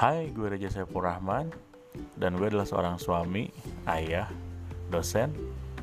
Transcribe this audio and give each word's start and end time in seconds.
Hai, 0.00 0.32
gue 0.32 0.48
Reja 0.48 0.72
Saiful 0.72 1.04
Rahman 1.04 1.52
dan 2.16 2.40
gue 2.40 2.48
adalah 2.48 2.64
seorang 2.64 2.96
suami, 2.96 3.52
ayah, 3.84 4.32
dosen. 4.88 5.28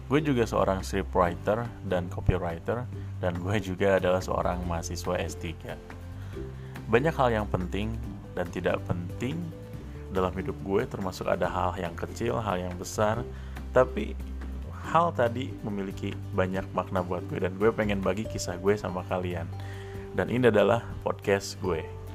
Gue 0.10 0.26
juga 0.26 0.42
seorang 0.42 0.82
scriptwriter 0.82 1.70
dan 1.86 2.10
copywriter 2.10 2.90
dan 3.22 3.38
gue 3.38 3.62
juga 3.62 4.02
adalah 4.02 4.18
seorang 4.18 4.66
mahasiswa 4.66 5.22
S3. 5.22 5.46
Banyak 6.90 7.14
hal 7.14 7.30
yang 7.30 7.46
penting 7.46 7.94
dan 8.34 8.50
tidak 8.50 8.82
penting 8.90 9.38
dalam 10.10 10.34
hidup 10.34 10.58
gue 10.66 10.82
termasuk 10.90 11.30
ada 11.30 11.46
hal 11.46 11.78
yang 11.78 11.94
kecil, 11.94 12.42
hal 12.42 12.58
yang 12.58 12.74
besar, 12.74 13.22
tapi 13.70 14.18
hal 14.90 15.14
tadi 15.14 15.54
memiliki 15.62 16.18
banyak 16.34 16.66
makna 16.74 17.06
buat 17.06 17.22
gue 17.30 17.38
dan 17.38 17.54
gue 17.54 17.70
pengen 17.70 18.02
bagi 18.02 18.26
kisah 18.26 18.58
gue 18.58 18.74
sama 18.74 19.06
kalian. 19.06 19.46
Dan 20.18 20.34
ini 20.34 20.50
adalah 20.50 20.82
podcast 21.06 21.62
gue. 21.62 22.07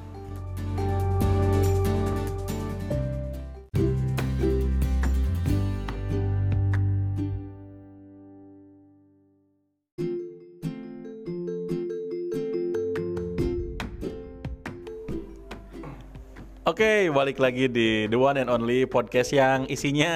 Oke, 16.73 17.05
balik 17.13 17.37
lagi 17.37 17.69
di 17.69 18.09
The 18.09 18.17
One 18.17 18.41
and 18.41 18.49
Only 18.49 18.89
podcast 18.89 19.29
yang 19.29 19.69
isinya 19.69 20.09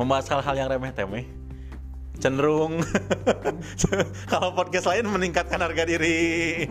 membahas 0.00 0.24
hal-hal 0.32 0.56
yang 0.56 0.68
remeh-temeh. 0.72 1.28
Cenderung 2.16 2.80
kalau 4.32 4.56
podcast 4.56 4.88
lain 4.88 5.04
meningkatkan 5.04 5.60
harga 5.60 5.84
diri 5.84 6.64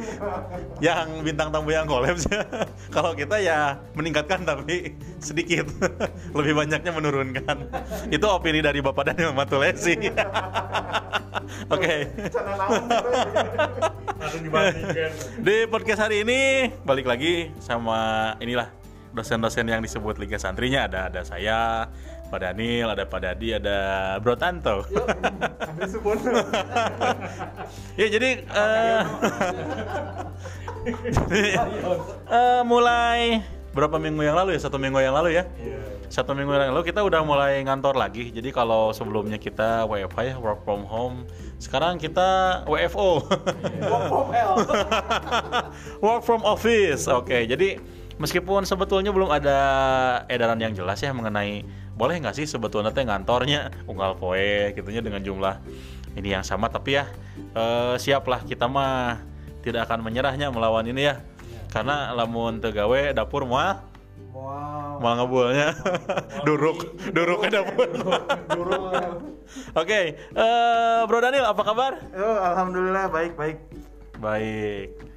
yang 0.81 1.21
bintang 1.21 1.53
tamu 1.53 1.69
yang 1.69 1.86
kolaps 1.86 2.25
kalau 2.98 3.14
kita 3.14 3.38
ya 3.38 3.78
meningkatkan 3.94 4.42
tapi 4.42 4.98
sedikit. 5.22 5.70
Lebih 6.38 6.58
banyaknya 6.58 6.90
menurunkan. 6.90 7.70
Itu 8.09 8.26
opini 8.26 8.66
dari 8.66 8.81
Bapak 8.81 9.14
Daniel 9.14 9.38
Matulesi. 9.38 9.94
Oke. 11.78 12.09
Di 15.38 15.70
podcast 15.70 16.09
hari 16.09 16.26
ini 16.26 16.73
balik 16.81 17.06
lagi 17.06 17.54
sama 17.62 18.34
inilah 18.42 18.73
dosen-dosen 19.14 19.70
yang 19.70 19.86
disebut 19.86 20.17
Liga 20.17 20.42
Santrinya. 20.42 20.89
Ada 20.89 21.14
ada 21.14 21.22
saya 21.22 21.86
Pak 22.34 22.39
Daniel, 22.42 22.98
ada 22.98 23.06
Pak 23.06 23.22
Dadi, 23.22 23.54
ada 23.56 23.78
Bro 24.26 24.42
Tanto. 24.42 24.84
ya 28.00 28.08
jadi 28.09 28.30
uh, 28.52 29.02
jadi 30.77 30.77
uh, 32.27 32.61
mulai 32.71 33.41
berapa 33.75 34.02
minggu 34.02 34.25
yang 34.25 34.38
lalu 34.38 34.57
ya? 34.57 34.59
Satu 34.66 34.81
minggu 34.81 34.97
yang 34.97 35.13
lalu 35.13 35.38
ya? 35.38 35.43
Satu 36.07 36.31
minggu 36.33 36.49
yang 36.55 36.73
lalu 36.73 36.88
kita 36.88 37.03
udah 37.03 37.21
mulai 37.21 37.61
ngantor 37.61 37.93
lagi. 37.99 38.31
Jadi 38.31 38.49
kalau 38.49 38.95
sebelumnya 38.95 39.38
kita 39.38 39.85
WFH 39.85 40.19
ya, 40.33 40.35
work 40.39 40.63
from 40.65 40.88
home. 40.88 41.27
Sekarang 41.59 41.99
kita 41.99 42.63
WFO. 42.65 43.27
Work 43.85 44.03
from 44.09 44.27
hell. 44.33 44.55
work 46.05 46.21
from 46.25 46.41
office. 46.47 47.05
Oke, 47.11 47.45
jadi 47.45 47.77
meskipun 48.17 48.65
sebetulnya 48.65 49.13
belum 49.13 49.30
ada 49.30 49.59
edaran 50.25 50.58
yang 50.58 50.73
jelas 50.73 50.97
ya 51.02 51.13
mengenai 51.13 51.61
boleh 51.97 52.17
nggak 52.21 52.38
sih 52.38 52.45
sebetulnya 52.49 52.93
teh 52.93 53.05
ngantornya 53.05 53.73
unggal 53.91 54.17
poe 54.17 54.73
gitunya 54.73 55.02
dengan 55.02 55.21
jumlah 55.21 55.61
ini 56.17 56.33
yang 56.33 56.45
sama 56.45 56.69
tapi 56.69 56.97
ya 56.97 57.05
eh, 57.53 57.95
siaplah 58.02 58.41
kita 58.45 58.65
mah 58.65 59.21
tidak 59.68 59.92
akan 59.92 60.00
menyerahnya 60.08 60.48
melawan 60.48 60.88
ini 60.88 61.12
ya. 61.12 61.20
Karena 61.68 62.16
lamun 62.16 62.64
tegawe 62.64 63.12
dapur 63.12 63.44
mual 63.44 63.84
Wow. 64.38 65.02
ngebulnya. 65.02 65.73
Duruk 66.48 66.94
duruknya 67.10 67.50
dapur. 67.61 67.89
Oke 69.82 70.00
eh, 70.14 71.00
Bro 71.10 71.20
Daniel 71.20 71.50
apa 71.50 71.61
kabar? 71.66 71.98
Alhamdulillah 72.14 73.10
baik 73.10 73.33
baik. 73.33 73.58
baik 74.17 75.17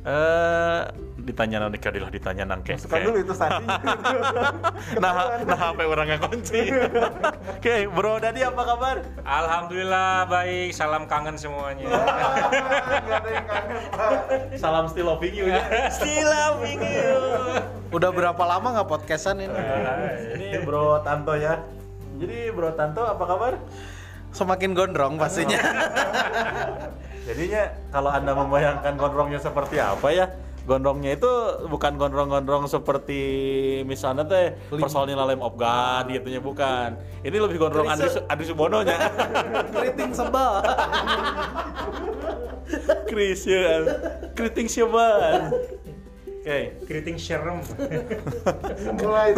eh 0.00 0.80
ditanya 1.20 1.68
nanti 1.68 1.76
kadilah 1.76 2.08
ditanya 2.08 2.48
nang 2.48 2.64
keke. 2.64 2.80
Masukkan 2.80 3.00
dulu 3.04 3.18
itu 3.20 3.34
sandinya. 3.36 3.76
nah, 5.02 5.12
nah 5.44 5.58
HP 5.60 5.78
orangnya 5.84 6.16
kunci. 6.16 6.72
Oke, 7.60 7.84
Bro 7.92 8.16
Dadi 8.24 8.40
apa 8.40 8.62
kabar? 8.64 8.96
Alhamdulillah 9.28 10.24
baik, 10.24 10.72
salam 10.72 11.04
kangen 11.04 11.36
semuanya. 11.36 11.84
Gak 11.84 13.16
ada 13.20 13.28
yang 13.28 13.46
kangen. 13.46 13.82
Pak. 13.92 14.12
Salam 14.56 14.84
still 14.88 15.12
loving 15.12 15.34
you 15.36 15.46
ya. 15.52 15.60
Still 16.00 16.32
loving 16.32 16.80
you. 16.80 17.14
Udah 17.92 18.08
berapa 18.08 18.40
lama 18.40 18.80
nggak 18.80 18.88
podcastan 18.88 19.44
ini? 19.44 19.60
ini 20.40 20.64
Bro 20.64 21.04
Tanto 21.04 21.36
ya. 21.36 21.60
Jadi 22.16 22.48
Bro 22.56 22.72
Tanto 22.72 23.04
apa 23.04 23.24
kabar? 23.28 23.52
Semakin 24.32 24.72
gondrong 24.72 25.20
pastinya. 25.20 25.60
Jadinya 27.28 27.62
kalau 27.92 28.10
Anda 28.12 28.32
membayangkan 28.32 28.92
gondrongnya 28.96 29.40
seperti 29.40 29.76
apa 29.76 30.08
ya? 30.12 30.26
Gondrongnya 30.68 31.16
itu 31.16 31.32
bukan 31.72 31.96
gondrong-gondrong 31.96 32.68
seperti 32.68 33.20
misalnya 33.88 34.28
teh 34.28 34.54
personil 34.68 35.16
Lamb 35.16 35.40
of 35.40 35.56
God 35.56 36.12
gitu 36.12 36.28
nya 36.28 36.40
bukan. 36.40 37.00
Ini 37.24 37.36
lebih 37.40 37.56
gondrong 37.56 37.88
Andri, 37.88 38.08
Andri 38.28 38.44
Subono 38.44 38.84
nya. 38.84 38.96
Keriting 39.72 40.12
sebal. 40.12 40.60
Chris 43.08 43.42
ya. 43.48 43.82
Keriting 44.36 44.68
Syaban. 44.68 45.50
Oke. 46.40 46.72
Keriting 46.88 47.20
serem. 47.20 47.60
Mulai. 48.96 49.36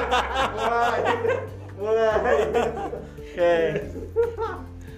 Mulai. 0.58 1.00
Mulai. 1.78 2.38
Oke. 3.22 3.54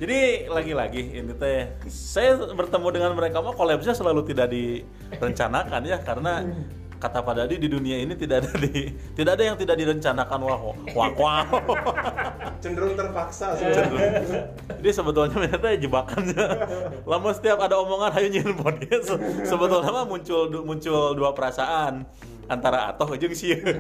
Jadi 0.03 0.51
lagi-lagi 0.51 1.15
ini 1.15 1.31
teh 1.39 1.79
saya 1.87 2.35
bertemu 2.35 2.91
dengan 2.91 3.15
mereka 3.15 3.39
mah 3.39 3.55
kolabsnya 3.55 3.95
selalu 3.95 4.27
tidak 4.27 4.51
direncanakan 4.51 5.79
ya 5.87 6.03
karena 6.03 6.43
kata 6.99 7.23
Pak 7.23 7.35
Dadi 7.39 7.63
di 7.63 7.71
dunia 7.71 8.03
ini 8.03 8.19
tidak 8.19 8.43
ada 8.43 8.51
di 8.59 8.91
tidak 9.15 9.39
ada 9.39 9.45
yang 9.47 9.55
tidak 9.55 9.79
direncanakan 9.79 10.39
wah 10.43 10.59
wah 10.91 11.11
wah. 11.15 11.45
Cenderung 12.59 12.99
terpaksa 12.99 13.55
sih. 13.55 13.71
Jadi 14.83 14.91
sebetulnya 14.91 15.39
ternyata 15.39 15.71
jebakannya. 15.79 16.47
Lama 17.07 17.31
setiap 17.31 17.63
ada 17.63 17.79
omongan 17.79 18.11
hayu 18.11 18.27
nyiin 18.27 18.59
podcast 18.59 19.15
sebetulnya 19.47 19.87
mah 19.87 20.03
muncul 20.03 20.51
muncul 20.67 21.15
dua 21.15 21.31
perasaan 21.31 22.03
antara 22.51 22.91
atoh 22.91 23.15
jeung 23.15 23.39
sieun. 23.39 23.71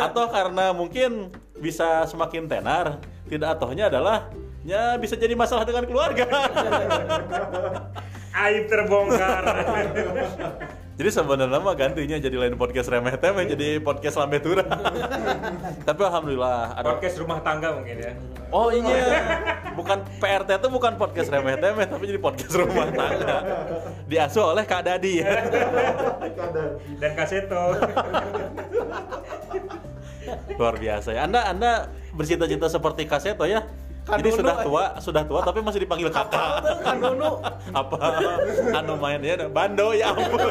Atau 0.00 0.32
karena 0.32 0.72
mungkin 0.72 1.28
bisa 1.60 2.08
semakin 2.08 2.48
tenar, 2.48 3.04
tidak 3.28 3.60
atohnya 3.60 3.92
adalah 3.92 4.32
ya 4.68 5.00
bisa 5.00 5.16
jadi 5.16 5.32
masalah 5.32 5.64
dengan 5.64 5.88
keluarga. 5.88 6.28
Aib 8.44 8.68
terbongkar. 8.68 9.42
jadi 10.98 11.10
sebenarnya 11.14 11.58
mah 11.58 11.74
gantinya 11.74 12.18
jadi 12.20 12.36
lain 12.36 12.54
podcast 12.58 12.90
remeh 12.92 13.16
temeh 13.16 13.48
jadi 13.48 13.80
podcast 13.80 14.20
lambe 14.20 14.38
turun. 14.44 14.68
Tapi 15.88 16.00
alhamdulillah 16.04 16.76
ada 16.76 16.86
Podcast 16.94 17.16
rumah 17.18 17.40
tangga 17.40 17.72
mungkin 17.80 17.96
ya. 17.96 18.12
Oh 18.52 18.68
iya, 18.70 19.48
bukan 19.72 20.04
PRT 20.20 20.60
itu 20.60 20.68
bukan 20.68 21.00
podcast 21.00 21.32
remeh 21.32 21.56
temeh 21.56 21.86
tapi 21.88 22.04
jadi 22.04 22.20
podcast 22.20 22.52
rumah 22.52 22.92
tangga. 22.92 23.36
Diasuh 24.04 24.52
oleh 24.52 24.68
Kak 24.68 24.84
Dadi 24.84 25.24
ya. 25.24 25.48
Dan 27.00 27.10
kaseto. 27.16 27.74
Luar 30.60 30.76
biasa 30.76 31.16
ya. 31.16 31.24
Anda 31.24 31.48
Anda 31.48 31.88
bercita-cita 32.12 32.68
seperti 32.68 33.08
Kaseto 33.08 33.48
ya. 33.48 33.64
Kan 34.08 34.24
Jadi 34.24 34.40
sudah 34.40 34.56
aja. 34.56 34.64
tua, 34.64 34.84
sudah 35.04 35.20
tua 35.28 35.44
tapi 35.44 35.60
masih 35.60 35.84
dipanggil 35.84 36.08
kakak. 36.08 36.64
Kan 36.80 36.96
dulu. 36.96 37.44
Apa? 37.76 37.96
Anu 38.72 38.96
main 38.96 39.20
ya 39.20 39.36
bando 39.52 39.92
ya 39.92 40.16
ampun. 40.16 40.48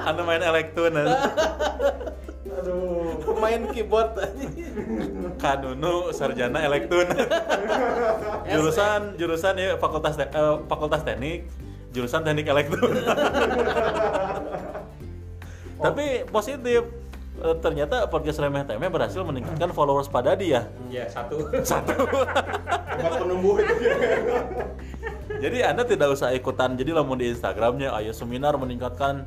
anu 0.00 0.24
main 0.24 0.40
elektron. 0.40 0.96
Aduh. 0.96 1.12
Main 3.36 3.68
keyboard. 3.68 4.16
Kanunu 5.36 6.08
sarjana 6.16 6.64
elektron. 6.64 7.04
jurusan 8.48 9.20
jurusan 9.20 9.60
ya 9.60 9.76
fakultas 9.76 10.16
te- 10.16 10.32
eh, 10.32 10.56
fakultas 10.72 11.04
teknik, 11.04 11.52
jurusan 11.92 12.24
teknik 12.24 12.48
elektron. 12.48 12.96
Tapi 15.84 16.28
positif 16.28 16.84
ternyata 17.40 18.04
podcast 18.12 18.36
remeh 18.38 18.62
temeh 18.68 18.92
berhasil 18.92 19.24
meningkatkan 19.24 19.72
followers 19.72 20.12
pada 20.12 20.36
dia. 20.36 20.68
Ya 20.92 21.08
satu. 21.08 21.48
Satu. 21.64 22.04
Obat 23.00 23.12
penumbuh 23.16 23.56
itu. 23.64 23.74
Jadi 25.40 25.58
Anda 25.64 25.88
tidak 25.88 26.12
usah 26.12 26.36
ikutan. 26.36 26.76
Jadi 26.76 26.92
lamun 26.92 27.16
di 27.16 27.32
Instagramnya 27.32 27.96
ayo 27.96 28.12
seminar 28.12 28.60
meningkatkan 28.60 29.24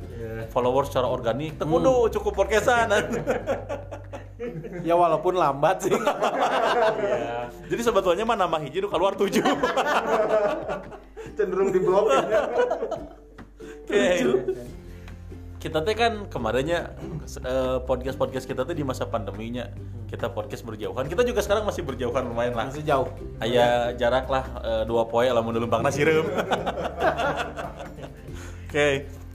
followers 0.54 0.94
secara 0.94 1.10
organik. 1.10 1.58
Tekudu 1.58 2.06
cukup 2.14 2.32
podcastan. 2.38 2.94
ya 4.86 4.94
walaupun 4.94 5.34
lambat 5.34 5.90
sih. 5.90 5.94
Iya. 5.94 7.50
Jadi 7.66 7.82
sebetulnya 7.82 8.22
mah 8.22 8.38
nama 8.38 8.62
hiji 8.62 8.78
keluar 8.86 9.18
tujuh. 9.18 9.42
Cenderung 11.34 11.74
di 11.74 11.80
blok 11.82 12.06
ya. 12.14 12.20
Kita 15.64 15.80
teh 15.80 15.96
kan 15.96 16.28
kemarinnya 16.28 16.92
podcast 17.88 18.20
podcast 18.20 18.44
kita 18.44 18.68
tuh 18.68 18.76
di 18.76 18.84
masa 18.84 19.08
pandeminya. 19.08 19.64
Kita 20.04 20.28
podcast 20.28 20.60
berjauhan. 20.60 21.08
Kita 21.08 21.24
juga 21.24 21.40
sekarang 21.40 21.64
masih 21.64 21.88
berjauhan 21.88 22.20
lumayan 22.28 22.52
lah. 22.52 22.68
Masih 22.68 22.84
jauh. 22.84 23.08
aya 23.40 23.96
jarak 23.96 24.28
lah 24.28 24.44
eh, 24.60 24.82
dua 24.84 25.08
poe 25.08 25.24
lamun 25.24 25.56
lembang. 25.56 25.80
Nasireum 25.80 26.28
oke. 28.68 28.88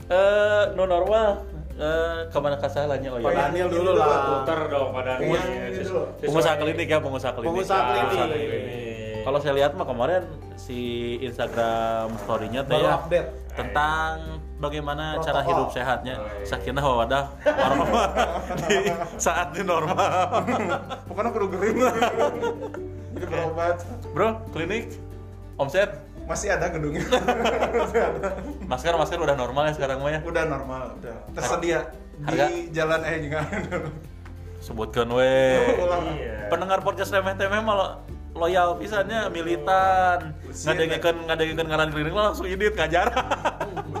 Eh 0.06 0.64
no 0.78 0.86
normal. 0.86 1.42
Eh 1.74 2.30
ke 2.30 2.38
mana 2.38 2.56
kasalahnya 2.62 3.10
oh 3.10 3.18
Pak 3.18 3.32
ya 3.34 3.50
Daniel 3.50 3.66
dulu 3.66 3.90
lah. 3.98 4.46
Putar 4.46 4.60
dong 4.70 4.94
pada 4.94 5.18
Iya, 5.18 5.40
ini 5.66 5.82
dulu. 5.82 6.02
pengusaha 6.22 6.54
klinik 6.62 6.86
ya 6.86 6.98
pengusaha 7.02 7.32
klinik. 7.34 7.50
Pengusaha 7.50 7.82
klinik. 7.90 9.26
kalau 9.26 9.38
saya 9.42 9.58
lihat 9.58 9.74
mah 9.74 9.84
kemarin 9.84 10.22
si 10.54 10.78
Instagram 11.20 12.14
story-nya 12.22 12.62
teh 12.64 12.78
ya 12.78 13.02
update. 13.02 13.28
tentang 13.52 14.38
bagaimana 14.60 15.16
Protokol. 15.16 15.26
cara 15.26 15.40
hidup 15.42 15.68
sehatnya 15.70 16.14
sakinah 16.42 16.84
wawadah 16.84 17.24
warahmah 17.42 18.06
di 18.60 18.76
saat 19.16 19.50
di 19.50 19.64
normal 19.64 19.96
Pokoknya 21.08 21.30
kudu 21.30 21.46
gering. 21.50 21.76
Jadi 23.16 23.24
berobat. 23.26 23.76
bro 24.12 24.28
klinik 24.50 24.94
omset 25.56 25.90
Masih 26.22 26.46
ada 26.48 26.70
gedungnya. 26.70 27.02
masker 28.64 28.94
masker 28.94 29.18
udah 29.18 29.34
normal 29.34 29.66
ya 29.66 29.72
sekarang 29.74 29.98
mah 29.98 30.12
ya 30.12 30.20
udah 30.22 30.44
normal, 30.46 30.80
udah 30.94 31.16
tersedia 31.34 31.90
Harga? 32.22 32.46
di 32.46 32.70
jalan 32.70 33.00
eh 33.02 33.18
juga. 33.18 33.40
sebutkan 34.60 35.08
we 35.08 35.26
Ulang. 35.74 36.04
Iya. 36.14 36.46
pendengar 36.46 36.78
podcast 36.80 37.10
remeh 37.10 37.34
temeh 37.34 37.58
malah 37.58 37.98
loyal 38.40 38.80
pisannya 38.80 39.28
militan 39.28 40.32
ngadengikeun 40.48 41.28
ngadengikeun 41.28 41.68
ngaran 41.68 41.90
klinik 41.92 42.14
langsung 42.16 42.48
idit 42.48 42.72
ngajar 42.72 43.12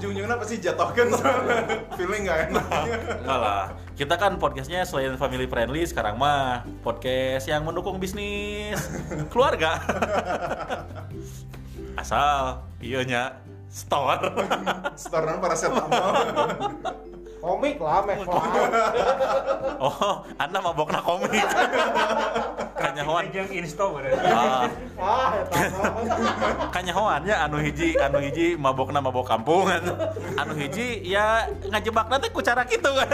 Ujung-ujungnya 0.00 0.36
pasti 0.40 0.56
jatuhkan 0.64 1.12
feeling 1.98 2.24
gak 2.24 2.48
enak. 2.48 2.66
Enggak 3.20 3.38
lah, 3.42 3.64
kita 3.98 4.14
kan 4.16 4.40
podcastnya 4.40 4.86
selain 4.88 5.12
family 5.20 5.44
friendly 5.44 5.84
sekarang 5.84 6.16
mah 6.16 6.64
podcast 6.80 7.44
yang 7.44 7.68
mendukung 7.68 8.00
bisnis 8.00 8.80
keluarga. 9.28 9.76
Asal 12.00 12.64
iya 12.80 13.04
nya 13.04 13.22
store. 13.68 14.24
Store 14.96 15.36
paracetamol. 15.36 15.90
Komik 17.40 17.80
lah, 17.80 18.04
meh 18.04 18.20
lah. 18.20 18.44
oh, 19.80 20.20
anda 20.36 20.60
mabokna 20.60 21.00
komik. 21.00 21.40
Kanyahoan. 22.76 23.32
yang 23.32 23.48
insto 23.48 23.96
berarti. 23.96 24.28
Ah, 24.28 24.68
Ah, 25.00 25.32
kanyahoan 26.74 27.24
ya 27.24 27.48
anu 27.48 27.56
hiji 27.56 27.96
anu 27.96 28.20
hiji 28.20 28.60
mabokna 28.60 29.00
mabok 29.00 29.24
kampungan. 29.24 29.80
Anu 30.40 30.52
hiji 30.52 31.00
ya 31.02 31.48
ngajebak 31.72 32.12
nanti 32.12 32.28
ku 32.28 32.44
cara 32.44 32.60
gitu 32.64 32.92
kan. 32.92 33.08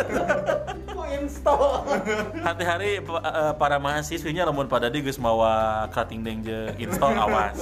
Ku 0.90 1.02
install. 1.06 1.86
Hati-hari 2.46 2.98
pa- 2.98 3.22
eh, 3.22 3.52
para 3.54 3.78
mahasiswinya 3.78 4.42
lamun 4.42 4.66
pada 4.66 4.90
di 4.90 5.02
geus 5.02 5.18
mawa 5.18 5.86
cutting 5.90 6.26
deng 6.26 6.42
jeung 6.42 6.74
install 6.78 7.14
awas. 7.14 7.58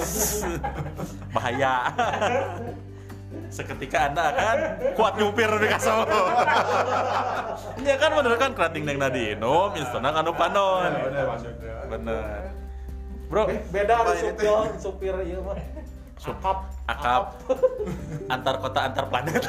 Bahaya. 1.28 1.92
Seketika 3.54 4.10
Anda 4.10 4.34
akan 4.34 4.56
kuat 4.98 5.14
nyupir 5.14 5.46
di 5.62 5.68
kaso. 5.70 6.02
Ya 7.80 7.94
kan 7.94 8.10
bener 8.12 8.34
kan 8.34 8.50
cutting 8.50 8.82
deng 8.82 8.98
tadi 8.98 9.30
minum, 9.32 9.70
installna 9.72 10.10
anu 10.10 10.34
panon. 10.34 10.90
Bener 10.90 11.24
maksudnya. 11.24 11.76
Bener. 11.86 12.50
Bro, 13.30 13.46
Be- 13.46 13.62
Beda 13.70 13.94
ada 13.96 14.10
ini 14.12 14.34
supir, 14.34 14.50
supir 14.76 15.14
iya 15.22 15.38
mah. 15.38 15.54
Sup- 16.18 16.38
Akap. 16.38 16.58
akap 16.84 17.24
antar 18.34 18.54
kota 18.58 18.80
antar 18.84 19.04
planet. 19.06 19.42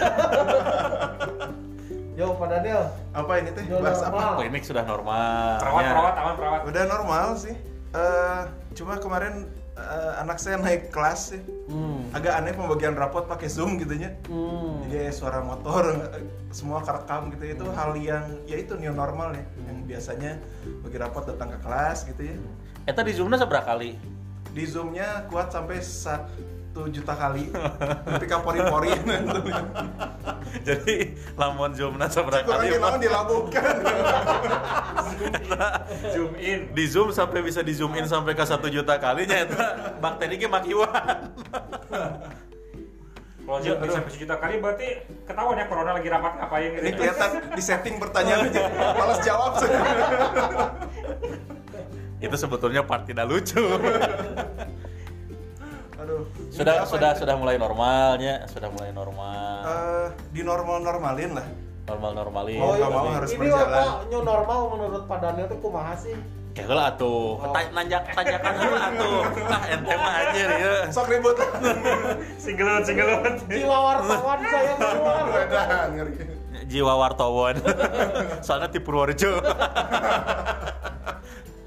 Yo, 2.16 2.32
Pak 2.32 2.48
Daniel. 2.48 2.84
Apa 3.12 3.32
ini 3.38 3.50
teh? 3.52 3.64
Bahas 3.68 4.00
normal. 4.00 4.22
apa? 4.24 4.40
Klinik 4.40 4.64
sudah 4.64 4.84
normal. 4.86 5.60
Perawat, 5.60 5.82
Ya. 5.82 5.90
perawat, 5.92 6.14
aman 6.16 6.34
perawat. 6.38 6.62
Udah 6.64 6.84
normal 6.88 7.26
sih. 7.36 7.56
Eh, 7.92 8.42
cuma 8.74 8.96
kemarin 8.96 9.50
eh, 9.76 10.14
anak 10.24 10.40
saya 10.40 10.58
naik 10.58 10.90
kelas 10.90 11.36
sih. 11.36 11.42
Hmm. 11.68 12.08
Agak 12.16 12.40
aneh 12.40 12.56
pembagian 12.56 12.96
rapot 12.96 13.28
pakai 13.28 13.52
Zoom 13.52 13.78
gitu 13.78 13.96
nya. 13.96 14.16
Hmm. 14.32 14.84
Jadi 14.88 15.12
suara 15.12 15.44
motor 15.44 15.92
eh, 15.92 16.24
semua 16.58 16.82
kerekam 16.82 17.30
gitu 17.36 17.46
itu 17.52 17.66
hal 17.76 17.96
yang 18.00 18.26
ya 18.50 18.58
itu 18.60 18.76
new 18.80 18.96
normal 18.96 19.36
ya. 19.36 19.46
Yang 19.68 19.78
biasanya 19.86 20.32
bagi 20.82 20.98
rapot 20.98 21.24
datang 21.28 21.54
ke 21.56 21.60
kelas 21.62 22.08
gitu 22.08 22.22
ya. 22.24 22.36
Eta 22.86 23.02
di 23.02 23.14
zoomnya 23.18 23.42
seberapa 23.42 23.66
kali? 23.66 23.98
Di 24.56 24.64
Zoom-nya 24.64 25.28
kuat 25.28 25.52
sampai 25.52 25.84
satu 26.76 26.92
juta 26.92 27.16
kali. 27.16 27.48
Tapi 28.04 28.26
kapori-pori 28.28 28.92
Jadi 30.68 31.16
lamun 31.40 31.72
zoomnya 31.72 32.12
seberapa 32.12 32.44
Kurang 32.44 32.68
kali? 32.68 32.76
naon 32.76 33.00
dilabuhkan. 33.00 33.76
Zoom 36.12 36.36
in. 36.36 36.76
di 36.76 36.84
zoom 36.92 37.16
sampai 37.16 37.40
bisa 37.40 37.64
di 37.64 37.72
zoom 37.72 37.96
in 37.96 38.04
sampai 38.04 38.36
ke 38.36 38.44
satu 38.44 38.68
juta 38.68 39.00
kalinya 39.00 39.48
itu 39.48 39.56
bakteri 40.04 40.36
ge 40.36 40.52
makiwan 40.52 41.32
Kalau 43.48 43.60
zoom 43.64 43.80
bisa 43.80 44.04
sejuta 44.12 44.36
kali 44.36 44.60
berarti 44.60 45.08
ketahuan 45.24 45.56
ya 45.56 45.66
corona 45.72 45.96
lagi 45.96 46.12
rapat 46.12 46.36
ngapain 46.36 46.70
gitu. 46.76 46.84
Ini 46.84 46.92
kelihatan 47.00 47.30
di 47.56 47.64
setting 47.64 47.96
pertanyaannya 47.96 48.64
malas 49.00 49.20
jawab 49.24 49.56
itu 52.20 52.36
sebetulnya 52.36 52.84
part 52.84 53.08
tidak 53.08 53.32
lucu 53.32 53.64
Aduh. 56.06 56.28
Sudah 56.56 56.76
sudah 56.86 57.10
ini? 57.10 57.20
sudah 57.20 57.36
mulai 57.36 57.56
normalnya 57.58 58.36
sudah 58.48 58.70
mulai 58.70 58.90
normal 58.90 59.60
Eh, 59.62 60.08
di 60.32 60.42
normal-normalin 60.42 61.32
lah. 61.32 61.48
normal 61.86 62.12
normalin 62.16 62.58
Oh, 62.58 62.74
nggak 62.74 62.90
mau 62.90 63.08
harus 63.12 63.30
ini 63.30 63.40
berjalan. 63.44 63.70
apa 63.70 63.84
new 64.08 64.22
normal 64.22 64.60
menurut 64.72 65.04
Pak 65.04 65.18
Daniel 65.20 65.46
itu 65.46 65.58
kumaha 65.60 65.94
sih? 65.96 66.16
kayak 66.52 66.72
lah 66.72 66.88
atuh 66.90 67.36
Oh. 67.36 67.52
Nanjak 67.52 68.08
tanjakan 68.10 68.54
heula 68.56 68.80
atuh 68.88 69.20
ah 69.46 69.64
ente 69.68 69.94
mah 69.94 70.12
anjir 70.18 70.50
ya 70.56 70.76
Sok 70.88 71.08
ribut. 71.10 71.36
Singgelut, 72.44 72.82
singgelut. 72.82 73.36
Jiwa 73.46 73.76
wartawan 73.78 74.40
saya 74.42 74.74
keluar. 74.74 75.24
Edan, 75.44 75.88
ngeri. 75.94 76.14
jiwa 76.66 76.94
wartawan 76.96 77.56
soalnya 78.46 78.72
di 78.72 78.80
Purworejo 78.80 79.38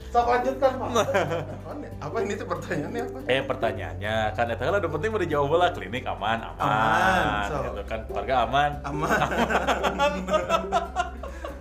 Sok 0.09 0.25
lanjutkan, 0.25 0.73
Pak. 0.81 0.89
Apaan 0.89 1.79
ya? 1.85 1.91
Apa 1.99 2.17
ini 2.23 2.33
tuh 2.39 2.47
pertanyaannya 2.47 3.03
apa? 3.11 3.19
eh 3.27 3.43
pertanyaannya 3.43 4.15
kan 4.39 4.47
kan 4.55 4.79
udah 4.79 4.93
penting 4.95 5.11
mau 5.11 5.19
dijawab 5.19 5.53
lah 5.59 5.69
klinik 5.75 6.07
aman 6.07 6.39
aman, 6.47 6.63
Aman, 6.63 7.43
so. 7.51 7.57
gitu 7.67 7.83
kan 7.91 8.01
keluarga 8.07 8.35
aman 8.47 8.71
Aman. 8.87 9.11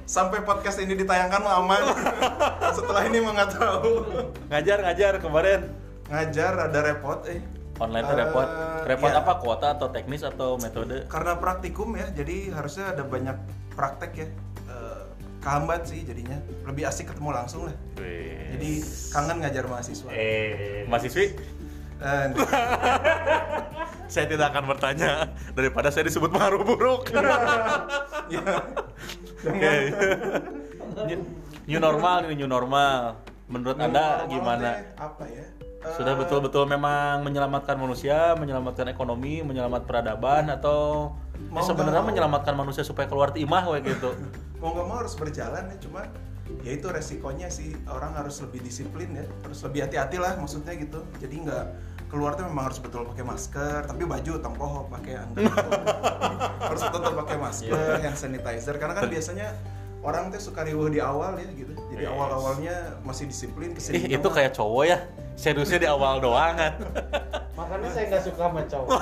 Sampai 0.08 0.40
podcast 0.46 0.78
ini 0.80 0.96
ditayangkan 0.96 1.42
mah 1.44 1.54
aman. 1.60 1.82
Setelah 2.72 3.02
ini 3.10 3.18
mah 3.20 3.34
nggak 3.36 3.50
tahu. 3.60 3.92
ngajar 4.48 4.78
ngajar 4.86 5.14
kemarin 5.20 5.62
Ngajar 6.08 6.72
ada 6.72 6.80
repot 6.80 7.20
eh. 7.28 7.44
online 7.82 8.06
tuh 8.08 8.16
Eh, 8.16 8.20
repot 8.24 8.48
repot 8.88 9.12
iya. 9.12 9.20
apa 9.20 9.34
kuota 9.44 9.68
atau 9.76 9.92
teknis 9.92 10.24
atau 10.24 10.56
metode 10.56 11.04
Karena 11.12 11.36
praktikum 11.36 11.92
ya, 12.00 12.08
jadi 12.16 12.56
harusnya 12.56 12.96
ada 12.96 13.04
banyak 13.04 13.36
praktek 13.76 14.12
ya. 14.16 14.28
Eh, 15.38 15.44
kehambat 15.46 15.86
sih 15.86 16.02
jadinya. 16.02 16.42
Lebih 16.66 16.90
asik 16.90 17.14
ketemu 17.14 17.30
langsung 17.38 17.70
lah. 17.70 17.76
Wih. 18.02 18.58
Jadi 18.58 18.70
kangen 19.14 19.38
ngajar 19.46 19.64
mahasiswa. 19.70 20.10
Eh, 20.10 20.84
mahasiswi 20.90 21.38
Eh, 21.98 22.26
saya 24.14 24.26
tidak 24.30 24.54
akan 24.54 24.70
bertanya 24.70 25.34
daripada 25.58 25.90
saya 25.90 26.06
disebut 26.06 26.30
pengaruh 26.30 26.62
buruk 26.62 27.10
ya. 28.34 28.46
Oke. 29.42 29.76
new, 31.66 31.80
normal 31.82 32.30
ini 32.30 32.46
new 32.46 32.50
normal 32.50 33.18
menurut 33.50 33.82
anda 33.82 34.26
Normal 34.26 34.30
gimana 34.30 34.70
Apa 34.94 35.26
ya? 35.26 35.46
Eh, 35.82 35.94
sudah 35.98 36.14
betul-betul 36.14 36.70
memang 36.70 37.26
menyelamatkan 37.26 37.74
manusia 37.82 38.38
menyelamatkan 38.38 38.94
ekonomi 38.94 39.42
menyelamat 39.42 39.90
peradaban 39.90 40.54
atau 40.54 41.14
ya 41.38 41.62
sebenarnya 41.66 42.06
menyelamatkan 42.06 42.54
manusia 42.54 42.86
supaya 42.86 43.10
keluar 43.10 43.34
timah 43.34 43.66
kayak 43.66 43.84
gitu 43.90 44.14
mau 44.58 44.74
nggak 44.74 44.88
mau 44.88 44.98
harus 45.00 45.14
berjalan 45.14 45.70
ya 45.70 45.78
cuma 45.78 46.02
ya 46.64 46.72
itu 46.74 46.88
resikonya 46.88 47.52
sih. 47.52 47.76
Orang 47.86 48.16
harus 48.16 48.40
lebih 48.42 48.64
disiplin 48.64 49.12
ya 49.14 49.26
harus 49.44 49.60
lebih 49.62 49.86
hati-hati 49.86 50.18
lah 50.18 50.36
maksudnya 50.40 50.74
gitu. 50.76 51.04
Jadi 51.20 51.36
nggak 51.46 51.66
keluar 52.08 52.40
tuh 52.40 52.48
memang 52.48 52.72
harus 52.72 52.80
betul 52.80 53.04
pakai 53.04 53.28
masker 53.28 53.84
tapi 53.84 54.08
baju 54.08 54.32
tongkoh 54.40 54.88
pakai 54.88 55.14
handuk 55.20 55.44
harus 56.72 56.82
tetap 56.88 57.14
pakai 57.14 57.38
masker 57.38 58.00
hand 58.00 58.18
sanitizer. 58.18 58.76
Karena 58.80 58.96
kan 58.96 59.12
biasanya 59.12 59.48
orang 60.02 60.32
tuh 60.32 60.40
suka 60.40 60.64
riuh 60.64 60.88
di 60.88 61.04
awal 61.04 61.36
ya 61.36 61.50
gitu. 61.52 61.74
Jadi 61.92 62.04
Yes. 62.08 62.14
awal 62.14 62.30
awalnya 62.32 62.76
masih 63.04 63.26
disiplin 63.28 63.74
ke 63.76 63.82
sini 63.84 64.08
itu 64.08 64.30
kayak 64.32 64.56
cowok 64.56 64.84
ya 64.88 65.00
seriusnya 65.38 65.80
di 65.86 65.88
awal 65.88 66.18
doang 66.20 66.58
kan 66.58 66.74
Makanya 67.58 67.90
saya 67.90 68.06
nggak 68.14 68.22
suka 68.22 68.44
sama 68.50 68.62
cowok. 68.70 68.90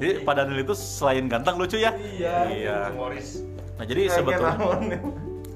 jadi 0.00 0.12
Pak 0.24 0.34
Daniel 0.34 0.60
itu 0.64 0.74
selain 0.76 1.24
ganteng 1.30 1.56
lucu 1.56 1.78
ya 1.80 1.92
Iya. 1.96 2.36
iya 2.52 2.78
nah 3.78 3.84
jadi 3.88 4.10
sebetulnya 4.12 4.56
sebetulnya 4.60 5.00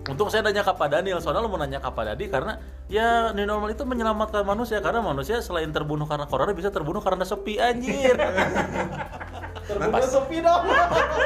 Untung 0.06 0.30
saya 0.30 0.46
nanya 0.46 0.62
ke 0.62 0.70
Pak 0.70 0.86
Daniel, 0.86 1.18
soalnya 1.18 1.42
lu 1.42 1.50
mau 1.50 1.58
nanya 1.58 1.82
ke 1.82 1.90
Pak 1.90 2.04
Dadi 2.06 2.30
karena 2.30 2.62
ya 2.86 3.34
new 3.34 3.42
normal 3.42 3.74
itu 3.74 3.82
menyelamatkan 3.82 4.46
manusia 4.46 4.78
karena 4.78 5.02
manusia 5.02 5.42
selain 5.42 5.74
terbunuh 5.74 6.06
karena 6.06 6.30
corona 6.30 6.54
bisa 6.54 6.70
terbunuh 6.70 7.02
karena 7.02 7.26
sepi 7.26 7.58
anjir. 7.58 8.14
Pas- 9.66 10.06
sepi 10.06 10.38
dong. 10.38 10.62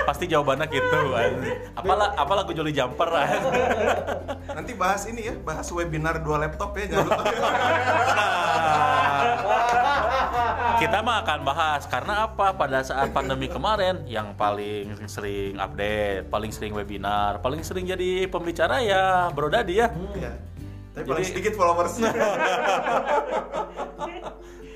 Pasti 0.09 0.25
jawabannya 0.25 0.67
gitu. 0.73 1.01
anjing. 1.13 1.57
Apalah 1.77 2.17
apalah 2.17 2.43
gue 2.49 2.57
joli 2.57 2.73
jumper 2.73 3.09
anjing. 3.13 3.45
Nanti 4.49 4.73
bahas 4.73 5.05
ini 5.05 5.29
ya, 5.29 5.35
bahas 5.37 5.69
webinar 5.69 6.25
dua 6.25 6.41
laptop 6.41 6.73
ya 6.81 6.89
jangan 6.89 7.07
lupa. 7.07 7.25
Kita 10.81 11.05
mah 11.05 11.21
akan 11.21 11.41
bahas 11.45 11.85
karena 11.85 12.25
apa 12.25 12.57
pada 12.57 12.81
saat 12.81 13.13
pandemi 13.13 13.53
kemarin 13.53 14.01
yang 14.09 14.33
paling 14.33 14.97
sering 15.05 15.61
update, 15.61 16.33
paling 16.33 16.49
sering 16.49 16.73
webinar, 16.73 17.45
paling 17.45 17.61
sering 17.61 17.85
jadi 17.85 18.25
pembicara 18.33 18.81
ya 18.81 19.29
Bro 19.29 19.53
Dadi 19.53 19.77
ya. 19.77 19.93
Iya. 20.17 20.33
Tapi 20.97 21.05
paling 21.05 21.23
Jadi- 21.23 21.33
sedikit 21.37 21.53
followersnya. 21.55 22.11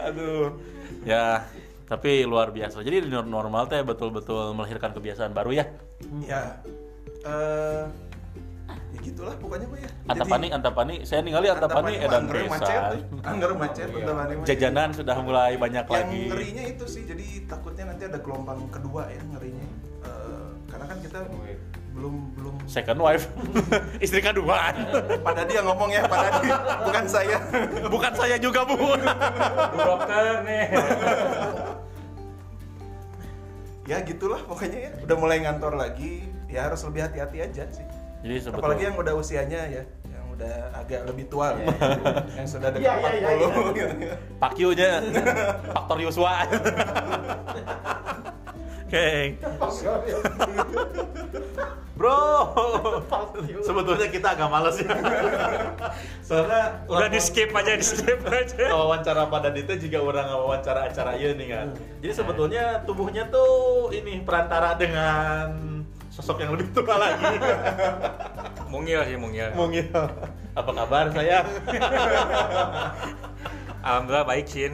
Aduh. 0.05 0.61
Ya, 1.05 1.49
tapi 1.85 2.25
luar 2.25 2.51
biasa. 2.51 2.81
Jadi 2.81 3.05
normal 3.09 3.69
teh 3.69 3.85
betul-betul 3.85 4.57
melahirkan 4.57 4.97
kebiasaan 4.97 5.37
baru 5.37 5.53
ya. 5.61 5.65
ya. 6.25 6.43
Eh 7.25 7.85
ya 8.95 8.99
gitulah 9.03 9.35
pokoknya 9.37 9.67
Pak 9.69 9.79
ya. 9.83 9.91
Antapani, 10.09 10.47
Antapani, 10.55 10.95
saya 11.03 11.21
ningali 11.21 11.51
Antapani 11.51 11.99
edan 11.99 12.31
Angger 12.31 12.47
macet. 12.47 12.81
Angger 13.27 13.53
macet, 13.59 13.89
Antapani 13.91 14.33
macet. 14.41 14.49
Jajanan 14.55 14.91
sudah 14.95 15.17
mulai 15.21 15.55
banyak 15.59 15.85
Yang 15.85 15.95
lagi. 15.99 16.23
ngerinya 16.31 16.65
itu 16.71 16.85
sih, 16.87 17.03
jadi 17.05 17.27
takutnya 17.51 17.93
nanti 17.93 18.03
ada 18.07 18.19
gelombang 18.23 18.65
kedua 18.71 19.11
ya 19.11 19.21
ngerinya. 19.35 19.67
Eh, 20.07 20.49
karena 20.71 20.85
kan 20.87 20.99
kita 21.03 21.19
belum 21.95 22.15
belum 22.35 22.55
Second 22.67 22.99
wife, 22.99 23.31
istri 24.05 24.19
kedua. 24.19 24.75
pada 25.23 25.47
dia 25.47 25.61
ngomong 25.63 25.95
ya, 25.95 26.03
pada 26.11 26.43
dia 26.43 26.57
bukan 26.83 27.05
saya. 27.07 27.39
Bukan 27.87 28.13
saya 28.17 28.37
juga 28.41 28.67
bu. 28.67 28.75
Bu 28.75 29.79
dokter 29.79 30.43
nih. 30.43 30.65
ya 33.85 34.01
gitulah 34.03 34.41
pokoknya 34.49 34.79
ya. 34.91 34.93
Udah 35.07 35.17
mulai 35.21 35.39
ngantor 35.45 35.77
lagi, 35.77 36.25
ya 36.49 36.67
harus 36.73 36.83
lebih 36.89 37.05
hati-hati 37.05 37.39
aja 37.45 37.65
sih. 37.71 37.87
Jadi 38.25 38.35
Apalagi 38.41 38.45
sebetulnya 38.49 38.85
yang 38.89 38.97
udah 38.97 39.15
usianya 39.21 39.61
ya, 39.69 39.83
yang 40.09 40.25
udah 40.33 40.55
agak 40.73 41.01
lebih 41.05 41.25
tua, 41.29 41.53
yang 42.33 42.49
sudah 42.49 42.73
dekat 42.73 42.89
Iya, 42.89 42.95
iya, 43.13 43.31
iya, 43.37 43.47
40 43.53 43.77
gitu. 43.77 43.95
Pak 44.41 44.53
Q-nya 44.57 44.91
faktor 45.77 45.99
Yosua. 46.01 46.33
Oke, 48.85 49.35
bro. 51.97 52.21
Sebetulnya 53.67 54.09
kita 54.13 54.29
agak 54.37 54.49
males 54.51 54.77
ya. 54.83 54.93
Soalnya 56.27 56.85
Udah 56.91 57.09
di 57.09 57.21
skip 57.23 57.51
aja, 57.55 57.73
di 57.75 57.87
skip 57.87 58.21
aja. 58.29 58.67
wawancara 58.71 59.31
pada 59.31 59.49
itu 59.55 59.89
juga 59.89 59.99
orang 60.05 60.29
wawancara 60.37 60.93
acara 60.93 61.17
iya 61.17 61.33
nih 61.33 61.49
kan. 61.49 61.67
Jadi 62.05 62.13
sebetulnya 62.13 62.65
tubuhnya 62.85 63.25
tuh 63.33 63.89
ini 63.95 64.21
perantara 64.21 64.77
dengan 64.77 65.81
sosok 66.13 66.45
yang 66.45 66.53
lebih 66.55 66.71
tua 66.75 66.97
lagi. 66.99 67.35
Mungil 68.69 69.01
sih, 69.07 69.17
mungil. 69.17 69.49
Mungil. 69.55 69.89
Apa 70.55 70.71
kabar 70.71 71.11
saya? 71.11 71.43
Alhamdulillah 73.85 74.27
baik, 74.27 74.47
Sin. 74.47 74.73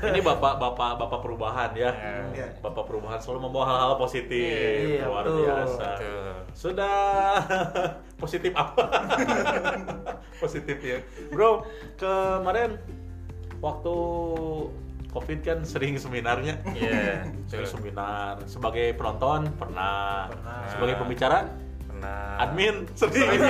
Ini 0.00 0.20
bapak 0.20 0.56
bapak 0.56 0.90
bapak 0.96 1.18
perubahan 1.20 1.70
ya. 1.74 1.90
Iya. 2.30 2.54
Bapak 2.62 2.86
perubahan 2.86 3.18
selalu 3.18 3.50
membawa 3.50 3.64
hal-hal 3.66 3.94
positif. 3.96 4.98
Iya, 4.98 5.04
Luar 5.06 5.24
betul. 5.26 5.38
biasa. 5.42 5.88
Betul. 5.94 6.32
Sudah 6.54 6.98
positif 8.22 8.52
apa? 8.54 8.84
positif 10.42 10.76
ya. 10.78 10.98
Bro, 11.30 11.66
kemarin 11.96 12.78
waktu 13.58 13.94
Covid 15.08 15.38
kan 15.40 15.58
sering 15.64 15.96
seminarnya. 15.96 16.60
Iya, 16.68 17.26
Sering 17.48 17.66
seminar 17.66 18.38
sebagai 18.44 18.92
penonton 18.92 19.48
pernah, 19.56 20.28
Pernah. 20.28 20.68
sebagai 20.68 20.94
pembicara 21.00 21.48
Pernah. 21.98 22.38
admin 22.38 22.86
sering. 22.94 23.40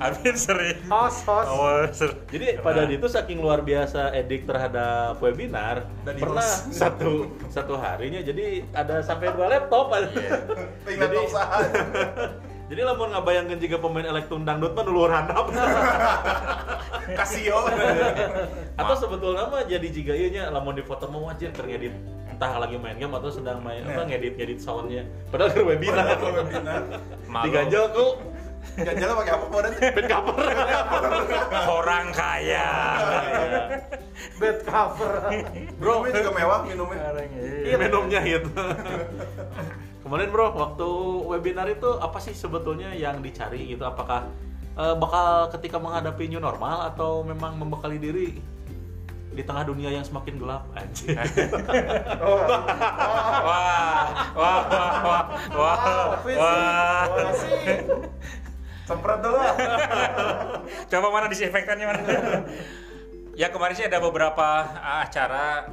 Admin 0.00 0.34
sering. 0.36 0.78
Host, 0.84 1.22
host. 1.22 1.48
Oh, 1.48 1.86
sering. 1.88 2.18
Jadi 2.26 2.46
pada 2.58 2.82
itu 2.86 3.06
saking 3.06 3.38
luar 3.38 3.62
biasa 3.62 4.10
edik 4.12 4.44
terhadap 4.44 5.18
webinar 5.18 5.86
Dan 6.02 6.18
pernah 6.18 6.42
host. 6.42 6.74
satu 6.74 7.30
satu 7.46 7.74
harinya 7.74 8.18
jadi 8.18 8.66
ada 8.72 8.98
sampai 9.00 9.30
dua 9.30 9.46
laptop. 9.48 9.94
Pengen 10.82 10.98
Jadi- 11.04 11.22
usaha. 11.22 11.58
jadi 12.64 12.80
lamun 12.82 13.12
ngabayangkeun 13.12 13.60
jika 13.60 13.76
pemain 13.76 14.06
elektron 14.06 14.42
dangdut 14.42 14.72
mah 14.72 14.82
nuluhur 14.82 15.12
handap 15.12 15.46
Kasio. 17.04 17.68
atau 18.80 18.94
sebetulnya 18.96 19.44
mah 19.46 19.62
jadi 19.68 19.84
jika 19.84 20.16
ieu 20.16 20.32
nya 20.32 20.48
lamun 20.48 20.72
di 20.72 20.80
foto 20.80 21.04
mah 21.06 21.30
wajib 21.30 21.52
keur 21.52 21.68
ngedit 21.68 21.92
entah 22.26 22.56
lagi 22.56 22.74
main 22.74 22.96
game 22.96 23.12
atau 23.12 23.30
sedang 23.30 23.60
main 23.60 23.84
apa 23.84 24.02
Iya. 24.02 24.08
ngedit 24.08 24.34
ngedit 24.34 24.58
soundnya 24.58 25.04
padahal 25.28 25.52
keur 25.52 25.64
webinar 25.68 26.16
diganjel 27.44 27.84
ku 27.92 28.06
Jalan 28.74 29.14
pakai 29.20 29.32
apa 29.36 29.44
kemarin? 29.44 29.72
bed 29.76 30.06
cover 30.08 30.40
Orang 31.68 32.06
kaya. 32.10 32.70
Bed 34.40 34.64
cover. 34.64 35.12
bro 35.76 36.00
Minumnya 36.00 36.16
juga 36.16 36.30
mewah 36.32 36.58
minumnya. 36.64 37.12
Iya 37.60 37.76
minumnya 37.76 38.20
gitu. 38.24 38.48
Kemarin 40.04 40.28
bro, 40.28 40.52
waktu 40.52 40.88
webinar 41.32 41.64
itu 41.72 41.88
apa 41.96 42.20
sih 42.20 42.36
sebetulnya 42.36 42.92
yang 42.92 43.24
dicari 43.24 43.72
gitu? 43.72 43.88
Apakah 43.88 44.28
eh, 44.76 44.94
bakal 45.00 45.48
ketika 45.56 45.80
menghadapi 45.80 46.28
new 46.28 46.44
normal 46.44 46.92
atau 46.92 47.24
memang 47.24 47.56
membekali 47.56 47.96
diri 47.96 48.36
di 49.34 49.42
tengah 49.42 49.66
dunia 49.66 49.90
yang 49.90 50.06
semakin 50.06 50.38
gelap 50.38 50.62
anjir. 50.78 51.18
Oh, 52.22 52.38
Wah, 52.38 54.06
wah, 54.38 54.60
wah, 54.70 54.92
wah, 55.02 55.24
wah, 55.50 56.08
sih, 56.22 56.36
wah. 56.38 57.04
masih. 57.10 57.56
Semprot 58.84 59.18
dulu. 59.24 59.34
lah. 59.34 59.52
Coba 60.86 61.06
mana 61.10 61.26
disinfektannya 61.32 61.84
mana? 61.88 62.00
ya 63.34 63.50
kemarin 63.50 63.74
sih 63.74 63.86
ada 63.90 63.98
beberapa 63.98 64.62
acara 65.02 65.66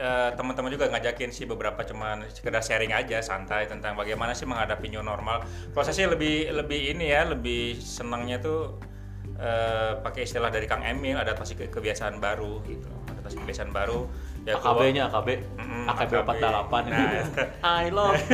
eh, 0.00 0.30
teman-teman 0.32 0.72
juga 0.72 0.88
ngajakin 0.88 1.28
sih 1.28 1.44
beberapa 1.44 1.84
cuman 1.84 2.24
sekedar 2.32 2.64
sharing 2.64 2.96
aja 2.96 3.20
santai 3.20 3.68
tentang 3.68 3.92
bagaimana 3.94 4.32
sih 4.32 4.48
menghadapi 4.48 4.88
new 4.88 5.04
normal. 5.04 5.44
Sih 5.92 6.08
lebih 6.08 6.48
lebih 6.56 6.96
ini 6.96 7.12
ya 7.12 7.28
lebih 7.28 7.76
senangnya 7.76 8.40
tuh 8.40 8.80
eh, 9.36 10.00
pakai 10.00 10.24
istilah 10.24 10.48
dari 10.48 10.64
Kang 10.64 10.80
Emil 10.80 11.20
adaptasi 11.20 11.60
ke 11.60 11.64
kebiasaan 11.68 12.16
baru 12.16 12.64
gitu. 12.64 12.88
Adaptasi 13.12 13.36
kebiasaan 13.44 13.70
baru. 13.70 14.08
Ya, 14.48 14.56
AKB-nya 14.56 15.12
AKB. 15.12 15.28
Mm-mm, 15.60 15.84
AKB 15.92 16.12
AKB. 16.24 16.40
48 16.40 16.88
Nah. 16.88 17.12
I 17.84 17.92
love. 17.92 18.16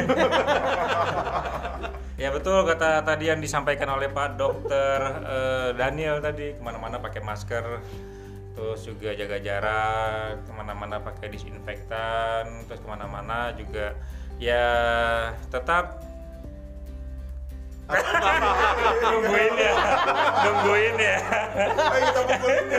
Ya 2.17 2.33
betul 2.33 2.65
kata 2.65 3.05
tadi 3.05 3.29
yang 3.29 3.45
disampaikan 3.45 3.93
oleh 3.93 4.09
Pak 4.09 4.41
Dokter 4.41 4.99
eh, 5.21 5.69
Daniel 5.77 6.17
tadi 6.25 6.57
ke 6.57 6.63
mana-mana 6.65 6.97
pakai 6.97 7.21
masker, 7.21 7.85
terus 8.57 8.89
juga 8.89 9.13
jaga 9.13 9.37
jarak, 9.37 10.49
ke 10.49 10.53
mana-mana 10.57 10.97
pakai 11.05 11.29
disinfektan, 11.29 12.65
terus 12.65 12.81
ke 12.81 12.89
mana-mana 12.89 13.53
juga 13.53 13.93
ya 14.41 14.65
tetap 15.53 16.01
nungguin 19.07 19.55
ya, 19.55 19.73
nungguin 20.43 20.97
ya, 20.99 21.17
Ayo 21.71 22.03
kita 22.11 22.21
pukulin 22.27 22.65
ya. 22.67 22.79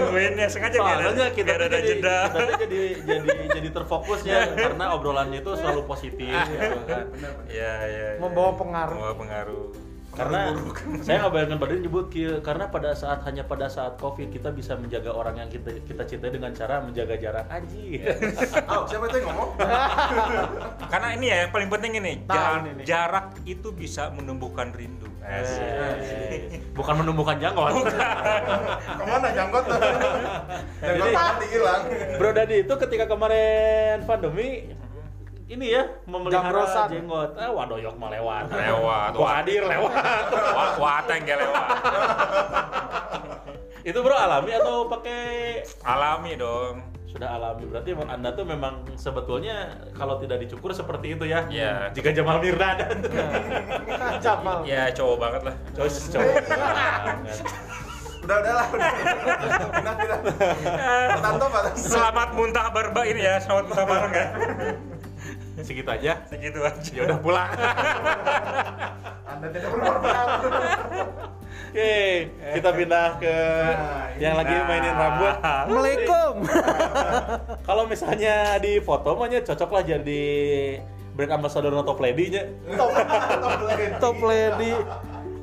nungguin 0.00 0.32
ya 0.40 0.48
sengaja 0.48 0.78
biar 0.80 0.98
Soalnya 1.04 1.28
kita 1.36 1.52
biar 1.52 1.60
ada 1.60 1.76
jadi, 1.76 1.88
jeda. 1.92 2.18
kita 2.32 2.54
jadi 2.64 2.80
jadi 3.04 3.28
jadi 3.52 3.68
terfokus 3.68 4.20
ya 4.24 4.48
karena 4.56 4.96
obrolannya 4.96 5.44
itu 5.44 5.52
selalu 5.60 5.84
positif 5.84 6.32
gitu 6.32 6.80
kan. 6.88 7.04
Ya 7.52 7.72
ya. 7.84 8.08
ya. 8.16 8.22
Membawa 8.22 8.56
pengaruh. 8.56 8.96
Membawa 8.96 9.14
pengaruh. 9.20 9.64
Karena 10.16 10.40
saya 11.04 11.16
nggak 11.20 11.32
bayangkan 11.32 11.58
badan 11.60 11.78
nyebut 11.78 12.06
karena 12.40 12.64
pada 12.66 12.90
saat 12.92 13.20
hanya 13.22 13.44
pada 13.44 13.68
saat 13.68 13.94
covid 13.96 14.32
kita 14.32 14.48
bisa 14.48 14.72
menjaga 14.74 15.12
orang 15.12 15.36
yang 15.36 15.48
kita 15.48 15.76
kita 15.84 16.02
cintai 16.02 16.32
dengan 16.32 16.50
cara 16.50 16.80
menjaga 16.80 17.14
jarak 17.14 17.46
aji 17.46 18.00
Oh, 18.66 18.88
siapa 18.88 19.06
itu 19.06 19.20
yang 19.20 19.28
ngomong? 19.30 19.50
Karena 20.92 21.08
ini 21.12 21.26
ya 21.28 21.36
yang 21.44 21.50
paling 21.50 21.68
penting 21.68 21.92
ini 21.96 22.12
Tahun 22.24 22.32
jar- 22.32 22.66
ini. 22.66 22.82
jarak 22.82 23.26
itu 23.44 23.68
bisa 23.70 24.08
menumbuhkan 24.10 24.72
rindu. 24.72 25.06
Asik. 25.20 26.62
bukan 26.70 27.02
menumbuhkan 27.02 27.36
jangkauan 27.36 27.82
Ke 28.98 29.04
mana? 29.04 29.28
Jangkot 29.34 29.64
mati 31.12 31.46
hilang. 31.50 31.82
bro 32.16 32.30
Dadi 32.30 32.62
itu 32.62 32.74
ketika 32.78 33.04
kemarin 33.04 34.06
pandemi 34.06 34.70
ini 35.46 35.70
ya 35.70 35.82
memelihara 36.04 36.50
Jambrosan. 36.50 36.86
jenggot 36.90 37.30
ah 37.34 37.48
wadoyok 37.48 37.94
mah 37.94 38.10
lewat 38.10 38.50
Lewat. 38.50 39.10
Wah, 39.14 39.30
hadir 39.38 39.62
lewat 39.62 39.90
Wah, 40.34 40.70
wateng 40.76 41.22
gak 41.22 41.38
lewat. 41.38 41.66
itu 43.86 43.96
bro 43.96 44.12
alami 44.12 44.50
atau 44.52 44.84
pakai 44.86 45.62
Alami 45.80 46.34
dong. 46.34 46.82
sudah 47.06 47.32
alami 47.32 47.64
berarti 47.64 47.92
emang 47.92 48.08
anda 48.10 48.30
tuh 48.30 48.42
memang 48.42 48.82
sebetulnya 48.92 49.72
kalau 49.94 50.18
tidak 50.18 50.38
dicukur 50.38 50.70
seperti 50.70 51.14
itu 51.14 51.24
ya 51.24 51.46
Iya. 51.46 51.88
jika 51.90 52.10
Jamal 52.10 52.38
Mirdad 52.38 52.76
Jamal. 54.20 54.66
Ya 54.66 54.90
cowok 54.90 55.16
banget 55.16 55.40
lah. 55.44 55.54
Cowok 55.72 55.90
cowok 56.10 56.32
banget. 56.42 57.40
Udah 58.20 58.36
udah 58.36 58.52
lah. 58.52 58.66
udah. 58.68 58.90
Selamat 61.72 62.28
muntah 62.34 62.66
berba 62.68 63.00
ini 63.06 63.22
ya, 63.22 63.38
selamat 63.38 63.64
muntah 63.64 63.84
bareng 63.86 64.12
ya. 64.12 64.26
Segitu 65.64 65.88
aja. 65.88 66.12
Segitu 66.28 66.60
aja. 66.60 66.90
Ya 66.92 67.02
udah 67.08 67.18
pulang. 67.20 67.50
Anda 69.30 69.46
tidak 69.52 69.70
berkorban. 69.72 70.26
Oke, 71.76 72.32
kita 72.56 72.70
pindah 72.72 73.20
ke 73.20 73.36
yang 74.16 74.36
lagi 74.36 74.54
mainin 74.64 74.96
rambut. 74.96 75.34
Assalamualaikum. 75.44 76.32
Kalau 77.68 77.84
misalnya 77.84 78.56
di 78.60 78.80
foto 78.80 79.12
mah 79.12 79.28
nya 79.28 79.44
cocok 79.44 79.70
lah 79.76 79.82
jadi 79.84 80.24
brand 81.12 81.36
ambassador 81.36 81.72
Top 81.84 82.00
Lady 82.00 82.32
nya. 82.32 82.48
Top 82.80 82.92
top 82.96 83.60
lady. 83.68 83.86
Top 84.00 84.18
lady. 84.24 84.72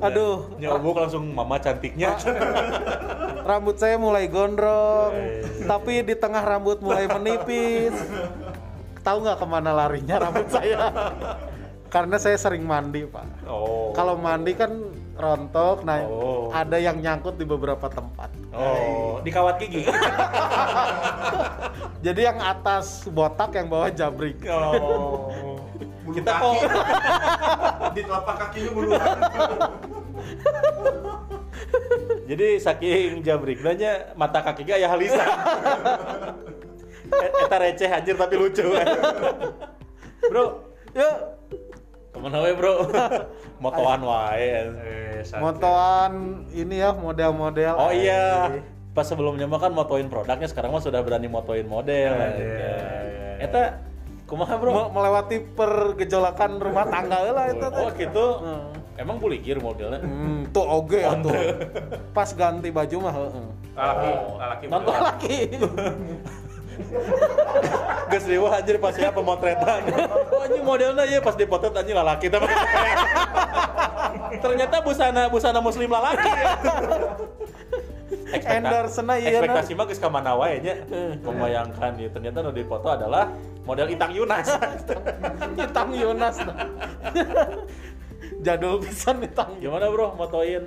Aduh, 0.02 0.58
Nyobok 0.58 1.06
langsung 1.06 1.30
mama 1.30 1.56
cantiknya. 1.62 2.18
rambut 3.48 3.78
saya 3.78 3.94
mulai 3.94 4.26
gondrong, 4.26 5.14
tapi 5.70 6.02
di 6.02 6.18
tengah 6.18 6.42
rambut 6.42 6.82
mulai 6.82 7.06
menipis. 7.06 7.94
Tahu 9.04 9.16
nggak 9.20 9.36
ke 9.36 9.46
mana 9.46 9.70
larinya 9.70 10.16
rambut 10.18 10.48
saya? 10.48 10.88
Karena 11.92 12.16
saya 12.16 12.34
sering 12.34 12.64
mandi, 12.64 13.04
Pak. 13.04 13.46
Oh. 13.46 13.92
Kalau 13.92 14.16
mandi 14.16 14.56
kan 14.56 14.72
rontok, 15.14 15.86
nah 15.86 16.02
Oh. 16.02 16.50
ada 16.50 16.74
yang 16.74 16.98
nyangkut 16.98 17.36
di 17.36 17.44
beberapa 17.44 17.86
tempat. 17.86 18.32
Oh, 18.50 19.20
di 19.20 19.30
kawat 19.30 19.60
gigi. 19.60 19.84
Jadi 22.04 22.20
yang 22.20 22.40
atas 22.40 23.04
botak, 23.06 23.54
yang 23.54 23.68
bawah 23.68 23.88
jabrik. 23.88 24.40
Oh. 24.48 25.30
Bulu 26.04 26.16
Kita 26.16 26.32
kaki. 26.34 26.42
kok 26.42 26.54
Di 27.94 28.00
telapak 28.02 28.34
kakinya 28.40 28.70
bulu. 28.72 28.90
jadi 32.24 32.56
saking 32.56 33.20
jabriknya 33.20 34.14
mata 34.14 34.40
kaki 34.40 34.64
gak 34.64 34.80
ya 34.80 34.88
halisa. 34.88 35.20
E- 37.06 37.32
Eta 37.38 37.56
receh 37.56 37.86
anjir 37.86 38.14
tapi 38.14 38.34
lucu. 38.34 38.64
bro, 40.24 40.44
Yuk, 40.92 41.16
ke 42.08 42.18
mana 42.18 42.38
we 42.40 42.52
bro? 42.52 42.86
Motoan 43.62 44.00
wae. 44.00 44.70
Eh, 44.70 45.20
motoan 45.36 46.12
ini 46.50 46.78
ya 46.78 46.92
model-model. 46.92 47.74
Oh 47.74 47.90
iya, 47.90 48.52
pas 48.90 49.02
sebelumnya 49.02 49.44
mah 49.44 49.58
kan 49.58 49.70
motoin 49.70 50.06
produknya, 50.06 50.44
sekarang 50.44 50.70
mah 50.70 50.80
sudah 50.80 51.00
berani 51.00 51.26
motoin 51.26 51.64
model. 51.64 52.12
Iya, 52.12 52.28
Ya. 52.30 52.76
iya. 53.02 53.32
Eta 53.40 53.62
kumaha 54.24 54.54
bro? 54.54 54.70
Me- 54.70 54.90
melewati 54.92 55.36
pergejolakan 55.50 56.56
rumah 56.58 56.86
tangga 56.86 57.18
lah 57.26 57.46
itu 57.48 57.66
teh. 57.66 57.80
Oh 57.80 57.90
gitu. 57.90 58.26
Hmm. 58.38 58.64
Emang 58.94 59.18
bulikir 59.18 59.58
modelnya? 59.58 59.98
Hmm, 59.98 60.46
tuh 60.48 60.62
oge 60.62 61.02
ya 61.02 61.18
tuh. 61.18 61.34
Pas 62.14 62.30
ganti 62.30 62.70
baju 62.70 62.96
mah 63.00 63.12
heeh. 63.12 63.46
Lalaki, 63.74 64.06
Oh. 64.06 64.36
lalaki. 64.38 64.64
Nonton 64.70 64.94
Laki. 64.94 65.36
Geus 68.10 68.24
riweuh 68.28 68.52
anjir 68.52 68.76
pas 68.78 68.94
ya 68.94 69.10
pemotretan. 69.10 69.80
Oh 70.30 70.42
anjing 70.44 70.64
modelnya 70.64 71.04
ya 71.06 71.18
pas 71.18 71.34
dipotret 71.34 71.74
anjing 71.74 71.96
lalaki 71.96 72.26
tapi 72.30 72.46
Ternyata 74.44 74.76
busana 74.84 75.30
busana 75.30 75.58
muslim 75.62 75.88
lalaki. 75.88 76.28
Ekspekta- 78.34 78.58
Endorse-na 78.58 79.14
ieu, 79.18 79.30
Ekspektasi 79.30 79.72
mah 79.78 79.84
geus 79.86 80.00
ka 80.02 80.10
mana 80.10 80.34
wae 80.34 80.58
nya. 80.58 80.74
Membayangkan 81.22 81.94
ya 81.98 82.08
ternyata 82.10 82.42
nu 82.42 82.50
dipoto 82.50 82.90
adalah 82.90 83.30
model 83.62 83.86
Itang 83.90 84.10
Yunas. 84.10 84.48
Itang 85.54 85.90
Yunas. 85.94 86.36
Jadul 88.42 88.82
pisan 88.82 89.22
Itang. 89.22 89.54
Gimana 89.62 89.86
bro 89.86 90.18
motoin 90.18 90.62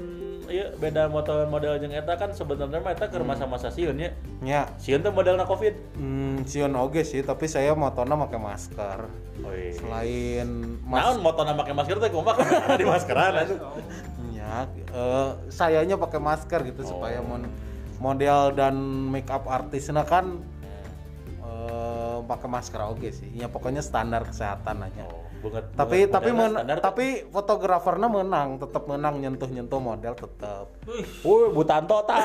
iya 0.48 0.72
beda 0.74 1.08
motoin 1.08 1.46
model 1.46 1.78
jeung 1.78 1.90
eta 1.90 2.14
kan 2.14 2.32
sebenarnya 2.32 2.78
mah 2.78 2.92
eta 2.92 3.08
keur 3.08 3.22
masa-masa 3.22 3.68
sieun 3.68 3.94
nya. 3.94 4.16
Ya, 4.40 4.72
Sieun 4.76 5.00
teh 5.00 5.10
modelna 5.10 5.44
Covid. 5.44 5.76
hmm, 5.94 6.44
sion 6.44 6.74
oge 6.74 7.02
sih, 7.02 7.22
tapi 7.22 7.46
saya 7.46 7.72
motona 7.72 8.16
pakai 8.18 8.38
masker. 8.38 9.00
Oi. 9.40 9.72
Selain 9.72 10.50
Naon 10.82 11.16
mas, 11.16 11.18
motona 11.18 11.52
make 11.52 11.70
masker 11.70 11.98
teh 11.98 12.08
kumaha 12.08 12.40
di 12.80 12.84
maskeran 12.84 13.36
atuh. 13.38 13.60
ya, 14.30 14.64
eh, 14.90 15.30
sayanya 15.48 15.96
pakai 15.96 16.18
masker 16.18 16.64
gitu 16.66 16.82
Oh. 16.82 16.90
supaya 16.94 17.20
mon- 17.20 17.52
model 17.98 18.54
dan 18.54 18.76
make 19.06 19.28
up 19.28 19.44
artisnya 19.46 20.02
kan 20.02 20.40
eh, 21.40 22.18
pakai 22.24 22.48
masker 22.48 22.82
oge 22.86 23.10
sih. 23.12 23.30
Ya 23.34 23.48
pokoknya 23.48 23.82
standar 23.82 24.24
kesehatan 24.24 24.82
aja. 24.82 25.04
Oh, 25.06 25.27
bunget, 25.44 25.64
tapi 25.74 25.98
bunget 26.06 26.14
tapi 26.14 26.30
men- 26.34 26.54
standar 26.54 26.78
tapi 26.82 27.06
fotografernya 27.30 28.08
menang 28.10 28.58
tetap 28.58 28.84
menang 28.90 29.22
nyentuh 29.22 29.50
nyentuh 29.50 29.80
model 29.82 30.14
tetap 30.18 30.66
Wuh, 31.22 31.52
butanto 31.52 32.02
ta. 32.08 32.16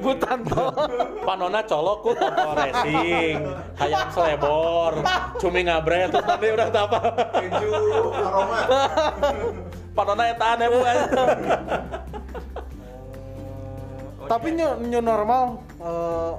butanto 0.00 0.72
Panona 1.20 1.60
colok 1.60 1.98
ku 2.00 2.10
toko 2.16 2.56
racing, 2.56 3.36
hayam 3.76 4.08
selebor, 4.08 5.04
cumi 5.36 5.68
ngabret, 5.68 6.08
terus 6.08 6.24
nanti 6.24 6.46
udah 6.48 6.68
apa. 6.72 6.98
Keju 7.36 7.68
aroma. 8.08 8.58
Panona 9.96 10.24
eta 10.32 10.56
aneh 10.56 10.66
bu. 10.72 10.80
tapi 14.30 14.54
new, 14.54 14.70
new 14.86 15.02
normal 15.02 15.58
eh, 15.82 16.32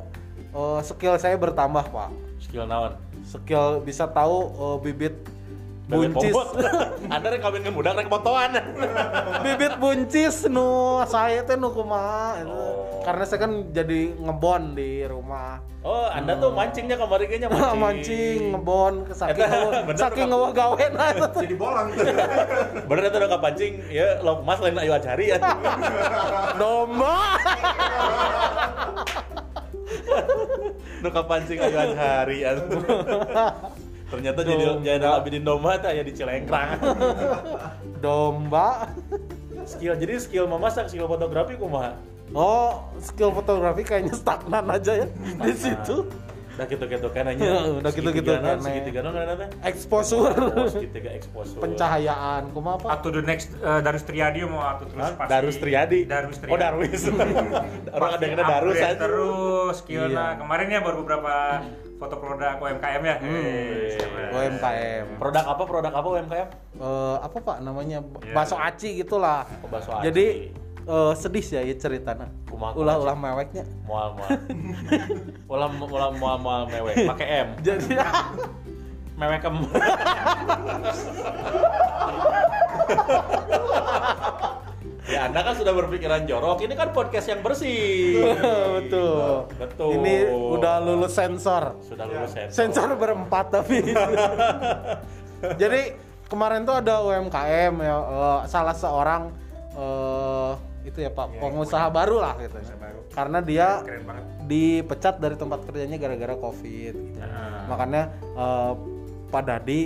eh, 0.56 0.80
skill 0.88 1.20
saya 1.20 1.36
bertambah 1.36 1.92
pak 1.92 2.10
Skill 2.40 2.64
naon? 2.64 2.96
Skill 3.32 3.80
bisa 3.80 4.12
tahu 4.12 4.52
eh, 4.52 4.78
bibit 4.84 5.16
buncis. 5.88 6.32
Anda 7.12 7.28
rek 7.36 7.44
kawin 7.44 7.64
ke 7.64 7.72
budak 7.72 8.00
rek 8.00 8.08
motoan. 8.08 8.56
bibit 9.46 9.76
buncis 9.76 10.48
nu 10.48 11.00
saya 11.04 11.44
teh 11.44 11.56
nu 11.56 11.72
kumaha 11.72 12.44
itu. 12.44 12.52
Oh. 12.52 12.88
karena 13.02 13.24
saya 13.26 13.50
kan 13.50 13.52
jadi 13.74 14.14
ngebon 14.14 14.78
di 14.78 15.02
rumah 15.10 15.58
Oh, 15.82 16.06
Anda 16.14 16.38
tuh 16.38 16.54
mancingnya 16.54 16.94
kemarin 16.94 17.26
kayaknya 17.26 17.50
mancing. 17.58 17.82
mancing 17.82 18.40
ngebon 18.54 18.94
ke 19.10 19.14
saking 19.18 19.50
bener 19.90 19.98
saking 19.98 20.28
tuh, 20.30 20.38
ngewe 20.38 20.50
gawe 20.54 20.84
nah. 20.94 21.10
Jadi 21.42 21.56
bolang. 21.58 21.88
Bener 22.86 23.04
itu 23.10 23.18
udah 23.18 23.32
kepancing, 23.34 23.74
ya 23.90 24.22
lo 24.22 24.46
mas 24.46 24.62
lain 24.62 24.78
ayu 24.78 24.94
acari 24.94 25.34
ya. 25.34 25.42
domba 26.62 27.18
Udah 31.02 31.12
kepancing 31.12 31.58
ayu 31.58 31.78
acari 31.78 32.38
ya. 32.46 32.52
Ternyata 34.12 34.40
jadi 34.44 34.66
jadi 34.86 35.08
abidin 35.08 35.42
domba 35.42 35.82
tak 35.82 35.98
ya 35.98 36.04
di 36.06 36.14
Cilengkrang. 36.14 36.78
domba 38.06 38.90
skill 39.66 39.94
jadi 39.98 40.14
skill 40.18 40.46
memasak, 40.50 40.90
skill 40.90 41.06
fotografi 41.06 41.54
kumaha? 41.58 41.94
oh 42.36 42.88
skill 43.00 43.32
fotografi 43.36 43.84
kayaknya 43.84 44.16
stagnan 44.16 44.66
aja 44.72 45.06
ya 45.06 45.08
di 45.40 45.54
situ 45.56 46.08
Udah 46.52 46.66
gitu-gitu 46.66 47.08
kan 47.10 47.24
aja. 47.26 47.40
Ya, 47.40 47.58
udah 47.80 47.92
gitu-gitu 47.92 48.32
kan. 48.34 48.58
Segitiga 48.60 49.00
non 49.02 49.14
kan 49.14 49.38
teh. 49.38 49.50
exposure 49.64 50.36
Oh, 50.52 50.68
segitiga 50.68 51.10
exposure. 51.12 51.58
pencahayaan 51.58 52.52
kumaha 52.52 52.76
apa 52.78 53.00
to 53.00 53.10
the 53.10 53.22
next 53.22 53.56
eh, 53.56 53.80
Darus 53.80 54.04
Triadi 54.04 54.44
mau 54.44 54.62
to 54.76 54.86
terus 54.86 55.12
pasti. 55.16 55.30
Darus 55.30 55.56
Triadi. 55.58 56.00
Darus 56.04 56.38
Triadi. 56.38 56.52
Oh, 56.52 56.58
Darwis. 56.58 57.02
Orang 57.96 58.10
ada 58.12 58.22
yang 58.22 58.34
kena 58.36 58.46
Darus 58.46 58.76
aja. 58.78 58.90
terus 58.96 59.76
skillnya. 59.80 60.26
Iya. 60.28 60.38
Kemarin 60.38 60.68
ya 60.68 60.80
baru 60.82 60.96
beberapa 61.02 61.34
foto 61.96 62.16
produk 62.18 62.58
UMKM 62.58 63.02
ya. 63.02 63.16
Eh, 63.22 63.94
siapa? 63.94 64.20
UMKM 64.32 65.06
Produk 65.18 65.46
apa? 65.46 65.64
Produk 65.64 65.94
apa 65.94 66.08
UMKM? 66.10 66.48
Eh, 66.76 67.16
apa 67.22 67.38
pak 67.38 67.58
namanya 67.60 68.00
Iya. 68.20 68.34
bakso 68.34 68.56
aci 68.56 68.98
gitulah 68.98 69.46
Oh, 69.60 69.68
bakso 69.68 69.94
aci. 69.94 70.10
jadi 70.10 70.26
eh, 70.84 71.14
sedih 71.14 71.42
sih 71.42 71.56
ya 71.56 71.76
ceritanya 71.76 72.30
ulah 72.52 72.98
ulah 72.98 73.16
meweknya 73.16 73.66
Mual 73.84 74.14
mual. 74.14 74.30
Ulah 75.48 75.68
ulah 75.70 76.10
mual 76.14 76.38
mual 76.38 76.62
mewek. 76.68 77.06
Pakai 77.06 77.28
M. 77.44 77.50
jadi 77.60 78.00
Mewekem. 79.14 79.54
ya 85.04 85.28
Anda 85.28 85.40
kan 85.42 85.54
sudah 85.54 85.74
berpikiran 85.74 86.24
jorok. 86.24 86.62
Ini 86.62 86.74
kan 86.74 86.90
podcast 86.90 87.28
yang 87.28 87.42
bersih. 87.42 88.22
betul 88.80 89.46
Betul. 89.58 89.90
ini 89.98 90.26
udah 90.30 90.80
lulus 90.80 91.14
sensor 91.14 91.76
Sudah 91.82 92.06
lulus 92.06 92.32
sensor. 92.32 92.54
sensor 92.56 92.90
berempat 92.96 93.52
tapi 93.52 93.82
jadi 95.58 95.98
kemarin 96.26 96.64
tuh 96.64 96.76
ada 96.76 97.02
UMKM 97.04 97.74
ya 97.78 97.96
eh, 97.98 98.40
salah 98.48 98.74
seorang 98.74 99.34
eh, 99.74 100.52
itu 100.82 100.98
ya 100.98 101.14
pak 101.14 101.38
pengusaha 101.38 101.88
baru 101.90 102.18
lah 102.20 102.36
gitu 102.42 102.58
karena 103.12 103.40
dia 103.40 103.86
Keren 103.86 104.04
banget. 104.04 104.24
dipecat 104.50 105.16
dari 105.22 105.36
tempat 105.38 105.60
kerjanya 105.64 105.98
gara-gara 105.98 106.36
covid 106.36 106.94
gitu. 106.96 107.22
makanya 107.70 108.10
eh, 108.34 108.74
Pak 109.32 109.44
Dadi 109.48 109.82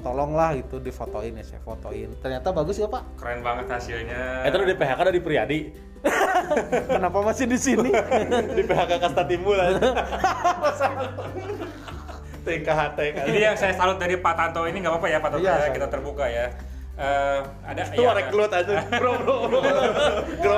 tolonglah 0.00 0.54
gitu 0.54 0.78
difotoin 0.78 1.34
ya 1.34 1.44
saya 1.44 1.60
fotoin 1.60 2.14
ternyata 2.22 2.54
bagus 2.54 2.78
ya 2.78 2.86
pak 2.86 3.02
Keren 3.18 3.42
banget 3.42 3.66
hasilnya. 3.66 4.46
Eh 4.46 4.50
terus 4.54 4.66
di 4.70 4.76
PHK 4.78 4.98
ada 5.02 5.12
di 5.12 5.22
Priadi. 5.22 5.60
kenapa 6.94 7.18
masih 7.26 7.50
di 7.50 7.58
sini 7.58 7.90
di 8.56 8.62
PHK 8.62 8.92
Kasta 9.02 9.26
Timbul 9.26 9.58
aja. 9.58 9.82
TKHT 12.46 12.98
kan. 13.10 13.24
Ini 13.26 13.38
yang 13.42 13.56
saya 13.58 13.74
salut 13.74 13.98
dari 13.98 14.14
Pak 14.14 14.34
Tanto 14.38 14.62
ini 14.70 14.78
nggak 14.78 14.92
apa-apa 14.94 15.08
ya 15.10 15.18
Pak 15.18 15.30
Tanto 15.34 15.42
Iya, 15.42 15.54
ya, 15.66 15.68
kita 15.74 15.86
terbuka 15.90 16.24
ya. 16.30 16.46
Eh, 16.96 17.40
ada 17.64 17.82
Itu 17.92 18.02
ya, 18.02 18.08
warga 18.12 18.28
gelut 18.32 18.52
aja. 18.52 18.74
Bro, 19.00 19.12
bro, 19.22 19.36
bro. 19.48 19.60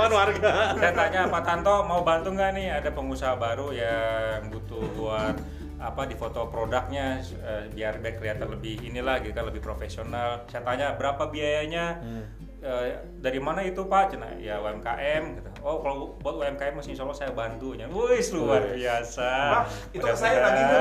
Warga. 0.08 0.74
saya 0.78 0.92
tanya 0.94 1.20
Pak 1.30 1.42
Tanto 1.44 1.84
mau 1.84 2.00
bantu 2.02 2.32
nggak 2.34 2.50
nih 2.56 2.66
ada 2.72 2.90
pengusaha 2.90 3.34
baru 3.36 3.70
yang 3.74 4.50
butuh 4.50 4.82
buat 4.96 5.36
apa 5.78 6.10
di 6.10 6.18
foto 6.18 6.50
produknya 6.50 7.22
eh, 7.22 7.70
biar 7.70 8.02
kelihatan 8.02 8.50
lebih 8.50 8.82
inilah 8.82 9.22
gitu 9.22 9.30
kan 9.30 9.46
lebih 9.46 9.62
profesional 9.62 10.42
saya 10.50 10.66
tanya 10.66 10.98
berapa 10.98 11.30
biayanya 11.30 12.02
Eh, 12.58 12.90
dari 13.22 13.38
mana 13.38 13.62
itu 13.62 13.86
Pak? 13.86 14.10
Cina, 14.10 14.34
ya 14.34 14.58
UMKM 14.58 15.22
gitu. 15.38 15.50
Oh 15.62 15.78
kalau 15.78 16.18
buat 16.18 16.42
UMKM 16.42 16.74
masih 16.74 16.90
insya 16.90 17.06
Allah 17.06 17.14
saya 17.14 17.30
bantu. 17.30 17.78
Ya, 17.78 17.86
Wih 17.86 18.18
luar 18.34 18.74
biasa. 18.74 19.30
Itu 19.94 20.02
saya 20.18 20.42
lagi 20.42 20.62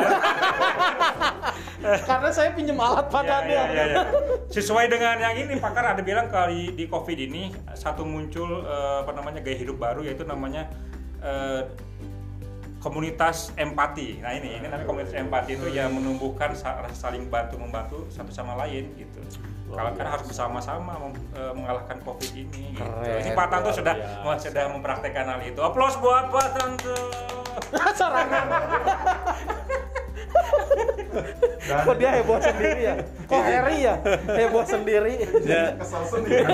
Karena 2.09 2.29
saya 2.33 2.49
pinjem 2.57 2.81
alat 2.81 3.05
Ya, 3.05 3.13
padanya. 3.13 3.61
ya, 3.69 3.73
ya, 3.77 3.85
ya. 3.93 4.01
Sesuai 4.49 4.89
dengan 4.89 5.21
yang 5.21 5.37
ini 5.37 5.61
pakar 5.61 5.93
ada 5.93 6.01
bilang 6.01 6.33
kali 6.33 6.73
di 6.73 6.89
COVID 6.89 7.17
ini 7.29 7.53
satu 7.77 8.01
muncul 8.01 8.65
eh, 8.65 9.05
apa 9.05 9.13
namanya 9.13 9.45
gaya 9.45 9.61
hidup 9.61 9.77
baru 9.77 10.01
yaitu 10.01 10.25
namanya 10.25 10.65
eh, 11.21 11.61
komunitas 12.81 13.53
empati. 13.53 14.17
Nah 14.25 14.33
ini 14.33 14.57
ini 14.57 14.65
namanya 14.65 14.89
komunitas 14.89 15.13
empati 15.13 15.53
itu 15.53 15.69
yang 15.69 15.93
menumbuhkan 15.93 16.57
rasa 16.57 16.89
saling 16.89 17.29
bantu 17.29 17.61
membantu 17.61 18.09
satu 18.09 18.33
sama 18.33 18.57
lain 18.65 18.89
gitu. 18.97 19.21
Kalau 19.67 19.91
kan 19.99 20.07
harus 20.07 20.25
bersama-sama 20.25 21.11
eh, 21.35 21.51
mengalahkan 21.51 21.99
COVID 22.01 22.31
ini. 22.33 22.71
Gitu. 22.71 22.79
Keren, 22.79 23.19
Ini 23.19 23.29
Pak 23.35 23.47
Tanto 23.51 23.69
sudah 23.75 23.93
biasa. 23.95 24.47
sudah 24.47 24.63
mempraktekkan 24.71 25.27
hal 25.27 25.41
itu. 25.43 25.59
Aplaus 25.59 25.99
buat 25.99 26.31
Pak 26.31 26.47
Tanto. 26.55 26.95
Sarangan. 27.99 28.47
Dan 31.59 31.83
Kok 31.83 31.95
dia 31.95 32.09
heboh 32.13 32.37
sendiri 32.37 32.79
ya? 32.81 32.93
Kok 33.25 33.41
Harry 33.41 33.77
ya? 33.81 33.95
Heboh 34.29 34.63
sendiri. 34.63 35.13
Ya, 35.43 35.75
kesel 35.75 36.03
sendiri. 36.07 36.45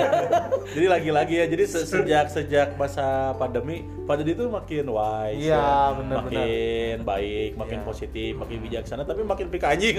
jadi 0.72 0.86
lagi-lagi 0.90 1.34
ya. 1.36 1.46
Jadi 1.46 1.64
se- 1.64 1.86
sejak 1.86 2.26
sejak 2.28 2.68
masa 2.74 3.04
pandemi, 3.34 3.82
Pak 4.04 4.20
Dedi 4.20 4.34
itu 4.34 4.46
makin 4.46 4.84
wise. 4.86 5.38
Iya, 5.40 5.54
ya. 5.54 5.68
benar-benar. 5.94 6.42
Makin 6.42 6.96
baik, 7.02 7.50
makin 7.54 7.78
Iya. 7.78 7.86
positif, 7.86 8.30
makin 8.34 8.58
bijaksana, 8.60 9.02
tapi 9.02 9.22
makin 9.22 9.46
pika 9.48 9.70
anjing. 9.70 9.96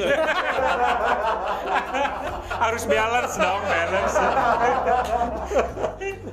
Harus 2.56 2.84
balance 2.86 3.36
dong, 3.36 3.62
balance. 3.64 4.16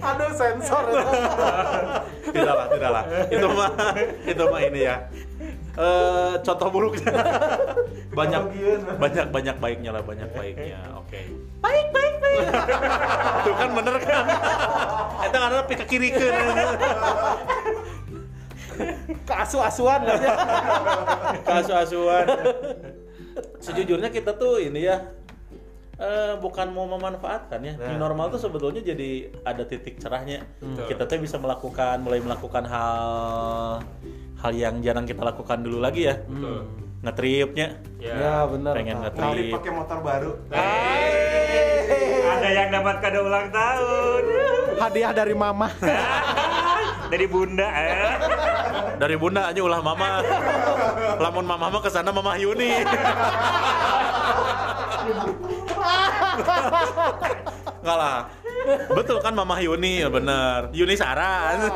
Aduh 0.03 0.31
sensor 0.33 0.83
itu. 0.89 1.09
tidak 2.33 2.55
lah, 2.55 2.67
tidak 2.69 2.91
lah. 2.91 3.05
Itu 3.29 3.47
mah, 3.49 3.71
itu 4.25 4.43
mah 4.45 4.61
ini 4.61 4.81
ya. 4.83 4.97
Eh, 5.73 6.35
contoh 6.45 6.69
buruknya 6.69 7.09
banyak 8.19 8.43
banyak 9.01 9.27
banyak 9.33 9.57
baiknya 9.57 9.91
lah 9.97 10.05
banyak 10.05 10.29
baiknya. 10.37 10.77
Oke. 11.01 11.33
Baik 11.65 11.89
baik 11.97 12.15
baik. 12.21 12.45
Tuh 13.49 13.55
kan 13.57 13.71
bener 13.73 13.97
kan? 14.05 14.25
Itu 15.25 15.37
karena 15.41 15.65
pika 15.65 15.85
kiri 15.89 16.13
kan 16.13 16.33
Keasu-asuan 19.29 20.01
lah 20.09 20.17
ya. 20.17 20.35
keasu-asuan 21.45 22.27
sejujurnya 23.61 24.09
kita 24.09 24.33
tuh 24.35 24.59
ini 24.59 24.89
ya 24.89 24.97
eh, 26.01 26.35
bukan 26.41 26.73
mau 26.73 26.89
memanfaatkan 26.89 27.61
ya. 27.63 27.77
New 27.79 28.01
normal 28.01 28.33
tuh 28.33 28.41
sebetulnya 28.41 28.81
jadi 28.85 29.29
ada 29.45 29.65
titik 29.69 30.01
cerahnya. 30.01 30.45
Betul. 30.61 30.85
kita 30.89 31.03
tuh 31.09 31.21
bisa 31.21 31.37
melakukan 31.41 32.01
mulai 32.01 32.21
melakukan 32.21 32.65
hal 32.67 33.81
hal 34.43 34.53
yang 34.53 34.75
jarang 34.83 35.07
kita 35.07 35.23
lakukan 35.23 35.63
dulu 35.63 35.79
lagi 35.79 36.11
ya 36.11 36.19
Betul. 36.27 36.67
ngetripnya 37.03 37.69
Ya 38.03 38.43
benar. 38.51 38.75
pengen. 38.75 38.99
Nanti 38.99 39.15
ngetrip 39.15 39.55
pakai 39.55 39.71
motor 39.71 39.99
baru. 40.03 40.31
Ada 42.33 42.49
yang 42.51 42.69
dapat 42.73 42.97
kado 42.99 43.19
ulang 43.23 43.47
tahun 43.55 44.23
Hadiah 44.75 45.13
dari 45.15 45.35
mama. 45.39 45.71
dari 47.13 47.27
bunda 47.29 47.69
eh. 47.69 48.17
dari 48.97 49.15
bunda 49.15 49.53
aja 49.53 49.61
ulah 49.61 49.85
mama 49.85 50.25
lamun 51.21 51.45
mama 51.45 51.69
mah 51.69 51.81
ke 51.85 51.93
sana 51.93 52.09
mama 52.09 52.41
Yuni 52.41 52.73
Enggak 57.83 57.97
lah 57.99 58.19
betul 58.95 59.19
kan 59.21 59.35
mama 59.35 59.61
Yuni 59.61 60.01
ya 60.01 60.09
bener 60.09 60.71
Yuni 60.73 60.95
saran 60.97 61.69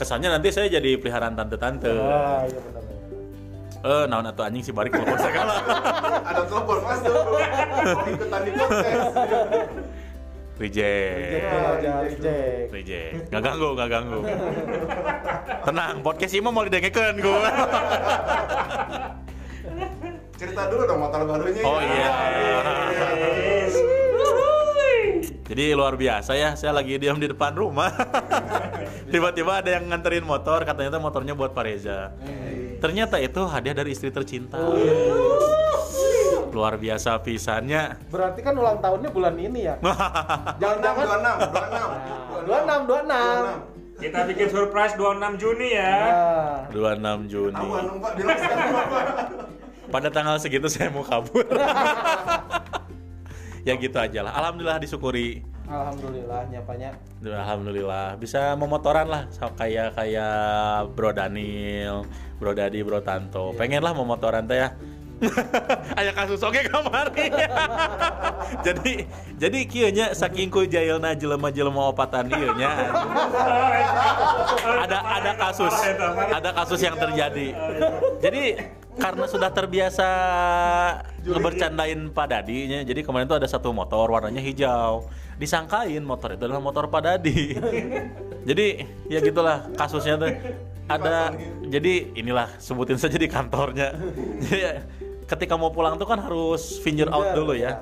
kesannya 0.00 0.28
nanti 0.30 0.48
saya 0.48 0.66
jadi 0.70 0.96
peliharaan 0.96 1.36
tante-tante 1.36 1.92
Ah, 1.92 2.40
iya 2.42 2.56
benar. 2.58 2.82
eh 3.80 4.04
naon 4.06 4.24
atuh 4.26 4.42
anjing 4.42 4.60
si 4.62 4.72
balik 4.72 4.92
telepon 4.92 5.16
segala 5.18 5.56
Ada 6.22 6.42
telepon 6.42 6.78
mas 6.80 7.00
tuh. 7.00 7.16
Ikutan 8.06 8.40
di 8.40 8.50
podcast. 8.52 9.12
Reject 10.56 11.44
reject 12.12 12.68
reject. 12.70 13.12
nggak 13.28 13.42
ganggu 13.42 13.68
nggak 13.72 13.88
ganggu 13.90 14.20
tenang 15.62 15.94
podcast 16.00 16.32
ini 16.34 16.44
mau 16.44 16.60
didengekeun 16.60 17.16
gua 17.18 17.48
Cerita 20.36 20.68
dulu 20.68 20.82
dong 20.84 21.00
motor 21.00 21.20
barunya. 21.22 21.60
Oh 21.62 21.76
ya. 21.76 21.88
iya. 21.92 23.49
Jadi 25.50 25.74
luar 25.74 25.98
biasa 25.98 26.38
ya, 26.38 26.54
saya 26.54 26.70
lagi 26.70 26.94
diam 26.94 27.18
di 27.18 27.26
depan 27.26 27.50
rumah. 27.58 27.90
Tiba-tiba 29.12 29.58
ada 29.58 29.74
yang 29.74 29.90
nganterin 29.90 30.22
motor, 30.22 30.62
katanya 30.62 30.94
itu 30.94 31.00
motornya 31.02 31.34
buat 31.34 31.50
Pak 31.50 31.64
Reza. 31.66 32.14
Ternyata 32.78 33.18
itu 33.18 33.42
hadiah 33.50 33.74
dari 33.74 33.90
istri 33.90 34.14
tercinta. 34.14 34.62
Luar 36.54 36.78
biasa 36.78 37.18
pisannya. 37.26 37.98
Berarti 38.14 38.46
kan 38.46 38.54
ulang 38.54 38.78
tahunnya 38.78 39.10
bulan 39.10 39.34
ini 39.42 39.66
ya? 39.66 39.74
Jangan-jangan 40.62 41.18
26, 42.46 42.46
26, 42.46 42.86
26. 42.86 43.66
26, 43.66 43.66
26. 43.66 44.06
Kita 44.06 44.18
bikin 44.30 44.48
surprise 44.54 44.94
26 44.94 45.42
Juni 45.42 45.68
ya. 45.74 45.94
Nah, 46.70 46.94
26 46.94 47.26
Juni. 47.26 47.58
Awan 47.58 47.98
Pak. 47.98 48.12
Pada 49.90 50.08
tanggal 50.14 50.38
segitu 50.38 50.70
saya 50.70 50.94
mau 50.94 51.02
kabur. 51.02 51.42
ya 53.64 53.76
gitu 53.76 53.96
aja 53.96 54.20
lah. 54.24 54.32
Alhamdulillah 54.36 54.80
disyukuri. 54.80 55.44
Alhamdulillah 55.70 56.50
nyapanya. 56.50 56.90
Alhamdulillah 57.22 58.18
bisa 58.18 58.58
memotoran 58.58 59.06
lah 59.06 59.30
kayak 59.54 59.94
kayak 59.94 60.90
Bro 60.98 61.14
Daniel, 61.14 62.02
Bro 62.42 62.58
Dadi, 62.58 62.82
Bro 62.82 63.06
Tanto. 63.06 63.54
Pengen 63.54 63.86
lah 63.86 63.94
memotoran 63.94 64.50
teh 64.50 64.66
ya. 64.66 64.74
Aya 66.00 66.16
kasus 66.16 66.40
oke 66.40 66.64
kamari. 66.64 67.28
jadi 68.66 69.04
jadi 69.36 69.58
kieu 69.68 69.92
nya 69.92 70.16
saking 70.16 70.48
ku 70.48 70.64
jailna 70.64 71.12
jelema-jelema 71.12 71.92
opatan 71.92 72.32
ieu 72.32 72.56
nya. 72.56 72.72
ada 74.88 74.98
ada 75.20 75.32
kasus 75.36 75.76
ada 76.32 76.50
kasus 76.56 76.80
yang 76.80 76.96
terjadi. 76.96 77.52
Jadi 78.24 78.44
karena 79.00 79.24
sudah 79.24 79.48
terbiasa 79.48 80.08
ngebercandain 81.24 82.12
Pak 82.12 82.26
Dadi 82.28 82.68
nya, 82.68 82.78
jadi 82.84 83.00
kemarin 83.00 83.24
tuh 83.24 83.40
ada 83.40 83.48
satu 83.48 83.72
motor 83.72 84.12
warnanya 84.12 84.44
hijau. 84.44 85.08
Disangkain 85.40 86.04
motor 86.04 86.36
itu 86.36 86.44
adalah 86.44 86.60
motor 86.60 86.92
Pak 86.92 87.00
Dadi. 87.00 87.56
jadi 88.48 88.84
ya 89.08 89.18
gitulah 89.24 89.72
kasusnya 89.72 90.20
tuh 90.20 90.30
ada 90.84 91.32
jadi 91.64 92.12
inilah 92.12 92.52
sebutin 92.60 93.00
saja 93.00 93.16
di 93.16 93.26
kantornya. 93.26 93.96
Ketika 95.30 95.56
mau 95.56 95.72
pulang 95.72 95.96
tuh 95.96 96.04
kan 96.04 96.20
harus 96.20 96.78
finger 96.84 97.08
out 97.08 97.32
dulu 97.32 97.56
ya. 97.56 97.80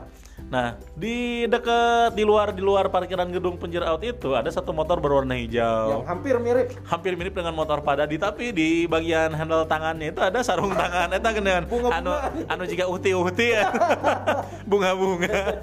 Nah, 0.49 0.81
di 0.97 1.45
dekat 1.45 2.17
di 2.17 2.25
luar 2.25 2.57
di 2.57 2.65
luar 2.65 2.89
parkiran 2.89 3.29
gedung 3.29 3.59
penjir 3.59 3.83
out 3.83 4.01
itu 4.01 4.33
ada 4.33 4.49
satu 4.49 4.73
motor 4.73 4.97
berwarna 4.97 5.37
Yang 5.37 5.61
hijau. 5.61 6.09
hampir 6.09 6.35
mirip. 6.39 6.73
Hampir 6.89 7.13
mirip 7.15 7.35
dengan 7.35 7.53
motor 7.53 7.85
Padadi 7.85 8.17
tapi 8.17 8.49
di 8.49 8.69
bagian 8.85 9.29
handle 9.31 9.69
tangannya 9.69 10.09
itu 10.09 10.21
ada 10.21 10.41
sarung 10.41 10.73
tangan 10.73 11.13
eta 11.13 11.31
geneun 11.31 11.69
Bunga-bunga. 11.69 12.01
anu 12.01 12.11
anu 12.49 12.63
jika 12.65 12.89
uhti-uhti 12.89 13.47
ya. 13.53 13.69
Bunga-bunga. 14.71 15.59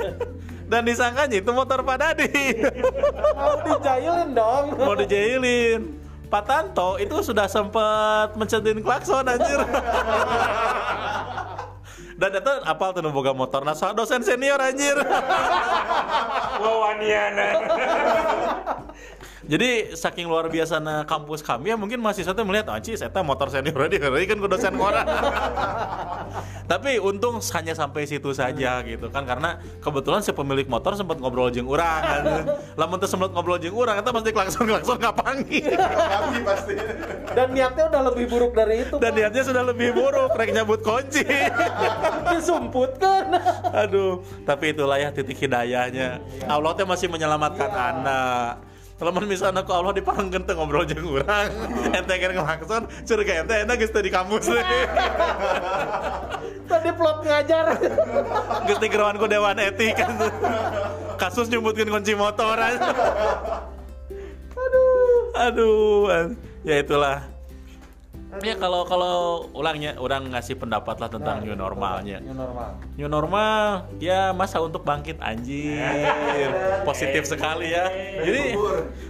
Dan 0.66 0.82
disangkanya 0.84 1.34
itu 1.36 1.50
motor 1.50 1.82
Padadi. 1.82 2.30
Mau 3.38 3.58
dijailin 3.66 4.30
dong. 4.34 4.66
Mau 4.86 4.94
dijailin. 4.94 5.82
Pak 6.26 6.44
Tanto 6.46 6.98
itu 6.98 7.22
sudah 7.22 7.46
sempat 7.46 8.34
mencetin 8.34 8.82
klakson 8.82 9.24
anjir. 9.24 9.62
Dan 12.16 12.32
itu 12.32 12.54
apal 12.64 12.96
tuh 12.96 13.04
boga 13.12 13.36
motor 13.36 13.68
nah 13.68 13.76
soal 13.76 13.92
dosen 13.92 14.24
senior 14.24 14.56
anjir. 14.56 14.96
Wawaniana. 16.64 17.50
Jadi 19.46 19.94
saking 19.94 20.26
luar 20.26 20.50
biasa 20.50 20.82
na 20.82 21.06
kampus 21.06 21.46
kami 21.46 21.70
ya 21.70 21.78
mungkin 21.78 22.02
mahasiswa 22.02 22.34
teh 22.34 22.42
melihat 22.42 22.74
anci 22.74 22.98
saya 22.98 23.14
motor 23.22 23.54
senior 23.54 23.86
di 23.86 24.02
kan 24.02 24.38
ku 24.42 24.50
dosen 24.50 24.74
orang. 24.74 25.06
Tapi 26.72 26.98
untung 26.98 27.38
hanya 27.38 27.78
sampai 27.78 28.10
situ 28.10 28.34
saja 28.34 28.82
gitu 28.82 29.14
kan 29.14 29.22
karena 29.22 29.62
kebetulan 29.86 30.26
si 30.26 30.34
pemilik 30.34 30.66
motor 30.66 30.98
sempat 30.98 31.22
ngobrol 31.22 31.54
jeung 31.54 31.70
urang 31.70 32.02
kan. 32.02 32.24
Lamun 32.74 32.98
sempat 33.06 33.30
ngobrol 33.38 33.62
jeung 33.62 33.78
urang 33.78 34.02
eta 34.02 34.10
pasti 34.10 34.34
klakson-klakson 34.34 34.98
ngapanggih. 34.98 35.78
Kami 35.78 36.40
pasti. 36.42 36.74
Dan 37.38 37.54
niatnya 37.54 37.86
udah 37.94 38.02
lebih 38.10 38.26
buruk 38.26 38.52
dari 38.58 38.82
itu. 38.82 38.98
Dan 38.98 39.14
niatnya 39.14 39.44
sudah 39.46 39.62
lebih 39.62 39.94
buruk, 39.94 40.34
rek 40.34 40.50
nyabut 40.58 40.82
kunci. 40.82 41.22
disumput 42.34 42.98
kan. 42.98 43.38
Aduh, 43.86 44.26
tapi 44.42 44.74
itulah 44.74 44.98
ya 44.98 45.14
titik 45.14 45.38
hidayahnya. 45.38 46.18
Allah 46.50 46.72
teh 46.74 46.88
masih 46.88 47.14
menyelamatkan 47.14 47.70
anak. 47.70 48.65
Kalau 48.96 49.12
misalnya 49.12 49.60
aku 49.60 49.76
Allah 49.76 49.92
diparengkeun 49.92 50.48
teu 50.48 50.56
ngobrol 50.56 50.88
jeung 50.88 51.20
urang, 51.20 51.52
ente 51.92 52.16
keur 52.16 52.32
ngelakson, 52.32 52.88
curiga 53.04 53.44
ente 53.44 53.68
ente 53.68 53.74
geus 53.76 53.92
di 53.92 54.08
kampus. 54.08 54.48
Tadi 56.72 56.90
plot 56.96 57.28
ngajar. 57.28 57.76
Geus 58.64 58.80
digerowan 58.80 59.20
ku 59.20 59.28
dewan 59.28 59.60
etik 59.60 60.00
kan. 60.00 60.16
Kasus 61.20 61.52
nyumbutkeun 61.52 61.92
kunci 61.92 62.16
motor. 62.16 62.56
Aduh. 62.56 62.88
Aduh, 65.36 66.32
ya 66.64 66.80
itulah. 66.80 67.35
Ya 68.44 68.56
kalau 68.60 68.84
kalau 68.84 69.48
ulangnya 69.56 69.96
orang 70.02 70.28
ngasih 70.34 70.60
pendapat 70.60 71.00
lah 71.00 71.10
tentang 71.12 71.46
new 71.46 71.56
normalnya. 71.56 72.20
New 72.20 72.36
normal. 72.36 72.70
New 72.98 73.10
normal 73.10 73.62
ya 74.02 74.36
masa 74.36 74.60
untuk 74.60 74.84
bangkit 74.84 75.22
anjir. 75.22 75.80
Positif 76.90 77.30
sekali 77.30 77.72
ya. 77.72 77.88
Jadi 78.20 78.58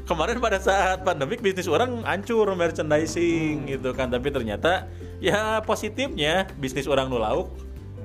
kemarin 0.05 0.38
pada 0.38 0.61
saat 0.61 1.01
pandemik 1.01 1.41
bisnis 1.41 1.65
orang 1.65 2.05
hancur 2.05 2.45
merchandising 2.53 3.65
gitu 3.69 3.95
kan 3.95 4.11
tapi 4.11 4.29
ternyata 4.29 4.85
ya 5.23 5.63
positifnya 5.63 6.45
bisnis 6.59 6.85
orang 6.85 7.07
nu 7.07 7.17
lauk 7.17 7.49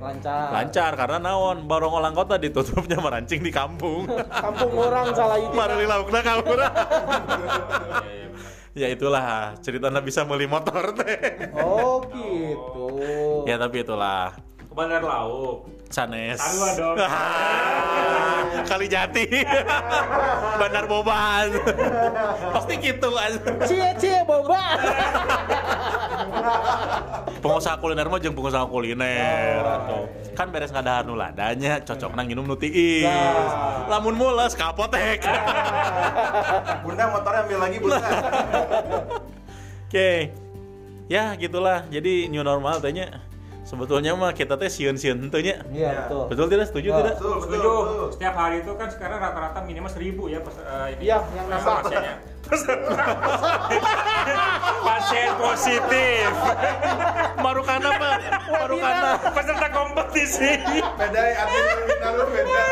Lancar. 0.01 0.49
lancar 0.49 0.93
karena 0.97 1.21
naon 1.21 1.69
barong 1.69 1.93
olang 1.93 2.17
kota 2.17 2.41
ditutupnya 2.41 2.97
merancing 3.05 3.45
di 3.45 3.53
kampung. 3.53 4.09
Kampung 4.33 4.73
orang 4.73 5.13
salah 5.13 5.37
itu. 5.37 5.53
Maruli 5.53 5.85
laukna 5.85 6.25
ka 6.25 6.41
urang. 6.41 6.73
Ya 8.73 8.87
itulah 8.87 9.55
ceritanya 9.59 9.99
bisa 9.99 10.23
beli 10.23 10.47
motor 10.47 10.95
teh. 10.95 11.51
Oh 11.59 12.03
gitu. 12.07 12.87
Ya 13.47 13.59
tapi 13.59 13.83
itulah 13.83 14.35
Ke 14.71 14.75
Bandar 14.75 15.03
Lauk. 15.03 15.67
sanes. 15.91 16.39
Sarua 16.39 16.71
dong. 16.79 16.97
Kali 18.71 18.87
jati. 18.87 19.27
Bandar 20.55 20.87
Boban. 20.87 21.51
Pasti 22.55 22.79
gitu 22.79 23.11
kan. 23.11 23.33
Cie 23.67 23.91
cie 23.99 24.23
boba. 24.23 24.79
Pengusaha 27.61 27.77
kuliner 27.77 28.09
mah 28.09 28.17
jeung 28.17 28.33
pengusaha 28.33 28.65
kuliner 28.65 29.61
atau 29.61 30.09
kan 30.33 30.49
beres 30.49 30.73
ngadahar 30.73 31.05
nu 31.05 31.13
ladanya 31.13 31.77
cocok 31.85 32.17
nang 32.17 32.25
minum 32.25 32.49
nu 32.49 32.57
tiis. 32.57 33.05
Lamun 33.85 34.17
mules 34.17 34.57
ka 34.57 34.73
apotek. 34.73 35.21
Bunda 36.89 37.05
motornya 37.13 37.45
ambil 37.45 37.59
lagi 37.61 37.77
bunda. 37.77 38.01
Oke. 39.93 40.33
Ya 41.13 41.37
gitulah. 41.37 41.85
Jadi 41.93 42.33
new 42.33 42.41
normal 42.41 42.81
tanya. 42.81 43.21
Sebetulnya 43.61 44.17
mah 44.17 44.33
kita 44.33 44.57
teh 44.57 44.73
sieun-sieun 44.73 45.29
teu 45.29 45.45
nya. 45.45 45.61
Iya 45.69 46.09
betul. 46.09 46.25
Betul 46.33 46.47
tidak? 46.49 46.67
Setuju 46.73 46.89
Oh. 46.89 46.97
tidak? 46.97 47.15
Betul, 47.15 47.29
betul, 47.29 47.45
Setuju. 47.45 47.71
betul. 47.77 48.07
Setiap 48.17 48.35
hari 48.41 48.57
itu 48.65 48.73
kan 48.73 48.89
sekarang 48.89 49.19
rata-rata 49.21 49.59
minimal 49.63 49.91
seribu 49.93 50.23
ya 50.27 50.41
pas, 50.41 50.57
eh, 50.57 50.97
ini. 50.97 51.03
Iya, 51.07 51.19
yang 51.37 51.45
eh, 51.47 51.53
nasabah. 51.53 51.85
pasiennya. 51.85 52.15
Pasien 54.87 55.31
positif. 55.39 56.31
Marukana 57.39 57.91
Pak. 57.95 58.17
Marukana. 58.51 59.11
Peserta 59.31 59.69
kompetisi. 59.71 60.59
Beda 60.99 61.23
ya, 61.23 61.45
lu 62.15 62.25
beda. 62.29 62.63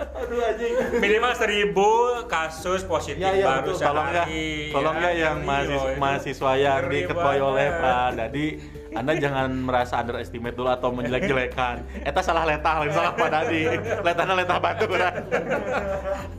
Aduh 0.00 0.40
anjing. 0.40 0.72
Minimal 0.96 1.32
seribu 1.36 1.88
kasus 2.24 2.80
positif 2.88 3.20
Ya, 3.20 3.36
ya, 3.36 3.60
baru 3.60 3.72
betul. 3.72 3.84
Tolong 3.84 4.08
ya, 4.08 4.24
tolong 4.72 4.96
ya 4.96 5.10
yang 5.12 5.36
ngeri 5.44 5.44
mahasiswa, 5.44 5.76
loh 5.76 5.84
itu. 5.92 6.00
mahasiswa 6.00 6.52
yang 6.56 6.80
diketuai 6.88 7.40
oleh. 7.40 7.68
Pak 7.76 8.08
Dadi 8.16 8.46
anda 8.90 9.12
jangan 9.14 9.48
merasa 9.54 9.98
underestimate 9.98 10.52
dulu 10.52 10.66
atau 10.66 10.90
menjelek-jelekan. 10.90 11.82
Eta 12.02 12.20
salah 12.20 12.42
letah, 12.42 12.82
lain 12.82 12.90
salah 12.90 13.12
Pak 13.12 13.28
Dadi. 13.28 13.62
Letahna 14.02 14.34
letah 14.34 14.58
baturan. 14.58 15.14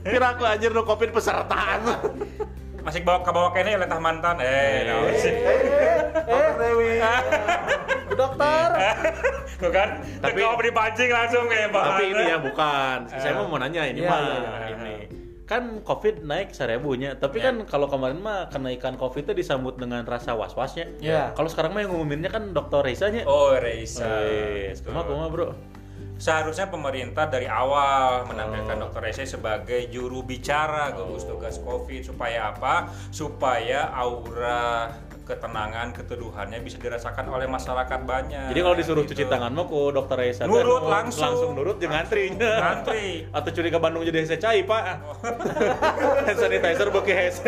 Kira 0.04 0.28
aku 0.32 0.44
anjir 0.44 0.70
nu 0.70 0.84
covid 0.84 1.10
pesertaan. 1.10 1.80
Masih 2.82 3.06
bawa 3.06 3.22
ke 3.22 3.30
bawah 3.30 3.52
kene 3.52 3.78
letah 3.78 4.00
mantan. 4.02 4.42
Eh, 4.42 4.84
naon 4.84 5.14
sih. 5.16 5.32
Eh 5.32 6.50
Dewi. 6.58 6.92
Bu 8.10 8.14
dokter. 8.22 8.68
Tuh 9.56 9.70
kan, 9.70 9.90
Tapi- 10.20 10.42
kalau 10.42 10.58
dipancing 10.58 11.10
langsung 11.10 11.46
kayak 11.46 11.70
Tapi 11.70 12.04
ini 12.10 12.24
ya 12.26 12.38
bukan. 12.38 12.98
Saya 13.14 13.38
mau 13.38 13.46
mau 13.46 13.62
nanya 13.62 13.86
ini 13.86 14.02
Iya, 14.02 14.10
mah 14.10 14.20
iya, 14.20 14.34
iya. 14.34 14.68
ini. 14.74 14.96
Kan 15.52 15.84
COVID 15.84 16.24
naik 16.24 16.56
seribunya, 16.56 17.20
tapi 17.20 17.44
Iya. 17.44 17.52
kan 17.52 17.56
kalau 17.68 17.92
kemarin 17.92 18.24
mah 18.24 18.48
kenaikan 18.48 18.96
COVID 18.96 19.28
itu 19.28 19.44
disambut 19.44 19.76
dengan 19.76 20.08
rasa 20.08 20.32
was-wasnya. 20.32 20.88
Iya. 21.04 21.36
Kalau 21.36 21.52
sekarang 21.52 21.76
mah 21.76 21.84
yang 21.84 21.92
ngumuminnya 21.92 22.32
kan 22.32 22.56
Dokter 22.56 22.80
Reisa-nya. 22.88 23.28
Oh, 23.28 23.52
Reisa. 23.60 24.08
Betul. 24.08 24.88
kumaha 24.88 25.04
kumaha, 25.04 25.28
Bro? 25.28 25.48
Seharusnya 26.22 26.70
pemerintah 26.70 27.26
dari 27.26 27.50
awal 27.50 28.30
menampilkan 28.30 28.78
Dr. 28.78 29.02
Reza 29.02 29.26
sebagai 29.26 29.90
juru 29.90 30.22
bicara 30.22 30.94
gugus 30.94 31.26
tugas 31.26 31.58
COVID 31.58 32.14
supaya 32.14 32.54
apa? 32.54 32.94
Supaya 33.10 33.90
aura 33.90 34.94
ketenangan, 35.32 35.88
keteduhannya 35.92 36.60
bisa 36.60 36.76
dirasakan 36.76 37.26
oleh 37.26 37.48
masyarakat 37.48 38.00
banyak. 38.02 38.52
Jadi 38.52 38.60
kalau 38.60 38.76
disuruh 38.76 39.04
Gitu. 39.04 39.16
cuci 39.16 39.24
tangan 39.26 39.50
mah 39.50 39.64
ku 39.64 39.88
dokter 39.90 40.20
Reza 40.20 40.44
Nurut 40.44 40.84
nu- 40.84 40.90
langsung. 40.90 41.24
langsung 41.24 41.50
nurut 41.54 41.78
jeung 41.78 41.90
ngantrinya. 41.90 42.52
Ngantri. 42.60 43.08
Atau 43.38 43.50
curi 43.52 43.70
ke 43.70 43.78
Bandung 43.78 44.04
jadi 44.04 44.20
hese 44.20 44.36
cai, 44.36 44.62
Pak. 44.62 44.84
Hand 46.28 46.38
sanitizer 46.38 46.88
beuki 46.90 47.12
hese. 47.12 47.48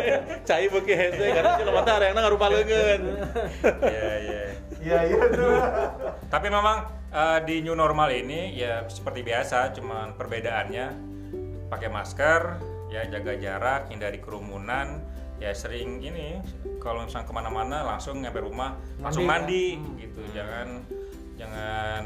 cai 0.48 0.64
beuki 0.66 0.94
hese 0.94 1.24
karena 1.28 1.52
jelema 1.56 1.80
teh 1.82 1.92
areana 1.92 2.20
ngarupa 2.20 2.46
leungeun. 2.48 3.02
Iya, 3.84 4.10
iya. 4.18 4.40
Iya, 4.78 4.98
iya 5.06 5.22
tuh. 5.28 5.58
Tapi 6.26 6.48
memang 6.48 6.76
eh, 7.08 7.38
di 7.42 7.60
new 7.60 7.74
normal 7.74 8.08
ini 8.10 8.54
ya 8.54 8.86
seperti 8.86 9.20
biasa, 9.20 9.72
cuman 9.72 10.14
perbedaannya 10.14 10.86
pakai 11.68 11.88
masker, 11.88 12.42
ya 12.88 13.04
jaga 13.04 13.34
jarak, 13.34 13.82
hindari 13.88 14.16
kerumunan, 14.16 15.04
ya 15.38 15.50
sering 15.52 15.98
ini 15.98 16.42
kalau 16.78 17.02
misalnya 17.02 17.24
ke 17.24 17.32
mana-mana 17.32 17.86
langsung 17.86 18.18
nyampe 18.18 18.38
rumah 18.38 18.74
langsung 18.98 19.22
Mandi, 19.22 19.78
mandi 19.78 20.02
gitu, 20.02 20.20
jangan 20.32 20.82
jangan 21.34 22.04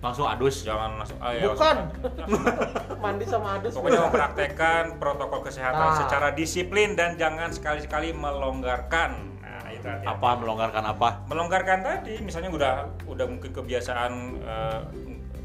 Langsung 0.00 0.24
adus. 0.24 0.64
jangan 0.64 0.96
langsung 0.96 1.20
ah, 1.20 1.28
ya, 1.28 1.44
Bukan. 1.44 1.76
langsung- 2.16 2.48
Mandi 3.04 3.24
sama 3.28 3.60
adus. 3.60 3.76
Pokoknya 3.76 4.00
mempraktekkan 4.02 4.96
protokol 4.96 5.44
kesehatan 5.44 5.86
Nah. 5.86 5.96
secara 6.00 6.32
disiplin 6.32 6.96
dan 6.96 7.20
jangan 7.20 7.52
sekali-sekali 7.52 8.16
melonggarkan. 8.16 9.10
Nah, 9.44 9.68
itu. 9.68 9.84
Apa 9.84 10.40
melonggarkan 10.40 10.84
apa? 10.86 11.20
melonggarkan 11.28 11.78
tadi 11.82 12.16
misalnya 12.16 12.48
udah 12.48 12.72
udah 13.04 13.26
mungkin 13.28 13.52
kebiasaan 13.52 14.12
eh, 14.40 14.80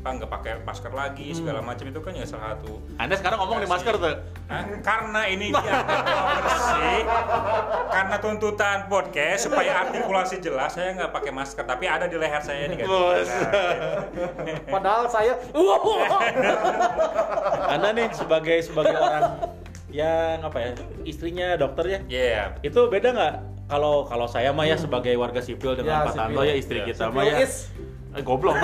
apa 0.06 0.22
nggak 0.22 0.30
pakai 0.30 0.54
masker 0.62 0.94
lagi 0.94 1.34
segala 1.34 1.66
macam 1.66 1.90
itu 1.90 1.98
kan 1.98 2.14
ya 2.14 2.30
salah 2.30 2.54
satu 2.54 2.78
Anda 3.02 3.18
sekarang 3.18 3.42
ngomong 3.42 3.58
di 3.58 3.66
masker 3.66 3.98
tuh. 3.98 4.14
Hah? 4.46 4.62
karena 4.86 5.22
ini 5.26 5.50
dia 5.50 5.82
bersih 6.46 7.02
karena 7.90 8.16
tuntutan 8.22 8.86
podcast 8.86 9.50
supaya 9.50 9.82
artikulasi 9.82 10.38
jelas 10.38 10.78
saya 10.78 10.94
nggak 10.94 11.10
pakai 11.10 11.34
masker 11.34 11.66
tapi 11.66 11.90
ada 11.90 12.06
di 12.06 12.22
leher 12.22 12.38
saya 12.38 12.70
ini 12.70 12.78
kan 12.78 12.86
Bos. 12.86 13.26
Padahal 14.78 15.10
saya 15.10 15.34
Anda 17.66 17.90
nih 17.90 18.14
sebagai 18.14 18.62
sebagai 18.62 18.94
orang 18.94 19.42
yang 19.90 20.46
apa 20.46 20.58
ya 20.60 20.72
istrinya 21.02 21.58
dokter 21.58 21.86
ya 21.88 22.00
Iya. 22.06 22.44
itu 22.62 22.78
beda 22.86 23.10
nggak 23.10 23.34
kalau 23.66 24.06
kalau 24.06 24.30
saya 24.30 24.54
mah 24.54 24.70
ya 24.70 24.78
sebagai 24.78 25.18
warga 25.18 25.42
sipil 25.42 25.74
dengan 25.74 26.06
Ya, 26.06 26.06
Pak 26.06 26.14
Tanto 26.14 26.42
ya 26.46 26.54
istri 26.54 26.78
Ya, 26.78 26.86
kita 26.86 27.10
mah 27.10 27.26
ya 27.26 27.42
Is. 27.42 27.74
Eh, 28.16 28.24
goblok. 28.24 28.56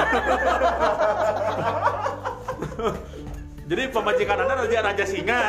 Jadi 3.67 3.83
pemajikan 3.87 4.37
anda 4.37 4.55
raja 4.57 4.79
raja 4.81 5.05
singa. 5.05 5.39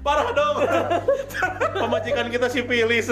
Parah 0.00 0.30
dong. 0.30 0.56
Pemajikan 1.76 2.26
kita 2.26 2.46
sipilis. 2.46 3.10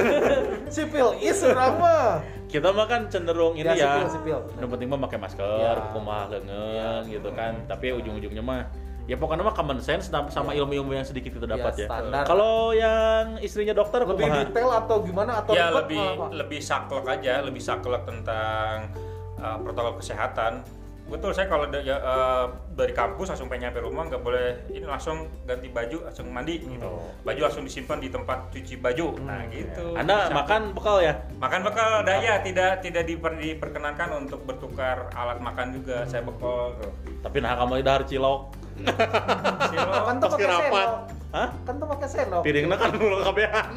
Sipil 0.69 1.19
is 1.21 1.43
orang 1.43 1.75
mah. 1.77 2.11
kita 2.47 2.71
mah 2.71 2.87
kan 2.87 3.11
cenderung 3.11 3.59
ini 3.59 3.67
Ya, 3.67 3.75
ya, 3.75 4.07
sipil, 4.07 4.07
sipil. 4.15 4.39
yang 4.63 4.71
penting 4.71 4.87
mah 4.87 5.01
pakai 5.03 5.19
masker 5.19 5.43
Ya. 5.59 5.91
kumaha 5.91 6.31
leungeun 6.31 7.03
gitu 7.09 7.31
kan. 7.35 7.59
Tapi 7.67 7.91
ujung-ujungnya 7.93 8.39
mah 8.41 8.71
ya 9.05 9.21
pokoknya 9.21 9.45
mah 9.45 9.53
common 9.53 9.79
sense 9.79 10.09
sama- 10.09 10.33
sama 10.33 10.57
ilmu-ilmu 10.57 10.97
yang 10.97 11.05
sedikit 11.05 11.37
kita 11.37 11.45
dapat 11.45 11.77
ya, 11.77 11.87
standar. 11.87 12.25
kalau 12.25 12.73
yang 12.73 13.37
istrinya 13.39 13.77
dokter 13.77 14.01
Lebih 14.01 14.25
kumaha? 14.25 14.41
detail 14.43 14.69
atau 14.73 14.97
gimana 15.05 15.33
atau 15.45 15.53
ya 15.53 15.69
ribet 15.69 15.77
lebih 15.85 16.01
Pak? 16.01 16.29
lebih 16.33 16.61
saklek 16.65 17.07
aja 17.07 17.35
lebih 17.45 17.63
saklek 17.63 18.03
tentang 18.09 18.89
uh, 19.37 19.57
protokol 19.61 20.01
kesehatan 20.01 20.65
Betul, 21.05 21.37
saya 21.37 21.53
kalau 21.53 21.69
da- 21.69 21.85
ya, 21.85 22.01
eh, 22.01 22.45
dari 22.73 22.97
kampus 22.97 23.29
langsung 23.29 23.45
pengen 23.45 23.69
nyampe 23.69 23.85
rumah 23.85 24.09
nggak 24.09 24.25
boleh 24.25 24.57
ini 24.73 24.89
langsung 24.89 25.29
ganti 25.45 25.69
baju 25.69 26.09
langsung 26.09 26.33
mandi 26.33 26.65
gitu. 26.65 26.89
Baju 27.21 27.41
langsung 27.45 27.61
disimpan 27.61 28.01
di 28.01 28.09
tempat 28.09 28.49
cuci 28.49 28.81
baju. 28.81 29.21
Nah, 29.21 29.45
gitu. 29.53 29.93
Anda 30.01 30.33
Bisa. 30.33 30.33
makan 30.33 30.63
bekal 30.73 31.05
ya? 31.05 31.13
makan 31.37 31.61
bekal 31.61 32.09
daya 32.09 32.41
tidak 32.41 32.81
tidak 32.81 33.05
diper- 33.05 33.37
diperkenankan 33.37 34.17
untuk 34.17 34.49
bertukar 34.49 35.13
alat 35.13 35.45
makan 35.45 35.77
juga. 35.77 36.09
Saya 36.09 36.25
bekal 36.25 36.73
tuh. 36.81 36.89
Tapi 37.21 37.37
nah 37.37 37.53
kamu 37.53 37.85
dahar 37.85 38.09
cilok. 38.09 38.64
Kan 38.83 40.15
tuh 40.19 40.29
pakai 40.35 40.49
sendok. 40.51 40.91
Hah? 41.35 41.49
Kan 41.63 41.75
tuh 41.79 41.87
pakai 41.87 42.09
sendok. 42.11 42.43
Piringnya 42.43 42.77
kan 42.79 42.91
dulu 42.95 43.17
kabehan. 43.23 43.71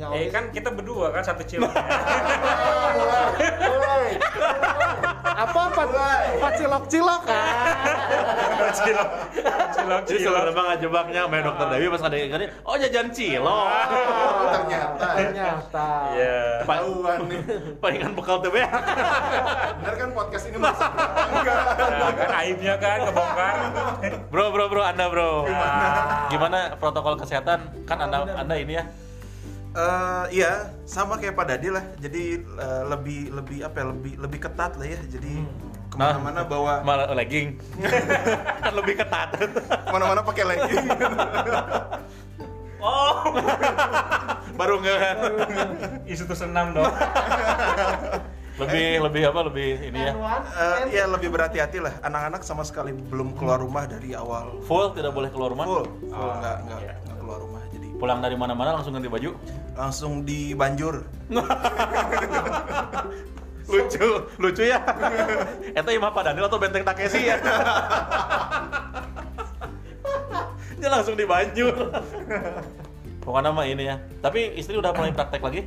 Oh, 0.00 0.08
nyawa 0.08 0.16
Eh 0.16 0.32
kan 0.32 0.48
kita 0.48 0.72
berdua 0.72 1.12
kan 1.12 1.20
satu 1.20 1.44
cilok. 1.50 1.68
apa 5.40 5.60
apa 5.72 5.82
apa 6.36 6.48
cilok 6.52 6.84
cilok 6.86 7.22
kan 7.24 8.72
cilok. 8.74 9.08
Cilok. 9.70 10.00
Jadi 10.04 10.18
cilok. 10.18 10.36
sebenarnya 10.36 10.62
ngajebaknya 10.68 11.22
main 11.26 11.42
dokter 11.42 11.66
Dewi 11.70 11.86
pas 11.88 12.02
ada 12.02 12.16
yang 12.16 12.28
oh 12.62 12.76
jajan 12.76 13.06
cilok. 13.08 13.68
ternyata 14.50 15.06
ternyata 15.16 15.88
Iya. 16.12 16.40
ketahuan 16.64 17.18
nih 17.28 17.40
Palingan 17.76 18.12
bekal 18.12 18.36
tuh 18.40 18.52
ya. 18.52 18.68
bener 19.80 19.94
kan 19.96 20.08
podcast 20.12 20.44
ini 20.48 20.56
masuk 20.56 20.90
enggak 21.30 21.60
Nah, 21.80 22.12
kan 22.12 22.30
aibnya 22.36 22.74
kan 22.76 22.98
kebongkar. 23.02 23.54
Bro, 24.28 24.46
bro, 24.50 24.64
bro, 24.68 24.82
Anda 24.82 25.04
bro. 25.08 25.44
Nah. 25.44 26.28
Gimana 26.28 26.58
protokol 26.76 27.16
kesehatan? 27.16 27.84
Kan 27.84 27.98
Anda 28.00 28.24
Anda 28.36 28.54
ini 28.56 28.76
ya. 28.76 28.84
Eh, 29.70 30.24
iya 30.34 30.66
sama 30.82 31.14
kayak 31.14 31.38
Pak 31.38 31.46
Dadi 31.46 31.70
lah 31.70 31.84
jadi 31.94 32.42
eh, 32.42 32.82
lebih 32.84 33.30
lebih 33.30 33.58
apa 33.62 33.76
ya 33.78 33.86
lebih 33.88 34.12
lebih 34.18 34.38
ketat 34.42 34.74
lah 34.74 34.82
ya 34.84 34.98
jadi 35.06 35.46
ke 35.86 35.94
mana-mana 35.94 36.42
bawa 36.42 36.82
Malah 36.82 37.14
legging. 37.14 37.54
kan 38.60 38.72
lebih 38.78 38.98
ketat. 38.98 39.30
ke 39.30 39.46
mana-mana 39.86 40.22
pakai 40.22 40.44
legging 40.44 40.84
Oh. 42.80 43.28
Baru 44.56 44.80
nggak 44.80 44.98
Isu 46.08 46.24
tuh 46.24 46.34
senam 46.34 46.72
dong. 46.72 46.88
lebih 48.56 49.00
lebih 49.00 49.22
apa 49.24 49.40
lebih 49.46 49.68
ini 49.86 50.00
ya. 50.00 50.12
Eh, 50.12 50.16
kan? 50.16 50.40
iya 50.88 51.04
lebih 51.06 51.28
berhati-hati 51.28 51.78
lah 51.78 51.94
anak-anak 52.00 52.42
sama 52.42 52.60
sekali 52.60 52.90
belum 52.92 53.32
keluar 53.32 53.56
rumah 53.56 53.84
dari 53.84 54.12
awal 54.12 54.60
Full 54.64 54.92
tidak 54.92 55.12
boleh 55.12 55.30
keluar 55.30 55.52
rumah. 55.52 55.64
full 55.64 55.86
full 56.02 56.12
Oh, 56.12 56.34
nggak 56.36 56.56
nggak 56.66 56.80
iya. 56.82 56.94
Pulang 58.00 58.24
dari 58.24 58.32
mana-mana 58.34 58.80
langsung 58.80 58.96
ganti 58.96 59.12
baju. 59.12 59.36
langsung 59.76 60.24
di 60.24 60.56
banjur. 60.56 61.04
Lucu 63.70 64.08
lucu 64.42 64.62
ya. 64.66 64.82
Itu 65.78 65.90
imah 65.94 66.10
Pak 66.10 66.22
Daniel 66.26 66.50
atau 66.50 66.58
benteng 66.58 66.82
Takeshi 66.82 67.30
ya? 67.30 67.38
Dia 70.80 70.88
langsung 70.88 71.12
dibanjur 71.14 71.76
pokoknya 73.30 73.50
mah 73.54 73.62
ini 73.62 73.84
ya. 73.86 73.96
Tapi 74.18 74.58
istri 74.58 74.74
udah 74.74 74.90
mulai 74.90 75.14
praktek 75.14 75.38
lagi? 75.38 75.62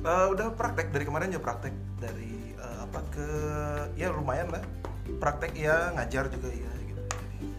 Eh, 0.00 0.26
udah 0.32 0.56
praktek. 0.56 0.88
Dari 0.96 1.04
kemarin 1.04 1.28
ya 1.28 1.36
praktek. 1.36 1.76
Dari 2.00 2.56
eh, 2.56 2.76
apa 2.80 3.00
ke 3.12 3.28
ya 4.00 4.08
lumayan 4.08 4.48
lah. 4.48 4.64
Praktek 5.20 5.52
ya 5.58 5.92
ngajar 5.92 6.32
juga 6.32 6.48
ya 6.48 6.72
gitu. 6.88 7.02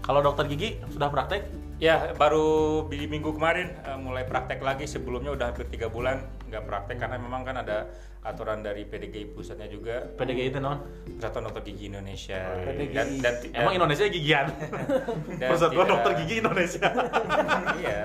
Kalau 0.02 0.26
dokter 0.26 0.50
gigi 0.50 0.82
sudah 0.90 1.14
praktek 1.14 1.46
Ya, 1.82 2.14
baru 2.14 2.46
di 2.88 3.10
minggu 3.10 3.34
kemarin 3.34 3.74
eh, 3.74 3.98
mulai 3.98 4.22
praktek 4.22 4.62
lagi. 4.62 4.86
Sebelumnya 4.86 5.34
udah 5.34 5.50
hampir 5.50 5.66
tiga 5.66 5.90
bulan 5.90 6.22
nggak 6.46 6.64
praktek 6.64 7.02
karena 7.02 7.18
memang 7.18 7.42
kan 7.42 7.58
ada 7.58 7.90
aturan 8.22 8.62
dari 8.62 8.86
PDGI 8.86 9.34
pusatnya 9.34 9.66
juga. 9.66 10.06
PDGI 10.14 10.54
itu 10.54 10.62
non 10.62 10.78
Persatuan 11.18 11.50
Dokter 11.50 11.66
Gigi 11.66 11.90
Indonesia. 11.90 12.38
PDGI. 12.62 12.94
Dan, 12.94 13.08
dan, 13.18 13.34
emang 13.52 13.74
Indonesia 13.74 14.06
gigian 14.08 14.46
dan 15.42 15.50
Persatuan 15.52 15.74
tidak- 15.82 15.90
Dokter 15.98 16.12
Gigi 16.22 16.36
Indonesia 16.38 16.88
Iya. 17.82 18.02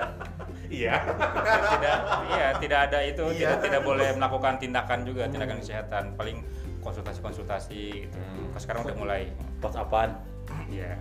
iya 0.67 0.95
tidak, 1.69 1.95
iya 2.27 2.47
tidak 2.59 2.79
ada 2.89 2.99
itu 2.99 3.23
Iya. 3.29 3.39
tidak 3.39 3.57
tidak 3.61 3.81
boleh 3.85 4.09
melakukan 4.11 4.57
tindakan 4.57 4.99
juga 5.05 5.29
tindakan 5.29 5.61
kesehatan. 5.61 6.03
Paling 6.17 6.41
konsultasi-konsultasi 6.81 7.81
gitu. 8.03 8.17
Sekarang 8.57 8.83
udah 8.83 8.97
mulai. 8.97 9.29
whatsappan 9.61 10.17
Iya. 10.65 10.97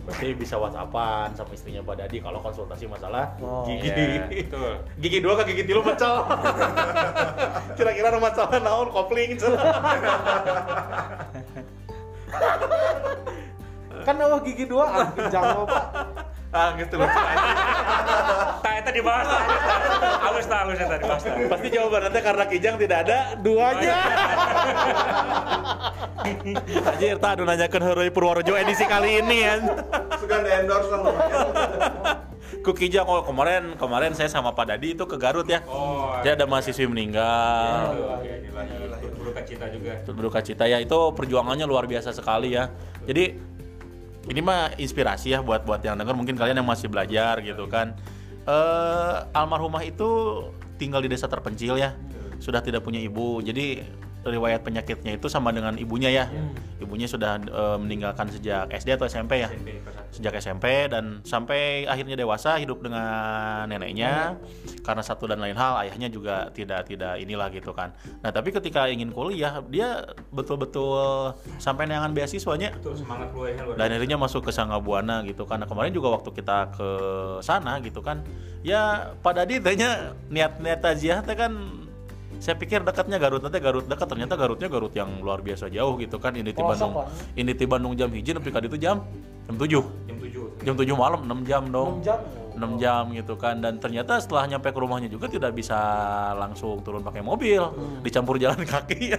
Berarti 0.00 0.32
bisa 0.32 0.56
whatsappan 0.56 1.32
sama 1.36 1.52
istrinya 1.52 1.84
Pak 1.84 1.96
Dadi 2.00 2.18
kalau 2.18 2.40
konsultasi 2.40 2.88
masalah 2.88 3.36
Oh. 3.40 3.64
gigi 3.68 3.88
Iya, 3.88 4.26
betul. 4.26 4.72
gigi 4.98 5.18
dua 5.20 5.34
ke 5.40 5.44
gigi 5.52 5.64
tilu 5.68 5.80
pecel 5.84 6.24
kira-kira 7.76 8.08
ada 8.08 8.20
masalah 8.20 8.58
naon 8.60 8.88
kopling 8.88 9.36
kan 14.00 14.16
awal 14.16 14.40
gigi 14.40 14.64
dua 14.64 14.84
ah, 14.88 15.08
jangan 15.28 15.68
pak 15.68 15.84
ah 16.50 16.68
gitu 16.74 16.94
aja. 16.98 17.14
Tah 18.64 18.72
eta 18.76 18.90
dibahas 18.90 19.26
tah. 19.26 19.42
Halus 20.20 20.46
halus 20.50 20.78
eta 20.78 20.96
dibahas 20.98 21.22
pasti 21.24 21.68
jawabannya 21.70 22.20
karena 22.20 22.44
kijang 22.50 22.76
tidak 22.78 22.98
ada 23.06 23.18
duanya 23.38 23.96
Anjir, 26.20 27.16
tak 27.16 27.40
adu 27.40 27.48
nanyakan 27.48 27.80
Heroi 27.80 28.12
Purworejo 28.12 28.52
edisi 28.54 28.84
kali 28.84 29.24
ini 29.24 29.40
ya. 29.40 29.56
sudah 30.20 30.36
ada 30.44 30.50
endorse 30.60 30.92
lah. 30.92 31.14
Ku 32.64 32.76
Kijang, 32.76 33.08
oh 33.08 33.24
kemarin 33.24 33.72
kemarin 33.80 34.12
saya 34.12 34.28
sama 34.28 34.52
Pak 34.52 34.68
Dadi 34.68 34.92
itu 34.92 35.08
ke 35.08 35.16
Garut 35.16 35.48
ya. 35.48 35.64
Oh. 35.64 36.20
Jadi 36.20 36.36
ada 36.36 36.44
mahasiswi 36.44 36.84
meninggal. 36.84 37.96
Ya, 38.20 38.36
inilah 38.36 39.00
berduka 39.16 39.40
cita 39.46 39.66
juga. 39.72 39.92
Berduka 40.04 40.40
cita 40.44 40.64
ya 40.68 40.76
itu 40.82 40.98
perjuangannya 41.16 41.64
luar 41.64 41.88
biasa 41.88 42.12
sekali 42.12 42.52
ya. 42.52 42.68
Jadi 43.08 43.38
ini 44.28 44.40
mah 44.44 44.76
inspirasi 44.76 45.32
ya 45.32 45.40
buat 45.40 45.64
buat 45.64 45.80
yang 45.80 45.96
denger 45.96 46.12
mungkin 46.12 46.36
kalian 46.36 46.60
yang 46.60 46.68
masih 46.68 46.92
belajar 46.92 47.40
gitu 47.40 47.64
kan. 47.70 47.96
Eh 48.44 49.16
almarhumah 49.32 49.80
itu 49.86 50.08
tinggal 50.76 51.00
di 51.00 51.08
desa 51.08 51.30
terpencil 51.30 51.80
ya. 51.80 51.96
Sudah 52.40 52.60
tidak 52.60 52.84
punya 52.84 53.00
ibu. 53.00 53.40
Jadi 53.40 53.84
riwayat 54.24 54.60
penyakitnya 54.60 55.16
itu 55.16 55.26
sama 55.32 55.50
dengan 55.50 55.76
ibunya 55.80 56.12
ya. 56.12 56.24
Ibunya 56.80 57.08
sudah 57.08 57.40
eh, 57.40 57.78
meninggalkan 57.80 58.28
sejak 58.28 58.68
SD 58.68 59.00
atau 59.00 59.08
SMP 59.08 59.40
ya. 59.40 59.48
Sejak 60.12 60.36
SMP 60.42 60.90
dan 60.90 61.24
sampai 61.24 61.86
akhirnya 61.86 62.18
dewasa 62.18 62.58
hidup 62.60 62.84
dengan 62.84 63.64
neneknya 63.70 64.36
karena 64.84 65.02
satu 65.04 65.30
dan 65.30 65.40
lain 65.40 65.56
hal 65.56 65.86
ayahnya 65.86 66.08
juga 66.10 66.50
tidak 66.52 66.90
tidak 66.90 67.16
inilah 67.20 67.48
gitu 67.54 67.72
kan. 67.72 67.94
Nah, 68.20 68.28
tapi 68.34 68.52
ketika 68.52 68.90
ingin 68.90 69.14
kuliah 69.14 69.62
dia 69.70 70.12
betul-betul 70.34 71.32
sampai 71.62 71.86
neangan 71.86 72.12
beasiswanya 72.12 72.74
Betul 72.76 72.98
semangat 72.98 73.30
luar 73.32 73.76
dan 73.78 73.88
akhirnya 73.96 74.18
masuk 74.18 74.48
ke 74.48 74.52
Sangga 74.52 74.82
Buana 74.82 75.22
gitu 75.24 75.46
kan. 75.48 75.62
Nah, 75.62 75.68
kemarin 75.68 75.94
juga 75.94 76.12
waktu 76.12 76.30
kita 76.34 76.74
ke 76.74 76.88
sana 77.40 77.78
gitu 77.80 78.04
kan. 78.04 78.20
Ya 78.60 79.14
Pak 79.24 79.40
Dadi 79.40 79.56
tanya 79.62 80.12
niat-niat 80.28 80.84
teh 80.84 81.36
kan 81.36 81.52
saya 82.40 82.56
pikir 82.56 82.80
dekatnya 82.80 83.20
Garut 83.20 83.44
nanti 83.44 83.60
Garut 83.60 83.84
dekat 83.84 84.08
ternyata 84.08 84.32
Garutnya 84.32 84.72
Garut 84.72 84.96
yang 84.96 85.20
luar 85.20 85.44
biasa 85.44 85.68
jauh 85.68 86.00
gitu 86.00 86.16
kan. 86.16 86.32
Ini 86.32 86.56
di 86.56 86.62
Bandung 86.64 87.04
ini 87.36 87.52
di 87.52 87.66
Bandung 87.68 87.92
jam 87.92 88.08
hiji 88.08 88.32
nepi 88.32 88.48
ka 88.48 88.64
ditu 88.64 88.80
jam 88.80 89.04
jam 89.44 89.56
7 89.60 89.68
jam 90.08 90.16
7. 90.16 90.64
jam 90.64 90.74
7 90.74 90.88
malam 90.96 91.20
6 91.28 91.44
jam 91.44 91.62
dong. 91.68 92.00
6 92.00 92.08
jam. 92.08 92.18
6 92.56 92.80
jam 92.80 93.02
gitu 93.12 93.34
kan. 93.36 93.60
Dan 93.60 93.76
ternyata 93.76 94.16
setelah 94.16 94.48
nyampe 94.48 94.72
ke 94.72 94.78
rumahnya 94.80 95.12
juga 95.12 95.28
tidak 95.28 95.52
bisa 95.52 95.76
langsung 96.40 96.80
turun 96.80 97.04
pakai 97.04 97.20
mobil. 97.20 97.60
Dicampur 98.00 98.40
jalan 98.40 98.64
kaki. 98.64 99.12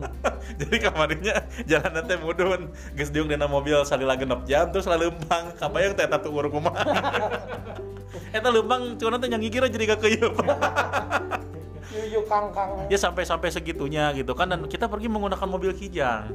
Jadi 0.62 0.76
kemarinnya 0.78 1.34
jalan 1.66 1.92
nanti 1.98 2.14
mudun. 2.14 2.70
Geus 2.94 3.10
diung 3.10 3.26
dina 3.26 3.50
mobil 3.50 3.82
salila 3.82 4.14
genep 4.14 4.46
jam 4.46 4.70
terus 4.70 4.86
lalu 4.86 5.10
lempang. 5.10 5.50
Kabayang 5.58 5.98
teh 5.98 6.06
tatu 6.06 6.30
uruk 6.30 6.54
kumaha? 6.54 6.86
Eta 8.36 8.48
lempang 8.54 8.94
cuma 9.00 9.16
nanti 9.16 9.26
yang 9.32 9.40
gigir 9.40 9.64
jadi 9.68 9.84
gak 9.94 10.00
keyeup 10.04 10.36
yuyu 11.88 12.20
kangkang 12.28 12.84
ya 12.92 12.98
sampai 13.00 13.24
sampai 13.24 13.48
segitunya 13.48 14.12
gitu 14.12 14.32
kan. 14.36 14.48
Dan 14.52 14.68
kita 14.68 14.86
pergi 14.86 15.08
menggunakan 15.08 15.48
mobil 15.48 15.72
kijang. 15.72 16.28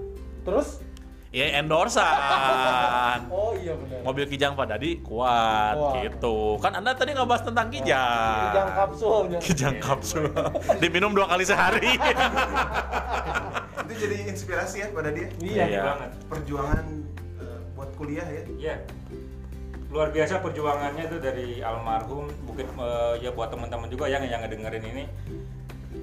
Terus? 0.43 0.81
Ya 1.33 1.57
endorsan. 1.57 2.05
Oh 3.33 3.57
iya 3.57 3.73
benar. 3.73 4.05
Mobil 4.05 4.25
kijang 4.29 4.53
Pak 4.53 4.69
Dadi 4.69 5.01
kuat 5.01 5.73
Kuat. 5.73 6.05
gitu. 6.05 6.61
Kan 6.61 6.77
anda 6.77 6.93
tadi 6.93 7.17
ngebahas 7.17 7.41
tentang 7.41 7.73
kijang. 7.73 8.53
Kijang 8.53 8.69
kapsulnya 8.73 9.39
kijang 9.41 9.75
kapsul. 9.81 10.29
Diminum 10.81 11.17
dua 11.17 11.25
kali 11.25 11.41
sehari. 11.41 11.93
Itu 13.89 13.93
jadi 13.97 14.17
inspirasi 14.29 14.85
ya 14.85 14.87
pada 14.93 15.09
dia? 15.09 15.27
Iya. 15.41 15.63
Iya. 15.65 15.81
banget. 15.85 16.09
perjuangan 16.29 16.85
eh, 17.41 17.59
buat 17.73 17.89
kuliah 17.97 18.25
ya? 18.29 18.41
Iya. 18.53 18.75
Luar 19.93 20.09
biasa 20.09 20.41
perjuangannya 20.41 21.05
tuh 21.05 21.21
dari 21.21 21.61
almarhum, 21.61 22.25
mungkin 22.49 22.65
eh, 22.81 23.13
ya 23.21 23.29
buat 23.29 23.53
teman-teman 23.53 23.87
juga 23.93 24.09
yang 24.09 24.25
yang 24.25 24.41
ngedengerin 24.41 24.83
ini 24.89 25.05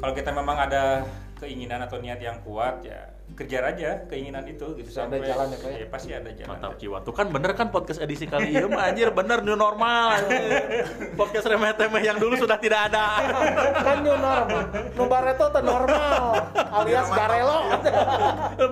kalau 0.01 0.15
kita 0.17 0.31
memang 0.33 0.57
ada 0.57 1.05
keinginan 1.37 1.85
atau 1.85 2.01
niat 2.01 2.21
yang 2.21 2.41
kuat 2.45 2.85
ya 2.85 3.13
kejar 3.33 3.63
aja 3.63 4.05
keinginan 4.11 4.43
itu 4.43 4.75
gitu 4.75 4.91
Pasti 4.91 5.07
ada 5.07 5.19
jalan 5.23 5.47
ya, 5.55 5.57
Pak, 5.57 5.69
ya? 5.71 5.77
Iya, 5.79 5.87
pasti 5.87 6.11
ada 6.11 6.31
jalan 6.35 6.51
Mantap 6.51 6.75
jiwa. 6.83 6.99
Tuh 7.07 7.15
kan 7.15 7.27
bener 7.31 7.53
kan 7.55 7.71
podcast 7.71 8.03
edisi 8.03 8.27
kali 8.27 8.51
ini 8.51 8.67
mah 8.67 8.91
anjir 8.91 9.09
bener 9.15 9.39
new 9.47 9.55
normal. 9.55 10.19
podcast 11.21 11.47
remeh 11.47 11.73
temeh 11.79 12.03
yang 12.03 12.19
dulu 12.19 12.35
sudah 12.35 12.59
tidak 12.59 12.91
ada. 12.91 13.07
kan 13.87 13.99
new 14.03 14.17
normal 14.19 14.63
nu 14.99 15.03
bareto 15.07 15.47
teh 15.53 15.63
normal 15.63 16.21
alias 16.83 17.09
garelo 17.15 17.59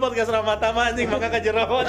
podcast 0.03 0.31
ramata 0.35 0.69
mah 0.75 0.91
anjing 0.91 1.07
maka 1.07 1.29
kajeroan. 1.39 1.87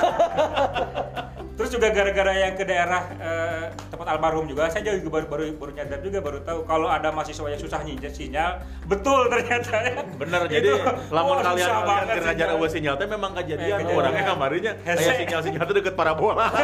Terus 1.60 1.70
juga 1.70 1.92
gara-gara 1.92 2.32
yang 2.32 2.56
ke 2.56 2.64
daerah 2.64 3.04
eh, 3.14 3.64
tempat 3.86 4.08
almarhum 4.10 4.48
juga, 4.48 4.72
saya 4.72 4.80
juga 4.96 5.12
baru, 5.12 5.28
baru 5.28 5.44
baru 5.54 5.72
nyadar 5.76 6.00
juga 6.00 6.20
baru 6.20 6.40
tahu 6.40 6.64
kalau 6.64 6.88
ada 6.88 7.12
mahasiswa 7.12 7.44
yang 7.46 7.60
susah 7.60 7.84
nyinjak 7.84 8.16
sinyal, 8.16 8.64
betul 8.88 9.28
ternyata 9.28 9.76
ya. 9.76 10.00
Bener 10.16 10.42
jadi 10.48 10.70
Itu, 10.72 10.80
lamun 11.12 11.36
oh, 11.36 11.44
kalian 11.44 11.68
kalian 11.68 11.84
banget 11.84 12.06
kerja 12.16 12.32
sinyal. 12.48 12.70
sinyal 12.70 12.96
teh 12.96 13.08
memang 13.08 13.32
Eh, 13.32 13.38
kejadian 13.44 13.76
kejadian. 13.78 13.92
orangnya 13.94 14.24
kamarinya 14.24 14.72
kayak 14.80 14.98
Hese. 14.98 15.14
sinyal-sinyal 15.20 15.64
teh 15.66 15.76
deket 15.76 15.94
parabola. 15.94 16.48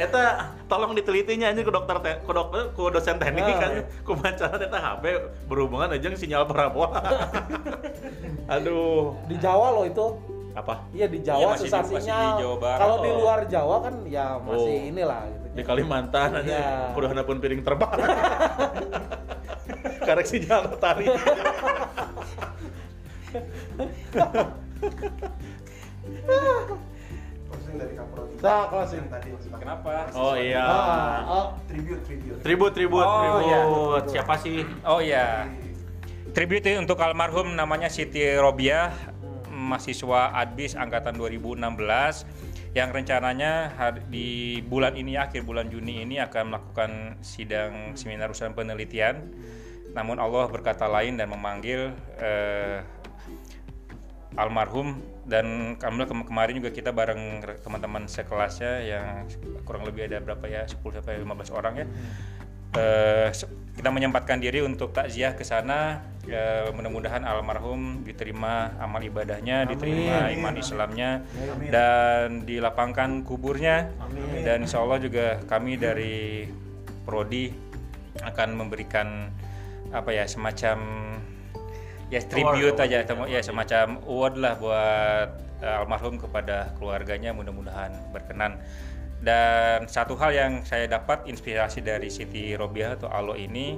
Eta 0.00 0.22
tolong 0.64 0.96
ditelitinya 0.96 1.46
anjing 1.46 1.60
ke 1.60 1.70
dokter 1.70 1.96
te, 2.00 2.12
ke 2.18 2.32
dokter 2.32 2.72
ke 2.72 2.82
dosen 2.88 3.20
teknik 3.20 3.44
Ah, 3.44 3.58
kan 3.60 3.70
iya. 3.70 3.82
kumacara 4.00 4.56
eta 4.56 4.78
HP 4.80 5.04
berhubungan 5.44 5.92
aja 5.92 6.08
sinyal 6.16 6.42
parabola. 6.42 7.04
Aduh, 8.56 9.14
di 9.28 9.36
Jawa 9.36 9.70
loh 9.70 9.84
itu 9.84 10.04
apa? 10.50 10.74
iya 10.90 11.06
di 11.06 11.18
Iya, 11.20 11.26
Jawa 11.32 11.48
masih 11.54 11.70
susah 11.70 11.82
di- 11.86 12.42
Jawa 12.42 12.56
Barat. 12.58 12.78
kalau 12.78 12.96
di 13.00 13.10
Oh. 13.10 13.16
luar 13.22 13.40
Jawa 13.46 13.76
kan 13.80 13.94
ya 14.06 14.26
masih 14.38 14.76
Oh. 14.76 14.90
inilah 14.90 15.22
gitu 15.26 15.46
Di 15.50 15.62
Kalimantan 15.62 16.30
aja 16.36 16.46
Iya. 16.46 16.94
kudu 16.94 17.06
pun 17.24 17.36
piring 17.38 17.62
terbang. 17.62 17.90
Karek 20.06 20.26
sinyal 20.26 20.62
tari. 20.78 21.06
Dari 27.70 27.94
Kaprodi. 27.94 28.34
Nah, 28.42 28.62
closing. 28.66 29.00
Yang 29.00 29.10
tadi 29.14 29.28
Kenapa? 29.60 29.90
Oh 30.12 30.34
iya. 30.34 30.60
Ah, 30.60 31.16
oh, 31.24 31.46
Tribute, 31.64 32.02
tribute. 32.02 32.38
Tribut, 32.42 32.72
tribut, 32.74 33.06
Oh, 33.06 33.38
iya. 33.40 33.60
Siapa 34.08 34.34
sih? 34.36 34.66
Oh 34.82 34.98
iya. 34.98 35.46
Tribute 36.30 36.72
untuk 36.76 36.98
almarhum 36.98 37.52
namanya 37.52 37.86
Siti 37.86 38.22
Robiah, 38.34 38.90
mahasiswa 39.70 40.34
Adbis 40.34 40.74
angkatan 40.74 41.14
2016 41.14 41.62
yang 42.74 42.90
rencananya 42.90 43.70
di 44.10 44.58
bulan 44.66 44.98
ini 44.98 45.14
akhir 45.14 45.46
bulan 45.46 45.70
Juni 45.70 46.02
ini 46.02 46.18
akan 46.18 46.50
melakukan 46.50 46.90
sidang 47.22 47.94
seminar 47.94 48.30
urusan 48.34 48.54
penelitian. 48.54 49.30
Namun 49.94 50.18
Allah 50.18 50.46
berkata 50.50 50.86
lain 50.86 51.18
dan 51.18 51.30
memanggil 51.30 51.94
eh, 52.18 52.82
almarhum 54.38 55.02
dan 55.26 55.74
kem- 55.78 56.26
kemarin 56.26 56.62
juga 56.62 56.70
kita 56.70 56.94
bareng 56.94 57.42
re- 57.42 57.58
teman-teman 57.58 58.06
sekelasnya 58.06 58.72
yang 58.86 59.06
kurang 59.66 59.82
lebih 59.82 60.06
ada 60.06 60.22
berapa 60.22 60.46
ya 60.46 60.62
10 60.66 60.78
sampai 60.78 61.18
15 61.22 61.50
orang 61.50 61.74
ya. 61.82 61.86
Eh, 62.70 63.28
kita 63.74 63.88
menyempatkan 63.90 64.38
diri 64.38 64.62
untuk 64.62 64.92
takziah 64.94 65.34
ke 65.34 65.42
sana. 65.42 66.06
Eh, 66.30 66.70
mudah-mudahan 66.70 67.26
almarhum 67.26 68.06
diterima 68.06 68.70
amal 68.78 69.02
ibadahnya, 69.02 69.66
diterima 69.66 70.30
iman 70.30 70.54
Islamnya 70.54 71.10
dan 71.72 72.46
dilapangkan 72.46 73.26
kuburnya. 73.26 73.90
Dan 74.46 74.62
insya 74.68 74.78
Allah 74.84 75.02
juga 75.02 75.42
kami 75.50 75.74
dari 75.80 76.46
prodi 77.02 77.50
akan 78.22 78.48
memberikan 78.54 79.32
apa 79.90 80.14
ya 80.14 80.28
semacam 80.28 80.78
ya 82.12 82.20
tribute 82.22 82.78
aja 82.78 83.02
temu- 83.02 83.26
ya 83.26 83.40
semacam 83.42 83.98
award 84.06 84.34
lah 84.38 84.54
buat 84.60 85.28
eh, 85.66 85.78
almarhum 85.82 86.14
kepada 86.20 86.70
keluarganya. 86.78 87.34
Mudah-mudahan 87.34 87.90
berkenan 88.14 88.60
dan 89.20 89.84
satu 89.84 90.16
hal 90.16 90.32
yang 90.32 90.52
saya 90.64 90.88
dapat 90.88 91.28
inspirasi 91.28 91.84
dari 91.84 92.08
Siti 92.08 92.56
Robiah 92.56 92.96
atau 92.96 93.12
Alo 93.12 93.36
ini 93.36 93.76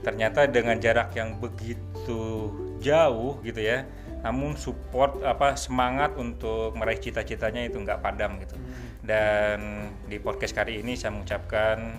ternyata 0.00 0.46
dengan 0.48 0.78
jarak 0.80 1.12
yang 1.12 1.36
begitu 1.42 2.48
jauh 2.80 3.36
gitu 3.44 3.60
ya 3.60 3.84
namun 4.20 4.56
support 4.56 5.24
apa 5.24 5.56
semangat 5.56 6.12
untuk 6.20 6.76
meraih 6.76 7.00
cita-citanya 7.00 7.64
itu 7.64 7.80
nggak 7.80 8.04
padam 8.04 8.36
gitu. 8.40 8.56
Dan 9.00 9.88
di 10.06 10.20
podcast 10.20 10.52
kali 10.52 10.84
ini 10.84 10.92
saya 10.92 11.16
mengucapkan 11.16 11.96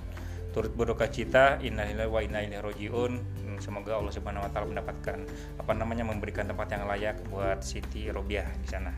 turut 0.54 0.70
berduka 0.76 1.10
cita 1.10 1.58
innalillahi 1.64 2.12
wa 2.12 2.22
inna 2.22 2.40
ilaihi 2.46 2.62
rajiun. 2.62 3.12
Hmm, 3.18 3.58
semoga 3.58 3.98
Allah 3.98 4.14
Subhanahu 4.14 4.46
wa 4.46 4.52
taala 4.54 4.70
mendapatkan 4.70 5.18
apa 5.58 5.72
namanya 5.74 6.06
memberikan 6.06 6.46
tempat 6.46 6.70
yang 6.70 6.86
layak 6.86 7.18
buat 7.34 7.66
Siti 7.66 8.06
Robiah 8.14 8.46
di 8.62 8.68
sana 8.70 8.94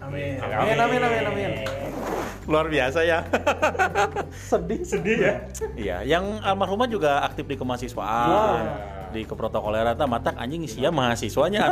Amin. 0.00 0.36
amin 0.38 0.76
amin 0.76 1.00
amin 1.00 1.22
amin 1.26 1.50
Luar 2.44 2.68
biasa 2.68 3.00
ya. 3.02 3.24
sedih 4.42 4.80
sedih 4.82 5.16
ya 5.18 5.34
Iya, 5.74 5.96
yang 6.06 6.24
almarhumah 6.40 6.84
juga 6.84 7.20
aktif 7.20 7.44
di 7.44 7.56
kemahasiswaan. 7.56 8.64
Di 9.10 9.22
keprotokoleran 9.22 9.94
ta 9.94 10.04
matak 10.04 10.36
anjing 10.36 10.66
sia 10.66 10.90
mahasiswanya. 10.90 11.70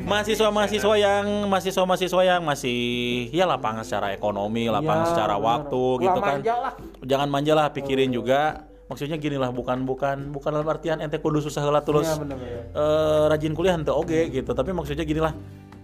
Mahasiswa-mahasiswa 0.00 0.94
yang 0.96 1.46
mahasiswa-mahasiswa 1.46 2.22
yang 2.24 2.42
masih 2.42 2.80
ya 3.28 3.44
lapang 3.44 3.78
secara 3.82 4.10
ekonomi, 4.10 4.66
lapang 4.66 5.04
Ya, 5.04 5.06
secara 5.06 5.36
bener. 5.36 5.46
waktu 5.46 5.80
Ulah 5.80 6.02
gitu 6.02 6.20
kan. 6.20 6.36
lah. 6.40 6.72
Jangan 7.02 7.28
manja 7.28 7.52
lah 7.54 7.66
pikirin 7.70 8.10
juga. 8.10 8.67
Maksudnya 8.88 9.20
gini 9.20 9.36
lah 9.36 9.52
bukan 9.52 9.84
bukan 9.84 10.32
bukan 10.32 10.50
dalam 10.50 10.64
artian 10.64 10.98
ente 11.04 11.20
kudu 11.20 11.44
susah 11.44 11.60
heula 11.60 11.84
terus 11.84 12.08
Iya, 12.08 12.16
bener-bener. 12.16 12.72
eh, 12.72 13.24
rajin 13.28 13.52
kuliah 13.52 13.76
henteu 13.76 13.94
oge 13.94 14.32
gitu. 14.32 14.56
Tapi 14.56 14.72
maksudnya 14.72 15.04
gini 15.04 15.20
lah 15.20 15.36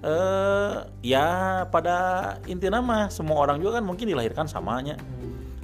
eh 0.04 0.72
ya 1.00 1.28
pada 1.68 1.96
intinya 2.44 2.80
mah 2.84 3.02
semua 3.08 3.40
orang 3.40 3.56
juga 3.56 3.80
kan 3.80 3.84
mungkin 3.88 4.04
dilahirkan 4.04 4.44
samanya 4.44 4.96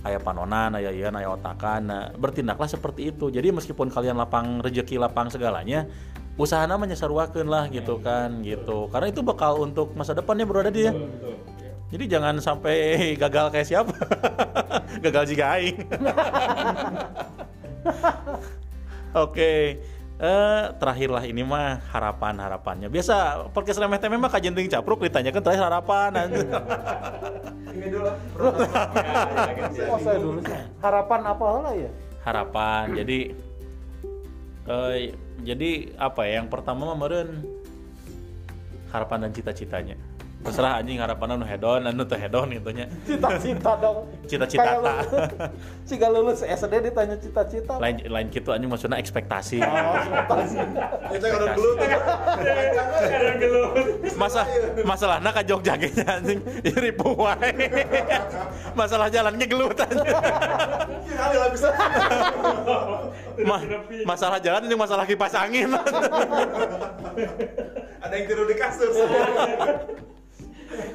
aya 0.01 0.17
panonan, 0.17 0.73
aya 0.81 0.89
ieu, 0.93 1.13
aya 1.13 1.29
otakan. 1.29 1.81
Nah, 1.93 2.09
bertindaklah 2.17 2.65
seperti 2.65 3.13
itu. 3.13 3.29
Jadi 3.29 3.53
meskipun 3.53 3.93
kalian 3.93 4.17
lapang 4.17 4.65
rezeki, 4.65 4.97
lapang 4.97 5.29
segalanya, 5.29 5.85
usahana 6.41 6.81
menyesaruakeun 6.81 7.45
lah 7.45 7.69
gitu 7.69 8.01
kan, 8.01 8.41
gitu. 8.41 8.89
Karena 8.89 9.13
itu 9.13 9.21
bakal 9.21 9.61
untuk 9.61 9.93
masa 9.93 10.17
depannya 10.17 10.49
Bro 10.49 10.65
Dadi 10.65 10.89
ya. 10.89 10.97
Jadi 11.91 12.07
jangan 12.07 12.39
sampai 12.39 13.19
gagal 13.19 13.51
kayak 13.51 13.67
siapa. 13.67 13.91
gagal 15.05 15.35
jika 15.35 15.59
aing. 15.59 15.83
Oke. 19.27 19.83
Eh 20.21 20.63
terakhirlah 20.77 21.25
ini 21.27 21.43
mah 21.43 21.83
harapan 21.91 22.39
harapannya. 22.39 22.87
Biasa 22.93 23.49
podcast 23.51 23.83
remeh 23.83 23.99
temeh 23.99 24.21
mah 24.21 24.31
kajenting 24.31 24.71
capruk 24.71 25.03
ditanyakan 25.03 25.43
terakhir 25.43 25.67
harapan. 25.67 26.11
Ini 27.75 27.87
dulu. 30.21 30.41
harapan 30.83 31.21
apa 31.27 31.45
lah 31.63 31.75
ya 31.75 31.91
harapan 32.25 32.85
jadi 33.01 33.19
eh, 34.69 34.97
jadi 35.41 35.71
apa 35.97 36.21
ya 36.29 36.43
yang 36.43 36.49
pertama 36.53 36.93
mah 36.93 37.09
harapan 38.91 39.19
dan 39.27 39.33
cita-citanya 39.33 39.97
terserah 40.41 40.81
anjing 40.81 40.97
harapan 40.97 41.37
anu 41.37 41.45
hedon 41.45 41.85
anu 41.85 42.01
teu 42.09 42.17
hedon 42.17 42.49
gitu 42.49 42.73
nya 42.73 42.89
cita-cita 43.05 43.77
dong. 43.77 44.09
Cita-cita. 44.25 44.73
Lulus- 44.81 45.53
jika 45.85 46.07
lulus 46.09 46.41
SD 46.41 46.75
ditanya 46.89 47.17
cita-cita. 47.21 47.77
Lain 47.77 48.01
lain 48.09 48.27
gitu 48.33 48.49
anjing 48.49 48.73
maksudnya 48.73 48.97
ekspektasi. 48.97 49.61
Oh 49.61 50.01
cita-cita 50.01 50.85
Kita 51.13 51.27
udah 51.37 51.49
dulu 51.53 51.71
tuh. 51.77 51.89
masa 54.17 54.49
masalahnya 54.83 55.31
ka 55.33 55.43
Jogja 55.45 55.75
ge 55.77 55.93
nya, 55.93 56.09
anjing 56.17 56.41
iri 56.65 56.93
wae. 56.97 57.53
Masalah 58.73 59.13
jalannya 59.13 59.45
gelut 59.45 59.77
anjing. 59.77 60.17
Ma- 63.45 63.65
masalah 64.09 64.39
jalan 64.41 64.63
ini 64.65 64.77
masalah 64.77 65.05
kipas 65.05 65.37
angin. 65.37 65.69
Ada 68.01 68.15
yang 68.17 68.25
tidur 68.25 68.49
di 68.49 68.57
kasur. 68.57 68.89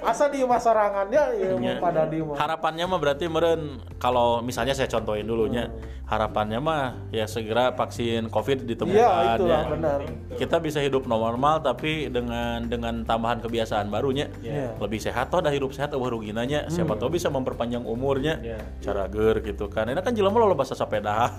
Asa 0.02 0.28
di 0.28 0.40
masarangannya 0.42 1.24
ya 1.36 1.46
Iya. 1.52 1.76
mau 1.76 1.84
pada 1.84 2.08
di 2.08 2.20
harapannya 2.22 2.86
mah 2.86 3.00
berarti 3.00 3.26
meren. 3.28 3.62
Kalau 3.96 4.40
misalnya 4.40 4.72
saya 4.72 4.88
contohin 4.88 5.24
dulunya 5.24 5.68
harapannya 6.06 6.60
mah 6.60 6.84
ya 7.10 7.26
segera 7.26 7.74
vaksin 7.74 8.30
covid 8.30 8.64
ditemukan. 8.64 8.96
Iya 8.96 9.36
itulah 9.36 9.62
ya. 9.62 9.72
benar. 9.74 10.00
Kita 10.36 10.56
bisa 10.58 10.80
hidup 10.80 11.04
normal 11.06 11.60
tapi 11.60 12.08
dengan 12.08 12.64
dengan 12.64 13.04
tambahan 13.04 13.40
kebiasaan 13.40 13.90
barunya 13.90 14.32
Iya. 14.40 14.78
lebih 14.78 14.98
sehat. 14.98 15.28
Toh 15.28 15.40
dah 15.40 15.52
hidup 15.52 15.72
sehat 15.72 15.92
eueuh 15.92 16.08
ruginanya 16.10 16.68
siapa 16.68 16.96
tahu 16.96 17.14
bisa 17.14 17.28
memperpanjang 17.28 17.84
umurnya. 17.84 18.40
Iya. 18.40 18.60
cara 18.80 19.08
ger 19.08 19.42
gitu 19.42 19.68
kan. 19.68 19.88
Ini 19.88 20.00
kan 20.00 20.14
jelema 20.14 20.38
lo 20.38 20.54
bahasa 20.54 20.74
sepeda. 20.74 21.28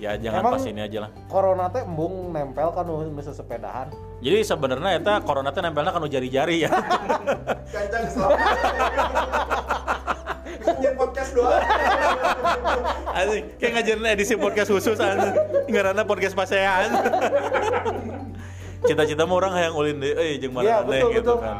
Iya. 0.00 0.16
ya 0.16 0.28
jangan 0.28 0.40
Emang- 0.42 0.54
pas 0.56 0.64
ini 0.64 0.80
aja 0.80 0.98
lah. 1.04 1.10
corona 1.28 1.68
teh 1.68 1.84
embung 1.84 2.32
nempel 2.32 2.72
kan 2.72 2.88
bisa 3.12 3.30
sepedahan 3.30 3.92
jadi 4.20 4.38
sebenarnya 4.44 5.00
eta 5.00 5.14
corona 5.24 5.50
teh 5.50 5.64
nempelnya 5.64 5.92
kan 5.92 6.04
jari-jari 6.04 6.68
ya 6.68 6.72
Kancang 7.70 8.04
selamat. 8.12 8.38
Podcast 11.00 11.32
doang. 11.32 11.64
Anjing, 13.16 13.44
kayak 13.56 13.72
ngajarin 13.80 14.06
edisi 14.12 14.36
podcast 14.36 14.68
khusus 14.68 15.00
anjing. 15.00 15.32
Ngaranna 15.72 16.04
podcast 16.04 16.36
pasean. 16.36 16.92
Cita-cita 18.84 19.24
mah 19.24 19.36
orang 19.40 19.52
hayang 19.56 19.74
ulin 19.80 19.96
deh, 19.96 20.12
eh 20.12 20.36
jeung 20.36 20.52
Iya, 20.60 20.84
mana 20.84 20.84
aneh 20.84 21.00
betul, 21.00 21.10
gitu 21.16 21.32
betul. 21.32 21.38
kan. 21.40 21.56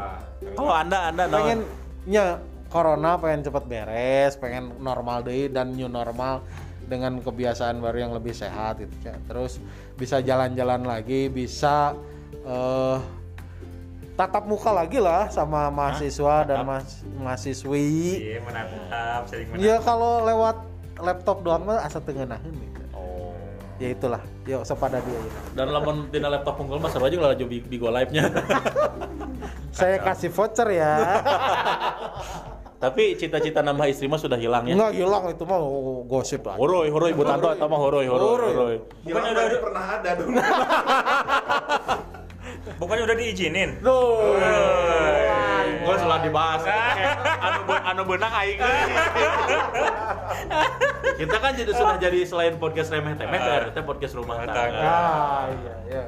Kalau 0.60 0.74
Anda 0.76 0.98
Anda 1.08 1.24
naon? 1.24 1.32
pengen 1.32 1.60
nya 2.04 2.24
corona 2.68 3.16
pengen 3.16 3.40
cepat 3.48 3.64
beres 3.64 4.32
pengen 4.36 4.76
normal 4.80 5.24
deh 5.24 5.48
dan 5.48 5.72
new 5.72 5.88
normal 5.88 6.44
dengan 6.84 7.16
kebiasaan 7.20 7.80
baru 7.80 8.08
yang 8.08 8.12
lebih 8.12 8.32
sehat 8.32 8.80
gitu 8.80 8.92
ya. 9.04 9.14
terus 9.24 9.56
bisa 9.94 10.18
jalan-jalan 10.20 10.84
lagi 10.84 11.28
bisa 11.28 11.92
eh 12.40 12.98
tatap 14.12 14.44
muka 14.44 14.70
lagi 14.70 14.96
lah 14.96 15.28
sama 15.28 15.68
mahasiswa 15.68 16.44
dan 16.44 16.60
mas 16.62 17.00
mahasiswi 17.14 18.20
Iya, 18.28 18.38
menatap, 18.40 19.22
sering 19.24 19.48
menatap. 19.48 19.64
ya 19.64 19.76
kalau 19.78 20.20
lewat 20.22 20.56
laptop 20.98 21.40
doang 21.40 21.62
mah 21.62 21.80
asa 21.80 21.98
tengenahin 21.98 22.52
gitu 22.52 22.80
Oh. 22.92 23.32
ya 23.76 23.88
itulah 23.88 24.20
yuk 24.44 24.60
sepada 24.62 25.00
dia 25.00 25.16
ya. 25.16 25.32
Dan 25.54 25.70
lamun 25.70 26.08
dina 26.08 26.28
laptop 26.28 26.58
unggul 26.58 26.76
mah 26.76 26.88
seru 26.88 27.06
aja 27.06 27.16
Big- 27.40 27.64
Bigo 27.64 27.88
Live-nya. 27.88 28.28
saya 29.72 29.96
kasih 29.98 30.28
voucher 30.28 30.68
ya 30.70 30.92
Tapi 32.80 33.12
cita-cita 33.14 33.60
nambah 33.60 33.86
istri 33.86 34.04
mah 34.04 34.16
sudah 34.16 34.36
hilang 34.36 34.64
ya. 34.64 34.72
nggak 34.72 34.92
hilang 34.94 35.24
itu 35.28 35.44
mah 35.44 35.60
gosip 36.06 36.40
lah 36.42 36.56
Horoy, 36.56 36.88
horoy, 36.88 37.12
Bu 37.12 37.24
Tanto, 37.24 37.48
eta 37.48 37.64
mah 37.64 37.76
horoy, 37.78 38.04
horoy, 38.04 38.36
horoy. 38.50 38.76
Bukannya 39.02 39.30
udah 39.30 39.60
pernah 39.62 39.84
ada 39.94 40.10
dong. 40.14 40.28
Bukannya 42.76 43.04
udah 43.04 43.16
diizinin? 43.16 43.70
Duh. 43.80 44.36
Gua 45.80 45.96
salah 45.96 46.20
dibahas. 46.20 46.60
anu 47.40 47.60
anu 47.66 48.00
beunang 48.04 48.32
aing. 48.36 48.58
Kita 51.16 51.36
kan 51.36 51.52
jadi 51.52 51.72
sudah 51.72 51.96
jadi 51.96 52.18
selain 52.22 52.54
podcast 52.56 52.88
remeh 52.90 53.12
temeh 53.14 53.36
Ah. 53.36 53.68
teh 53.68 53.80
podcast 53.80 54.12
rumah 54.14 54.40
Rumah 54.40 54.48
tangga. 54.48 54.80
ah 54.80 55.44
iya 55.50 55.74
iya 55.86 56.04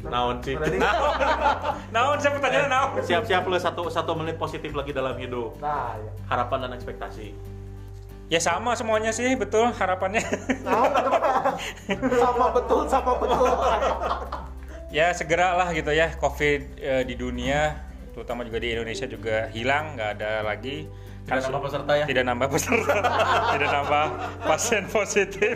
Naon 0.00 0.40
sih? 0.40 0.56
Naon 1.90 2.16
saya 2.16 2.32
pertanyaan 2.32 2.68
naon? 2.68 2.90
Siap-siap 3.00 3.44
lu 3.44 3.56
satu 3.56 3.84
satu 3.86 4.16
menit 4.16 4.36
positif 4.36 4.72
lagi 4.72 4.92
dalam 4.92 5.16
hidup. 5.16 5.56
nah 5.58 5.96
iya 5.96 6.10
Harapan 6.26 6.64
dan 6.64 6.72
ekspektasi. 6.72 7.36
Ya 8.30 8.38
sama 8.38 8.72
semuanya 8.72 9.10
sih, 9.10 9.34
betul 9.34 9.74
harapannya. 9.74 10.22
Nah, 10.62 10.86
sama 12.14 12.46
betul 12.54 12.86
sama 12.86 13.12
betul 13.18 13.50
ya 14.90 15.14
segera 15.14 15.54
lah 15.54 15.70
gitu 15.70 15.94
ya 15.94 16.14
COVID 16.18 16.60
eh, 16.82 17.02
di 17.06 17.14
dunia, 17.14 17.78
terutama 18.14 18.42
juga 18.42 18.58
di 18.58 18.74
Indonesia 18.74 19.06
juga 19.06 19.48
hilang, 19.54 19.94
nggak 19.94 20.10
ada 20.18 20.32
lagi. 20.42 20.86
Tidak 21.30 21.46
nambah 21.46 21.62
peserta 21.62 21.92
ya? 21.94 22.04
Tidak 22.10 22.24
nambah 22.26 22.48
peserta, 22.50 22.96
tidak 23.54 23.70
nambah 23.70 24.04
pasien 24.44 24.84
positif. 24.90 25.54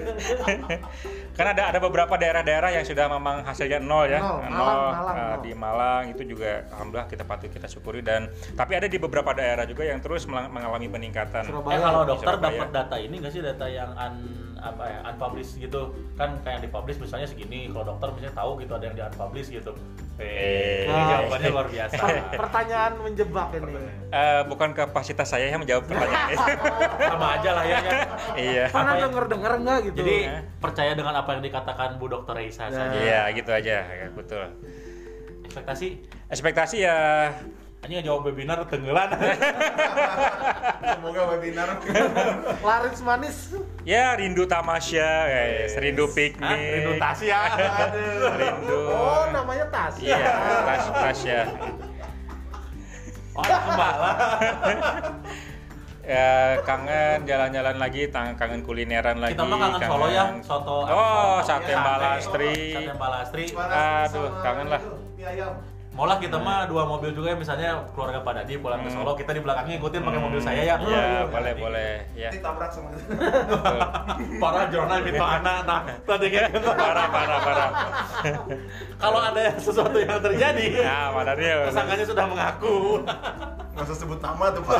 Karena 1.35 1.51
ada 1.53 1.65
ada 1.69 1.79
beberapa 1.79 2.15
daerah-daerah 2.15 2.71
yang 2.73 2.83
sudah 2.83 3.07
memang 3.09 3.43
hasilnya 3.43 3.79
nol 3.79 4.07
ya, 4.07 4.19
Nol, 4.19 4.39
Nol, 4.41 4.49
Malang, 4.49 4.79
Malang, 4.95 5.15
eh, 5.15 5.23
nol. 5.27 5.41
di 5.41 5.53
Malang 5.53 6.03
itu 6.09 6.23
juga 6.25 6.51
alhamdulillah 6.71 7.09
kita 7.09 7.25
patut 7.25 7.49
kita 7.49 7.67
syukuri 7.67 8.01
dan 8.01 8.27
tapi 8.53 8.73
ada 8.73 8.87
di 8.87 8.97
beberapa 8.97 9.31
daerah 9.31 9.63
juga 9.63 9.83
yang 9.83 9.99
terus 9.99 10.25
mengalami 10.27 10.87
peningkatan. 10.87 11.43
Surabaya. 11.45 11.75
Eh 11.75 11.81
kalau 11.81 12.03
dokter 12.05 12.35
dapat 12.37 12.69
data 12.71 12.97
ini 12.97 13.15
nggak 13.19 13.33
sih 13.33 13.43
data 13.43 13.67
yang 13.67 13.91
un, 13.93 14.15
apa 14.57 14.83
ya 14.87 14.99
unpublished 15.07 15.59
gitu 15.59 15.81
kan 16.15 16.39
kayak 16.41 16.57
yang 16.57 16.63
dipublish 16.65 16.97
misalnya 16.97 17.27
segini 17.27 17.69
kalau 17.69 17.85
dokter 17.87 18.09
misalnya 18.11 18.35
tahu 18.35 18.51
gitu 18.57 18.73
ada 18.73 18.85
yang 18.85 18.95
di 18.95 19.03
unpublish 19.05 19.49
gitu 19.51 19.73
eh 20.17 20.87
Nah. 20.87 21.07
jawabannya 21.19 21.49
luar 21.51 21.67
biasa 21.67 21.97
pertanyaan 22.33 22.93
menjebak 22.99 23.49
ini 23.53 23.75
Eh, 24.15 24.43
bukan 24.47 24.71
kapasitas 24.71 25.27
saya 25.27 25.51
yang 25.51 25.59
menjawab 25.59 25.85
pertanyaan 25.85 26.31
itu. 26.31 26.47
sama 27.11 27.27
aja 27.35 27.51
lah 27.51 27.65
ya, 27.67 27.77
ya. 27.77 27.93
iya. 28.37 28.65
pernah 28.71 28.95
Apa 28.95 29.01
ya? 29.01 29.05
denger 29.05 29.25
denger 29.27 29.53
enggak 29.59 29.79
gitu 29.83 29.97
jadi 29.99 30.17
Ya. 30.25 30.39
percaya 30.57 30.93
dengan 30.95 31.15
apa 31.17 31.24
yang 31.31 31.43
dikatakan 31.43 31.97
Bu 31.97 32.07
Dokter 32.07 32.35
Reisa 32.35 32.67
Ya. 32.67 32.75
saja 32.75 32.97
Iya, 32.97 33.21
gitu 33.33 33.51
aja, 33.51 33.77
ya, 33.83 34.07
betul. 34.11 34.45
ekspektasi 35.43 35.89
Ekspektasi 36.27 36.77
ya 36.81 37.31
hanya 37.81 38.01
jawab 38.01 38.25
webinar 38.27 38.65
tenggelan 38.65 39.13
Semoga 40.97 41.23
webinar. 41.31 41.69
laris 42.65 43.01
manis 43.01 43.53
ya 43.85 44.17
rindu 44.17 44.45
tamasya, 44.45 45.05
guys, 45.27 45.77
rindu 45.77 46.09
piknik. 46.09 46.41
Hah? 46.41 46.57
rindu 46.57 46.93
Tasya 46.97 47.41
Rindu. 48.41 48.79
oh 48.89 49.29
namanya 49.31 49.69
tas 49.69 50.01
Iya, 50.01 50.17
tas 50.65 50.85
Tasya. 50.91 51.41
oh 53.35 53.45
malah 53.71 54.17
Ya 56.05 56.61
kangen 56.63 57.25
jalan-jalan 57.25 57.77
lagi, 57.81 58.13
kangen 58.13 58.61
kulineran 58.61 59.19
lagi. 59.19 59.33
kita 59.33 59.43
mah 59.43 59.57
kangen 59.73 59.89
Solo 59.89 60.07
ya 60.07 60.25
soto 60.45 60.85
Oh, 60.85 61.41
soto, 61.41 61.49
sate 61.49 61.73
ya, 61.73 61.81
balastri. 61.81 62.55
sate 62.71 62.93
balastri 62.95 63.45
Aduh, 63.57 64.29
kangen 64.45 64.69
lah. 64.69 64.81
Maulah 65.95 66.19
kita 66.19 66.35
mah 66.37 66.67
dua 66.67 66.83
mobil 66.85 67.15
juga 67.15 67.31
ya 67.31 67.39
misalnya 67.39 67.87
keluarga 67.95 68.19
Pak 68.19 68.43
Dadi 68.43 68.59
pulang 68.59 68.83
ke 68.83 68.91
Solo 68.91 69.15
kita 69.15 69.31
di 69.31 69.39
belakangnya 69.39 69.79
ngikutin 69.79 70.01
pakai 70.03 70.21
mobil 70.21 70.41
saya 70.43 70.63
ya. 70.67 70.75
Hmm. 70.75 70.91
Ya, 70.91 71.23
boleh, 71.25 71.53
boleh. 71.55 71.93
Ya. 72.13 72.31
Ditabrak 72.35 72.69
sama 72.69 72.91
itu. 72.91 73.15
betul. 73.15 73.79
Parah 74.43 74.67
Jona 74.69 74.97
gitu 75.01 75.23
anak 75.23 75.59
nah 75.63 75.81
tadi 76.03 76.27
kayak 76.29 76.51
gitu. 76.51 76.67
Parah, 76.69 77.07
parah, 77.09 77.39
parah. 77.41 77.69
Kalau 79.07 79.21
ada 79.23 79.41
sesuatu 79.57 79.97
yang 79.97 80.19
terjadi, 80.19 80.67
Ya, 80.83 81.15
mana 81.15 81.33
dia? 81.33 81.63
tersangkanya 81.65 82.05
sudah 82.05 82.25
mengaku. 82.27 82.75
Nggak 83.73 83.85
usah 83.87 83.97
sebut 83.97 84.19
nama 84.19 84.45
tuh 84.51 84.63
pak. 84.67 84.79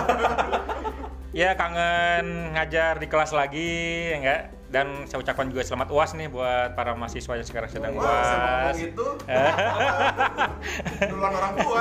Ya 1.35 1.59
kangen 1.59 2.55
ngajar 2.55 3.03
di 3.03 3.11
kelas 3.11 3.35
lagi, 3.35 3.67
ya 4.07 4.17
enggak? 4.23 4.41
Dan 4.71 4.87
saya 5.11 5.19
ucapkan 5.19 5.51
juga 5.51 5.67
selamat 5.67 5.91
UAS 5.91 6.15
nih 6.15 6.31
buat 6.31 6.79
para 6.79 6.95
mahasiswa 6.95 7.35
yang 7.35 7.43
sekarang 7.47 7.71
sedang 7.75 7.99
Wah, 7.99 8.71
UAS. 8.71 8.79
gitu. 8.79 9.19
Duluan 11.11 11.35
orang 11.35 11.53
tua. 11.59 11.81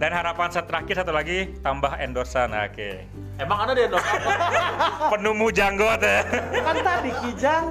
Dan 0.00 0.10
harapan 0.16 0.48
saya 0.48 0.64
terakhir 0.64 1.04
satu 1.04 1.12
lagi 1.12 1.52
tambah 1.60 1.92
endorsan. 2.00 2.48
Oke. 2.64 3.04
Emang 3.36 3.68
ada 3.68 3.76
di 3.76 3.92
endorse 3.92 4.08
apa? 4.08 4.30
Penemu 5.12 5.46
janggot 5.52 6.00
ya. 6.00 6.20
kan 6.64 6.76
tadi 6.80 7.10
kijang 7.28 7.64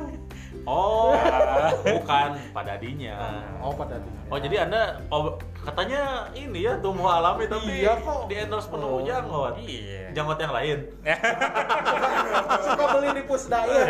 Oh, 0.64 1.12
bukan 2.00 2.40
Pak 2.56 2.64
Dadinya. 2.64 3.16
oh 3.60 3.76
pada 3.76 4.00
di 4.00 4.08
Oh 4.32 4.40
jadi 4.40 4.64
anda 4.64 4.96
oh, 5.12 5.36
katanya 5.60 6.32
ini 6.32 6.64
ya 6.64 6.80
tumbuh 6.80 7.12
alami 7.12 7.46
tapi 7.52 7.84
Iya 7.84 8.00
kok. 8.00 8.32
di 8.32 8.36
endorse 8.40 8.72
penuh 8.72 8.88
Oh. 8.88 9.04
janggot. 9.04 9.60
Iya. 9.60 10.16
Janggot 10.16 10.40
yang 10.40 10.54
lain. 10.56 10.78
suka 12.66 12.86
beli 12.96 13.10
di 13.12 13.24
pusdair 13.28 13.88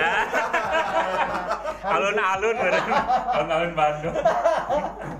Alun-alun, 1.83 2.55
alun-alun 2.57 3.71
Bandung. 3.75 4.15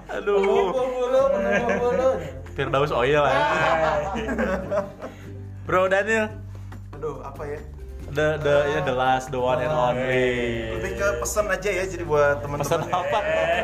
Aduh. 0.09 0.37
penumbuh 0.41 0.87
bulu 0.89 1.21
penumbuh 1.29 1.71
bulu 1.77 2.09
Firdaus 2.53 2.91
Oil 2.93 3.21
ya. 3.21 3.41
Bro 5.63 5.85
Daniel, 5.87 6.27
Aduh, 6.93 7.21
apa 7.21 7.41
ya? 7.45 7.59
The 8.13 8.37
the 8.39 8.55
ya 8.71 8.79
the 8.85 8.93
last 8.93 9.33
the 9.33 9.41
one 9.41 9.59
and 9.59 9.73
only. 9.73 10.69
Lebih 10.77 10.91
ke 11.01 11.07
pesan 11.19 11.49
aja 11.49 11.69
ya, 11.69 11.83
jadi 11.89 12.05
buat 12.05 12.45
Pesan 12.45 12.85
teman-teman. 12.85 12.89
apa? 12.93 13.19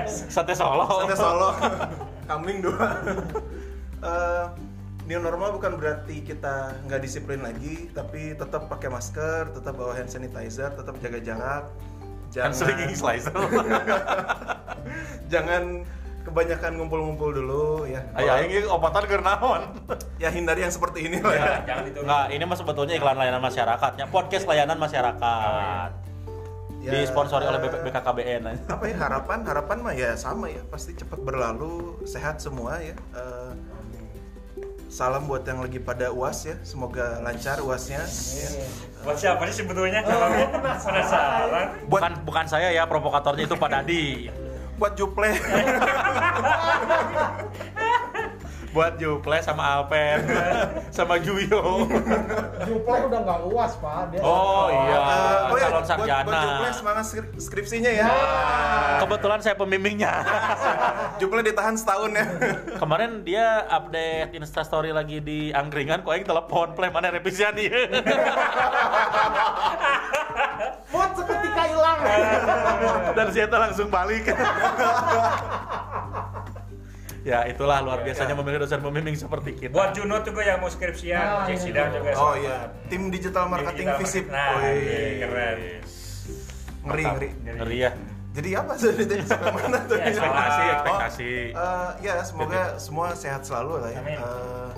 Sate 0.09 0.53
Solo. 0.57 1.05
Sate 1.05 1.15
Solo. 1.15 1.49
Kambing 2.29 2.59
dua. 2.65 2.87
Eh, 3.99 4.45
new 5.11 5.19
normal 5.19 5.59
bukan 5.59 5.75
berarti 5.75 6.23
kita 6.23 6.71
nggak 6.87 7.03
disiplin 7.03 7.43
lagi, 7.43 7.91
tapi 7.91 8.31
tetap 8.31 8.71
pakai 8.71 8.87
masker, 8.87 9.51
tetap 9.51 9.75
bawa 9.75 9.91
hand 9.91 10.07
sanitizer, 10.07 10.71
tetap 10.71 10.95
jaga 11.03 11.19
jarak. 11.19 11.63
Kan 12.31 12.55
slinging 12.55 12.95
slicer. 12.95 13.35
jangan 15.27 15.83
kebanyakan 16.29 16.71
ngumpul-ngumpul 16.77 17.29
dulu 17.33 17.89
ya. 17.89 18.05
Ayo 18.13 18.29
aing 18.37 18.51
ieu 18.53 18.69
obatan 18.69 19.03
keur 19.09 19.19
naon? 19.19 19.61
Ya 20.21 20.29
hindari 20.29 20.61
yang 20.61 20.71
seperti 20.71 21.09
ini 21.09 21.17
lah 21.19 21.33
ya. 21.33 21.45
Jangan 21.65 21.83
itu. 21.89 21.99
Enggak, 22.05 22.25
ini 22.29 22.43
mah 22.45 22.57
sebetulnya 22.57 22.93
iklan 22.95 23.17
layanan 23.17 23.41
masyarakatnya, 23.41 24.05
podcast 24.07 24.45
layanan 24.45 24.77
masyarakat. 24.77 25.89
Ya, 26.79 26.95
Disponsori 26.95 27.43
oleh 27.43 27.59
eh, 27.59 27.83
BKKBN. 27.91 28.41
apa 28.71 28.83
ya 28.87 28.95
harapan 28.95 29.43
harapan 29.43 29.77
mah 29.83 29.91
ya 29.91 30.15
sama 30.15 30.47
ya 30.47 30.63
pasti 30.71 30.95
cepat 30.95 31.19
berlalu 31.19 31.99
sehat 32.07 32.39
semua 32.39 32.79
ya 32.79 32.95
Eh, 33.11 33.51
salam 34.87 35.27
buat 35.27 35.43
yang 35.43 35.59
lagi 35.59 35.75
pada 35.77 36.07
uas 36.09 36.47
ya 36.47 36.55
semoga 36.63 37.19
lancar 37.19 37.59
uasnya 37.59 37.99
ya. 38.07 38.49
Buat 39.03 39.17
siapa 39.19 39.43
sih 39.51 39.61
sebetulnya? 39.61 40.01
Penasaran. 40.07 41.67
Bukan 41.91 42.11
bukan 42.23 42.45
saya 42.47 42.71
ya 42.71 42.87
provokatornya 42.87 43.43
itu 43.43 43.59
Pak 43.59 43.69
Dadi. 43.69 44.31
Buat 44.79 44.93
juple 44.95 45.29
buat 48.69 49.01
Juple 49.01 49.41
sama 49.41 49.65
Alpen 49.65 50.29
sama 50.93 51.17
Juyo. 51.17 51.89
Juple 52.61 52.97
udah 53.01 53.19
nggak 53.19 53.41
uas 53.49 53.73
pak 53.75 54.13
dia 54.13 54.21
Oh 54.21 54.69
iya, 54.69 54.93
Eh, 54.93 55.49
oh 55.49 55.57
ya, 55.57 55.65
calon 55.65 55.73
buat, 55.73 55.89
sarjana. 55.89 56.21
buat 56.21 56.37
Juple 56.37 56.69
semangat 56.71 57.03
skri- 57.03 57.33
skripsinya 57.41 57.89
ya. 57.89 58.05
Kebetulan 59.01 59.41
saya 59.41 59.57
pembimbingnya. 59.57 60.13
Juple 61.19 61.41
ditahan 61.41 61.73
setahun 61.73 62.13
ya. 62.13 62.25
Kemarin 62.77 63.25
dia 63.25 63.65
update 63.67 64.37
Instastory 64.37 64.93
lagi 64.93 65.17
di 65.17 65.49
angkringan, 65.49 66.05
kok 66.05 66.13
yang 66.13 66.29
telepon, 66.29 66.77
play 66.77 66.93
mana 66.93 67.09
revisian 67.09 67.57
dia. 67.57 67.73
mood 70.89 71.09
seketika 71.13 71.63
hilang 71.65 71.99
Dan 73.17 73.25
saya 73.29 73.47
langsung 73.47 73.87
balik. 73.87 74.25
ya 77.19 77.43
itulah 77.45 77.83
luar 77.83 77.99
biasanya 78.01 78.33
memilih 78.33 78.63
dosen 78.63 78.79
pembimbing 78.79 79.13
seperti 79.13 79.51
kita. 79.53 79.73
Buat 79.75 79.91
Juno 79.93 80.23
juga 80.23 80.41
yang 80.41 80.63
mau 80.63 80.71
skripsian, 80.71 81.19
Nah, 81.19 81.45
iya. 81.45 81.59
sidang 81.59 81.89
juga. 81.91 82.11
Oh 82.15 82.33
iya, 82.33 82.71
tim 82.87 83.11
digital 83.11 83.45
marketing 83.51 83.85
Digital 83.91 83.99
visip. 83.99 84.25
Nah, 84.31 84.55
Wih, 84.57 84.79
iya, 84.79 85.27
keren. 85.27 85.57
ngeri 86.79 87.03
ngeri. 87.05 87.29
Ngeri 87.43 87.77
ya. 87.77 87.91
Jadi 88.29 88.49
apa 88.55 88.71
tadi 88.77 89.03
sampai 89.25 89.51
mana 89.57 89.77
tuh? 89.83 89.97
Ya, 89.99 90.05
Ekspektasi, 90.07 90.61
Oh, 90.61 90.71
ekspektasi. 90.71 91.31
eh, 91.51 91.89
ya 91.99 92.15
semoga 92.23 92.61
semua 92.79 93.07
sehat 93.11 93.41
selalu 93.43 93.83
lah 93.83 93.89
ya. 93.91 93.99
Amin. 93.99 94.15
Eh, 94.15 94.71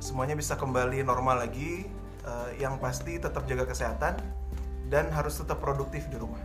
semuanya 0.00 0.34
bisa 0.34 0.56
kembali 0.56 1.04
normal 1.04 1.44
lagi. 1.44 1.84
Eh, 2.24 2.50
yang 2.56 2.80
pasti 2.80 3.20
tetap 3.20 3.44
jaga 3.44 3.68
kesehatan 3.68 4.16
dan 4.94 5.10
harus 5.10 5.34
tetap 5.42 5.58
produktif 5.58 6.06
di 6.06 6.14
rumah. 6.14 6.38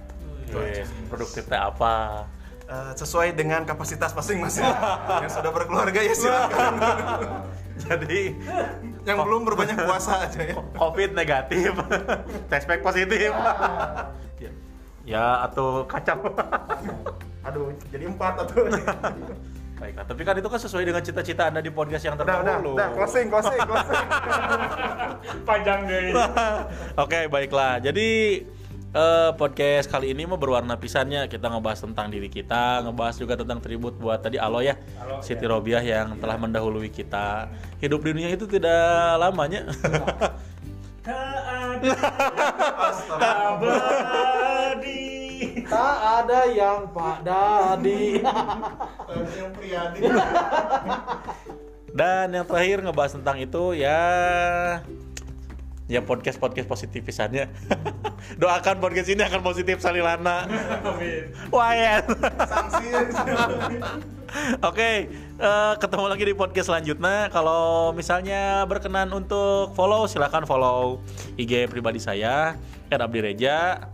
Wih, 0.49 0.81
produktifnya 1.05 1.69
apa? 1.69 2.25
Eh, 2.65 2.93
sesuai 2.97 3.37
dengan 3.37 3.61
kapasitas 3.61 4.17
masing-masing. 4.17 4.65
yang 5.21 5.29
sudah 5.29 5.53
berkeluarga 5.53 6.01
ya 6.01 6.13
silakan. 6.17 6.73
Jadi 7.85 8.33
yang 9.05 9.21
belum 9.21 9.45
berbanyak 9.45 9.85
puasa 9.85 10.25
aja 10.25 10.41
ya. 10.41 10.57
COVID 10.77 11.13
negatif, 11.13 11.77
tespek 12.49 12.81
positif. 12.81 13.29
ya, 14.41 14.51
ya 15.05 15.25
atau 15.45 15.85
kacau. 15.85 16.33
Aduh, 17.45 17.71
jadi 17.87 18.03
empat 18.11 18.35
atau 18.45 18.67
Baiklah, 19.79 20.03
tapi 20.03 20.27
kan 20.27 20.35
itu 20.35 20.51
kan 20.51 20.59
sesuai 20.59 20.83
dengan 20.83 20.99
cita-cita 20.99 21.47
Anda 21.47 21.63
di 21.63 21.71
podcast 21.71 22.03
yang 22.03 22.19
udah, 22.19 22.27
udah, 22.27 22.35
terdahulu. 22.43 22.71
udah, 22.75 22.87
closing, 22.99 23.31
closing, 23.31 23.59
closing. 23.63 24.05
Panjang 25.47 25.87
deh. 25.87 26.11
Oke, 27.07 27.31
baiklah. 27.31 27.79
Jadi 27.79 28.43
eh, 28.91 29.31
podcast 29.39 29.87
kali 29.87 30.11
ini 30.11 30.27
mau 30.27 30.35
berwarna 30.35 30.75
pisannya. 30.75 31.31
Kita 31.31 31.47
ngebahas 31.47 31.79
tentang 31.79 32.11
diri 32.11 32.27
kita, 32.27 32.83
ngebahas 32.83 33.23
juga 33.23 33.39
tentang 33.39 33.63
tribut 33.63 33.95
buat 33.95 34.19
tadi 34.19 34.35
Alo 34.35 34.59
ya, 34.59 34.75
Alo, 34.99 35.23
Siti 35.23 35.47
ya. 35.47 35.55
Robiah 35.55 35.79
yang 35.79 36.19
telah 36.19 36.35
mendahului 36.35 36.91
kita. 36.91 37.47
Hidup 37.79 38.03
di 38.03 38.19
dunia 38.19 38.35
itu 38.35 38.51
tidak 38.51 39.15
lamanya. 39.15 39.63
Tak 41.09 41.81
ada. 41.81 44.45
Tak 45.69 45.97
ada 46.25 46.49
yang 46.49 46.89
Pak 46.89 47.17
Dadi 47.21 48.25
yang 49.37 49.51
Priyadi. 49.53 50.01
Dan 51.93 52.33
yang 52.33 52.45
terakhir 52.45 52.81
ngebahas 52.81 53.13
tentang 53.21 53.37
itu 53.37 53.77
ya 53.77 54.01
ya 55.89 56.05
podcast 56.05 56.37
podcast 56.37 56.69
positif 56.69 57.01
pisannya. 57.01 57.49
Doakan 58.41 58.77
podcast 58.77 59.09
ini 59.09 59.25
akan 59.25 59.41
positif 59.41 59.81
salilana. 59.81 60.45
Amin. 60.85 61.33
Wayan. 61.49 62.05
Oke, 64.69 65.09
eh, 65.41 65.73
ketemu 65.81 66.05
lagi 66.05 66.23
di 66.29 66.37
podcast 66.37 66.69
selanjutnya. 66.69 67.33
Kalau 67.33 67.89
misalnya 67.97 68.69
berkenan 68.69 69.09
untuk 69.09 69.73
follow, 69.73 70.05
silahkan 70.05 70.45
follow 70.45 71.01
IG 71.41 71.65
pribadi 71.65 71.97
saya, 71.97 72.53
@abdireja. 72.93 73.89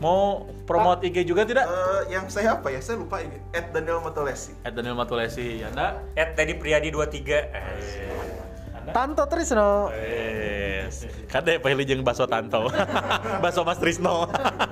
Mau 0.00 0.48
promote 0.64 1.12
IG 1.12 1.28
juga 1.28 1.44
tidak? 1.44 1.68
Eh, 1.68 2.16
yang 2.16 2.24
saya 2.32 2.56
apa 2.56 2.72
ya? 2.72 2.80
Saya 2.80 3.04
lupa 3.04 3.20
ini. 3.20 3.36
At 3.52 3.76
Daniel 3.76 4.00
Matolesi. 4.00 4.56
At 4.64 4.72
Daniel 4.72 4.96
Matulesi, 4.96 5.60
Anda? 5.60 6.00
Ed 6.16 6.32
tadi 6.32 6.56
Priadi 6.56 6.88
23. 6.88 8.80
Tanto 8.90 9.22
Trisno 9.28 9.92
Yes. 9.92 11.04
Kade 11.30 11.62
pilih 11.62 11.86
jeung 11.86 12.02
baso 12.02 12.26
tanto. 12.26 12.66
baso 13.44 13.62
Mas 13.62 13.78
Trisno. 13.78 14.26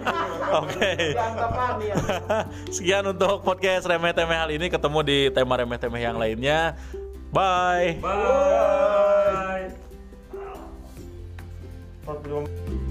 Oke. 0.64 1.14
Ya 1.14 1.28
Sekian 2.72 3.06
untuk 3.06 3.46
podcast 3.46 3.86
remeh 3.86 4.16
temeh 4.16 4.34
hal 4.34 4.50
ini 4.50 4.66
ketemu 4.66 4.98
di 5.06 5.18
tema 5.30 5.60
remeh 5.60 5.78
temeh 5.78 6.02
yang 6.02 6.18
lainnya. 6.18 6.74
Bye. 7.30 8.02
Bye. 8.02 9.70
Bye. 12.08 12.87